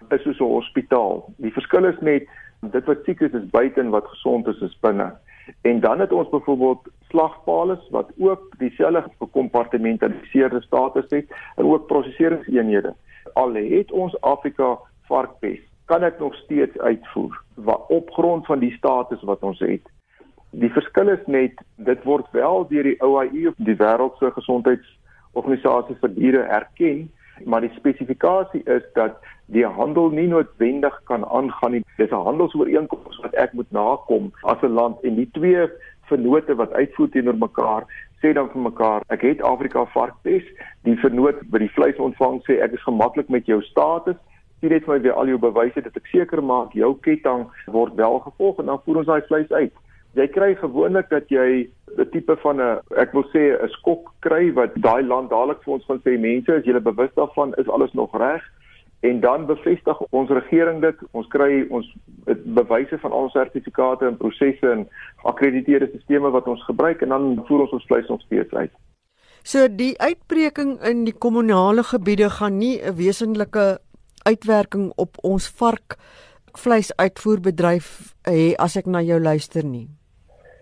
is 0.10 0.22
soos 0.22 0.40
'n 0.40 0.44
hospitaal. 0.44 1.34
Die 1.38 1.54
verskil 1.54 1.86
is 1.86 2.00
net 2.00 2.28
dit 2.62 2.86
wat 2.86 3.04
siek 3.04 3.20
is 3.20 3.32
is 3.32 3.50
buite 3.50 3.80
en 3.80 3.90
wat 3.90 4.08
gesond 4.08 4.48
is 4.48 4.62
is 4.62 4.80
binne. 4.80 5.16
En 5.62 5.80
dan 5.80 6.00
het 6.00 6.12
ons 6.12 6.30
byvoorbeeld 6.30 6.88
slagpale 7.10 7.80
wat 7.90 8.12
ook 8.18 8.58
dieselfde 8.58 9.12
gekompartmentaliseerde 9.20 10.62
status 10.62 11.06
het 11.10 11.26
en 11.56 11.66
ook 11.66 11.88
proseseringseenhede. 11.88 12.94
Al 13.34 13.54
het 13.54 13.92
ons 13.92 14.22
Afrika 14.22 14.78
varkpes 15.02 15.69
kan 15.90 16.02
dit 16.06 16.20
nog 16.20 16.36
steeds 16.44 16.78
uitvoer 16.78 17.42
wat 17.70 17.86
op 17.88 18.12
grond 18.14 18.46
van 18.46 18.60
die 18.62 18.72
status 18.78 19.22
wat 19.28 19.42
ons 19.44 19.60
het. 19.60 19.86
Die 20.50 20.72
verskil 20.74 21.10
is 21.14 21.26
net 21.26 21.62
dit 21.76 22.04
word 22.04 22.30
wel 22.32 22.68
deur 22.70 22.88
die 22.88 23.00
OIE 23.06 23.48
of 23.50 23.58
die 23.58 23.78
wêreldse 23.82 24.32
gesondheidsorganisasie 24.38 25.98
vir 26.02 26.14
diere 26.18 26.46
erken 26.62 27.08
maar 27.46 27.62
die 27.62 27.74
spesifikasie 27.76 28.62
is 28.64 28.84
dat 28.94 29.20
die 29.46 29.66
handel 29.66 30.10
nie 30.10 30.28
noodwendig 30.28 31.02
kan 31.04 31.26
aangaan 31.26 31.72
nie. 31.72 31.84
Dis 31.98 32.12
'n 32.12 32.26
handelsooreenkoms 32.28 33.20
wat 33.22 33.34
ek 33.34 33.54
moet 33.54 33.72
nakom 33.72 34.32
as 34.42 34.62
'n 34.62 34.74
land 34.74 35.02
en 35.04 35.16
die 35.16 35.30
twee 35.32 35.68
vennote 36.02 36.56
wat 36.56 36.74
uitvoer 36.74 37.10
teenoor 37.10 37.38
mekaar 37.38 37.84
sê 38.22 38.34
dan 38.34 38.50
vir 38.50 38.62
mekaar 38.62 39.02
ek 39.08 39.22
het 39.22 39.42
Afrika 39.42 39.86
varkpes 39.86 40.44
die 40.84 40.98
vennoot 40.98 41.40
by 41.52 41.58
die 41.58 41.74
vleis 41.78 41.98
ontvang 41.98 42.42
sê 42.48 42.60
ek 42.66 42.72
is 42.72 42.84
gemaklik 42.84 43.30
met 43.30 43.46
jou 43.46 43.62
status 43.62 44.18
sien 44.60 44.74
net 44.74 44.86
vir 44.86 44.94
my 44.96 45.02
weer 45.04 45.14
al 45.14 45.28
jou 45.32 45.38
bewyse 45.38 45.82
dat 45.82 45.96
ek 45.96 46.10
seker 46.12 46.42
maak 46.44 46.74
jou 46.74 46.94
ketting 47.06 47.48
word 47.68 47.96
wel 47.96 48.20
gevolg 48.20 48.60
en 48.60 48.72
dan 48.72 48.82
voer 48.86 49.02
ons 49.02 49.08
daai 49.08 49.28
vleis 49.28 49.52
uit. 49.52 49.74
Jy 50.18 50.28
kry 50.34 50.56
gewoonlik 50.58 51.10
dat 51.10 51.30
jy 51.30 51.70
'n 51.98 52.10
tipe 52.12 52.36
van 52.44 52.62
'n 52.62 52.80
ek 52.98 53.14
wil 53.14 53.26
sê 53.34 53.54
'n 53.56 53.70
skok 53.70 54.12
kry 54.22 54.52
wat 54.54 54.76
daai 54.76 55.04
land 55.04 55.30
dadelik 55.30 55.64
vir 55.64 55.74
ons 55.74 55.86
gaan 55.86 56.02
sê 56.06 56.20
mense 56.20 56.52
as 56.52 56.66
julle 56.66 56.82
bewus 56.82 57.14
daarvan? 57.16 57.54
Is 57.58 57.70
alles 57.70 57.94
nog 57.94 58.18
reg? 58.18 58.44
En 59.02 59.20
dan 59.20 59.46
bevestig 59.46 60.00
ons 60.12 60.30
regering 60.30 60.82
dit. 60.82 60.96
Ons 61.12 61.28
kry 61.28 61.66
ons 61.70 61.88
bewyse 62.44 62.98
van 62.98 63.12
al 63.12 63.30
ons 63.30 63.32
sertifikate 63.32 64.06
en 64.06 64.18
prosesse 64.18 64.72
en 64.72 64.88
geakkrediteerde 65.24 65.88
stelsels 66.04 66.32
wat 66.32 66.48
ons 66.48 66.64
gebruik 66.66 67.02
en 67.02 67.10
dan 67.10 67.44
voer 67.48 67.62
ons 67.62 67.72
ons 67.72 67.86
vleis 67.86 68.08
nog 68.08 68.22
steeds 68.22 68.54
uit. 68.54 68.72
So 69.44 69.68
die 69.72 69.96
uitbreking 70.00 70.82
in 70.84 71.06
die 71.06 71.16
kommunale 71.16 71.84
gebiede 71.84 72.30
gaan 72.30 72.58
nie 72.58 72.82
'n 72.82 72.96
wesenlike 72.96 73.80
uitwerking 74.24 74.92
op 74.96 75.18
ons 75.24 75.50
vark 75.60 75.98
vleisuitvoerbedryf 76.58 78.14
hê 78.28 78.54
as 78.58 78.78
ek 78.78 78.86
na 78.86 79.02
jou 79.06 79.20
luister 79.20 79.66
nie. 79.66 79.88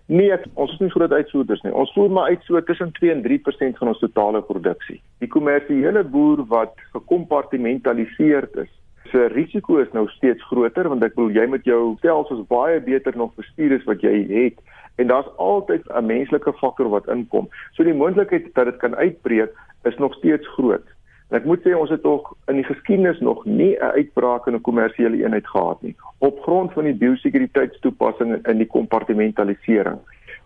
Nee, 0.08 0.32
ons 0.55 0.72
is 0.72 0.80
nie 0.80 0.91
groot 0.93 1.12
uitvoerders 1.12 1.62
nie. 1.66 1.74
Ons 1.76 1.91
voer 1.95 2.12
maar 2.16 2.32
uit 2.32 2.43
so 2.47 2.60
tussen 2.64 2.93
2 2.95 3.12
en 3.12 3.24
3% 3.26 3.80
van 3.80 3.91
ons 3.91 3.99
totale 3.99 4.41
produksie. 4.41 5.01
Die 5.20 5.28
kommersiële 5.28 6.03
boer 6.08 6.45
wat 6.47 6.76
gekompartmentaliseerd 6.93 8.55
is, 8.64 8.72
se 9.12 9.28
risiko 9.34 9.82
is 9.84 9.91
nou 9.95 10.05
steeds 10.16 10.43
groter 10.47 10.88
want 10.91 11.03
ek 11.03 11.16
bedoel 11.16 11.36
jy 11.36 11.45
met 11.51 11.68
jou 11.68 11.95
stelsels 11.99 12.43
baie 12.51 12.80
beter 12.84 13.16
nog 13.20 13.36
bestuur 13.39 13.76
is 13.78 13.86
wat 13.88 14.03
jy 14.03 14.16
het 14.32 14.60
en 14.97 15.12
daar's 15.12 15.30
altyd 15.38 15.88
'n 15.88 16.05
menslike 16.05 16.53
faktor 16.60 16.89
wat 16.89 17.08
inkom. 17.08 17.47
So 17.76 17.84
die 17.84 17.93
moontlikheid 17.93 18.53
dat 18.53 18.66
dit 18.66 18.78
kan 18.78 18.95
uitbreek 18.95 19.51
is 19.84 19.97
nog 19.97 20.14
steeds 20.16 20.47
groot. 20.55 20.88
En 21.30 21.38
ek 21.38 21.45
moet 21.45 21.63
sê 21.63 21.73
ons 21.75 21.89
het 21.91 22.01
tog 22.01 22.30
in 22.47 22.55
die 22.61 22.67
geskiedenis 22.67 23.19
nog 23.19 23.45
nie 23.45 23.75
'n 23.75 23.91
uitbraak 23.99 24.47
in 24.47 24.55
'n 24.55 24.61
kommersiële 24.61 25.23
eenheid 25.23 25.47
gehad 25.47 25.82
nie 25.82 25.95
op 26.19 26.39
grond 26.41 26.73
van 26.73 26.84
die 26.84 26.93
biosekuriteitstoepassing 26.93 28.47
in 28.47 28.57
die 28.57 28.67
kompartmentalisering. 28.67 29.99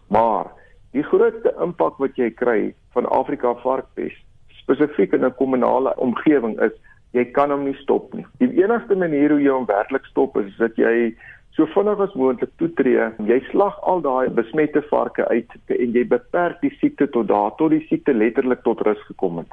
Maar 0.08 0.46
die 0.92 1.04
grootste 1.04 1.54
impak 1.62 1.98
wat 1.98 2.16
jy 2.16 2.32
kry 2.32 2.74
van 2.94 3.10
Afrika 3.10 3.54
varkpes 3.64 4.16
spesifiek 4.48 5.14
in 5.14 5.26
'n 5.26 5.36
kommunale 5.36 5.94
omgewing 5.98 6.60
is 6.62 6.72
jy 7.12 7.26
kan 7.26 7.52
hom 7.52 7.64
nie 7.64 7.78
stop 7.84 8.14
nie. 8.14 8.26
Die 8.40 8.64
enigste 8.64 8.96
manier 8.96 9.30
hoe 9.30 9.42
jy 9.42 9.52
hom 9.52 9.66
werklik 9.66 10.06
stop 10.06 10.38
is 10.38 10.58
dat 10.58 10.76
jy 10.76 11.16
so 11.52 11.66
vinnig 11.66 12.00
as 12.00 12.14
moontlik 12.14 12.52
toetree. 12.58 13.10
Jy 13.28 13.40
slag 13.50 13.82
al 13.82 14.02
daai 14.02 14.30
besmette 14.30 14.82
varke 14.82 15.28
uit 15.28 15.50
en 15.68 15.92
jy 15.92 16.06
beperk 16.08 16.62
die 16.62 16.76
siekte 16.80 17.10
tot 17.10 17.28
daar 17.28 17.56
tot 17.56 17.70
die 17.70 17.86
siekte 17.90 18.14
letterlik 18.14 18.64
tot 18.64 18.82
rus 18.88 19.02
gekom 19.10 19.38
het. 19.38 19.52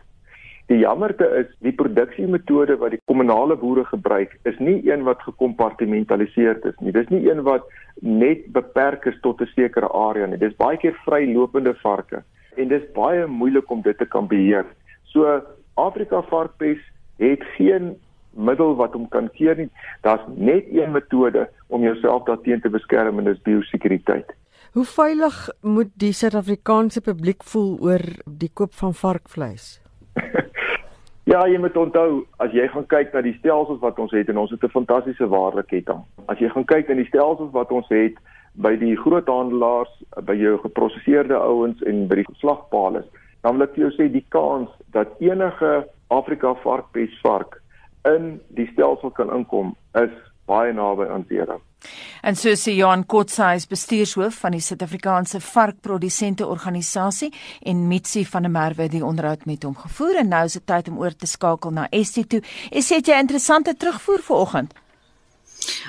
Die 0.68 0.82
jammerte 0.82 1.24
is 1.38 1.52
die 1.64 1.72
produksiemetode 1.72 2.74
wat 2.80 2.92
die 2.92 3.00
kommunale 3.08 3.56
boere 3.56 3.86
gebruik 3.88 4.34
is 4.48 4.58
nie 4.60 4.82
een 4.84 5.06
wat 5.06 5.22
gekompartmentaliseer 5.24 6.58
is 6.68 6.74
nie. 6.84 6.92
Dis 6.92 7.08
nie 7.08 7.22
een 7.24 7.40
wat 7.46 7.64
net 8.04 8.42
beperk 8.52 9.06
is 9.08 9.16
tot 9.24 9.40
'n 9.40 9.48
sekere 9.54 9.88
area 9.88 10.26
nie. 10.26 10.36
Dis 10.36 10.56
baie 10.56 10.76
keer 10.76 10.98
vrylopende 11.06 11.72
varke 11.82 12.22
en 12.56 12.68
dis 12.68 12.84
baie 12.94 13.26
moeilik 13.26 13.70
om 13.70 13.80
dit 13.82 13.98
te 13.98 14.04
kan 14.04 14.28
beheer. 14.28 14.66
So 15.04 15.40
Afrika 15.74 16.22
varkpes 16.22 16.78
het 17.16 17.42
geen 17.56 17.96
middel 18.32 18.76
wat 18.76 18.92
hom 18.92 19.08
kan 19.08 19.30
keer 19.30 19.56
nie. 19.56 19.70
Daar's 20.02 20.26
net 20.36 20.64
een 20.68 20.92
metode 20.92 21.48
om 21.68 21.82
jouself 21.82 22.24
daarteen 22.24 22.60
te 22.60 22.68
beskerm 22.68 23.18
en 23.18 23.24
dis 23.24 23.42
biosekuriteit. 23.42 24.34
Hoe 24.72 24.84
veilig 24.84 25.48
moet 25.62 25.90
die 25.94 26.12
Suid-Afrikaanse 26.12 27.00
publiek 27.00 27.42
voel 27.44 27.78
oor 27.80 28.04
die 28.26 28.50
koop 28.52 28.74
van 28.74 28.94
varkvleis? 28.94 29.80
Ja, 31.28 31.42
jy 31.44 31.58
moet 31.60 31.74
onthou 31.76 32.22
as 32.40 32.54
jy 32.56 32.64
gaan 32.72 32.86
kyk 32.88 33.10
na 33.12 33.20
die 33.20 33.34
stelsels 33.36 33.82
wat 33.82 33.98
ons 34.00 34.14
het 34.16 34.30
en 34.32 34.38
ons 34.40 34.50
het 34.50 34.62
'n 34.64 34.72
fantastiese 34.72 35.26
waardeketting. 35.28 36.00
As 36.24 36.38
jy 36.38 36.48
gaan 36.48 36.64
kyk 36.64 36.88
na 36.88 36.94
die 36.94 37.10
stelsels 37.10 37.50
wat 37.52 37.70
ons 37.70 37.88
het 37.88 38.14
by 38.54 38.76
die 38.76 38.96
groothandelaars, 38.96 39.92
by 40.24 40.32
jou 40.32 40.56
geprosesseerde 40.58 41.36
ouens 41.36 41.82
en 41.82 42.08
by 42.08 42.14
die 42.14 42.26
slagpale, 42.40 43.04
dan 43.42 43.58
wil 43.58 43.68
ek 43.68 43.74
vir 43.74 43.84
jou 43.84 43.92
sê 43.92 44.08
die 44.12 44.24
kans 44.28 44.70
dat 44.92 45.08
enige 45.20 45.86
Afrika 46.08 46.54
varkpes 46.54 47.20
vark 47.20 47.60
in 48.04 48.40
die 48.48 48.70
stelsel 48.72 49.10
kan 49.10 49.28
inkom 49.28 49.76
is 49.94 50.14
baie 50.46 50.72
naby 50.72 51.12
aan 51.12 51.26
zero. 51.28 51.60
En 52.22 52.36
so 52.36 52.54
sê 52.58 52.74
Johan 52.74 53.04
Kotse, 53.06 53.66
bestuurshoof 53.70 54.40
van 54.42 54.56
die 54.56 54.62
Suid-Afrikaanse 54.64 55.40
Varkprodusente 55.40 56.46
Organisasie 56.46 57.30
en 57.62 57.86
Mitsi 57.88 58.24
van 58.26 58.42
der 58.42 58.50
Merwe 58.50 58.88
die 58.88 59.04
onderhoud 59.04 59.46
met 59.46 59.62
hom 59.62 59.76
gevoer 59.78 60.22
en 60.24 60.28
nou 60.34 60.44
is 60.44 60.58
dit 60.58 60.66
tyd 60.66 60.88
om 60.88 60.98
oor 60.98 61.14
te 61.14 61.26
skakel 61.26 61.70
na 61.70 61.86
Estie 61.90 62.26
toe. 62.26 62.42
Es 62.70 62.90
het 62.90 63.06
jy 63.06 63.18
interessante 63.22 63.76
terugvoer 63.76 64.22
vanoggend? 64.26 64.74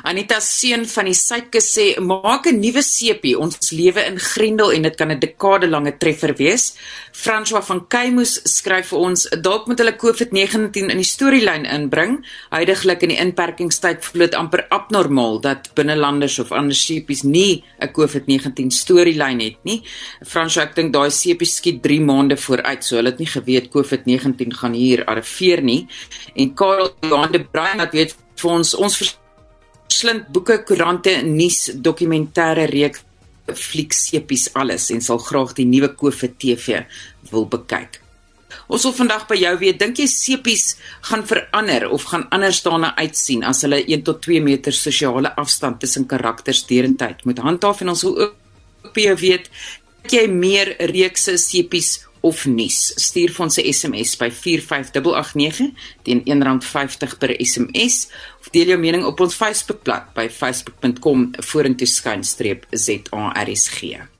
Anita 0.03 0.39
seun 0.39 0.86
van 0.86 1.05
die 1.05 1.13
suidkus 1.13 1.77
sê 1.77 1.99
maak 1.99 2.47
'n 2.47 2.59
nuwe 2.59 2.82
sepie. 2.82 3.38
Ons 3.38 3.71
lewe 3.71 4.05
in 4.05 4.19
Grendel 4.19 4.71
en 4.71 4.82
dit 4.82 4.95
kan 4.95 5.11
'n 5.11 5.19
dekade 5.19 5.67
lange 5.67 5.97
treffer 5.97 6.34
wees. 6.38 6.73
François 7.11 7.63
van 7.65 7.88
Keimus 7.88 8.41
skryf 8.43 8.88
vir 8.89 8.99
ons 8.99 9.27
dalk 9.41 9.67
moet 9.67 9.80
hulle 9.80 9.97
COVID-19 9.97 10.89
in 10.89 10.97
die 10.97 11.03
storielyn 11.03 11.65
inbring. 11.65 12.25
Huidiglik 12.49 13.03
in 13.03 13.09
die 13.09 13.19
inperkingstyd 13.19 14.13
dit 14.13 14.36
amper 14.36 14.65
abnormaal 14.69 15.39
dat 15.41 15.71
binnelanders 15.75 16.39
of 16.39 16.51
ander 16.51 16.75
sepies 16.75 17.23
nie 17.23 17.63
'n 17.82 17.91
COVID-19 17.91 18.71
storielyn 18.71 19.39
het 19.39 19.57
nie. 19.63 19.84
François 20.23 20.63
ek 20.63 20.75
dink 20.75 20.93
daai 20.93 21.09
sepies 21.09 21.55
skiet 21.55 21.82
3 21.82 21.99
maande 22.01 22.38
vooruit, 22.38 22.84
so 22.84 22.95
hulle 22.95 23.09
het 23.09 23.19
nie 23.19 23.27
geweet 23.27 23.69
COVID-19 23.69 24.53
gaan 24.53 24.73
hier 24.73 25.05
arriveer 25.05 25.61
nie. 25.61 25.88
En 26.36 26.53
Karel 26.53 26.93
Johan 27.01 27.32
de 27.32 27.43
Bruin 27.43 27.77
wat 27.77 27.93
weet 27.93 28.15
vir 28.36 28.51
ons 28.51 28.75
ons 28.75 29.19
slind 29.93 30.27
boeke, 30.33 30.61
koerante, 30.67 31.15
nuus, 31.25 31.69
dokumentêre 31.75 32.67
reeks, 32.69 33.05
flieksepies 33.49 34.51
alles 34.59 34.91
en 34.93 35.01
sal 35.01 35.17
graag 35.25 35.55
die 35.57 35.65
nuwe 35.65 35.89
COVID 35.97 36.35
TV 36.37 36.83
wil 37.31 37.47
bekyk. 37.49 37.97
Ons 38.69 38.85
wil 38.85 38.93
vandag 38.93 39.25
by 39.29 39.37
jou 39.37 39.53
weet, 39.61 39.79
dink 39.81 39.97
jy 40.01 40.05
sepies 40.09 40.75
gaan 41.09 41.23
verander 41.25 41.87
of 41.89 42.05
gaan 42.09 42.27
anders 42.33 42.61
daarna 42.65 42.91
uitsien 42.97 43.43
as 43.45 43.63
hulle 43.65 43.81
1 43.81 44.05
tot 44.05 44.21
2 44.25 44.41
meter 44.45 44.75
sosiale 44.75 45.31
afstand 45.41 45.79
tussen 45.81 46.05
karakters 46.09 46.63
deurentyd 46.69 47.25
moet 47.25 47.41
handhaaf 47.45 47.81
en 47.81 47.93
ons 47.93 48.05
wil 48.05 48.17
ook 48.25 48.93
by 48.93 49.07
jou 49.09 49.15
weet, 49.23 49.49
dink 50.03 50.15
jy 50.15 50.25
meer 50.33 50.73
reekse 50.93 51.37
sepies 51.41 51.99
of 52.22 52.45
nuus. 52.45 52.93
Stuur 52.95 53.32
vir 53.32 53.45
ons 53.45 53.57
'n 53.57 53.74
SMS 53.74 54.17
by 54.17 54.30
45889 54.32 55.74
teen 56.03 56.22
R1.50 56.26 57.17
per 57.17 57.36
SMS 57.39 58.09
of 58.39 58.49
deel 58.49 58.67
jou 58.67 58.80
mening 58.80 59.03
op 59.05 59.20
ons 59.20 59.36
Facebookblad 59.36 60.13
by 60.13 60.30
facebook.com 60.30 61.32
vorentoe 61.39 61.88
skynstreep 61.88 62.65
ZARSG. 62.72 64.18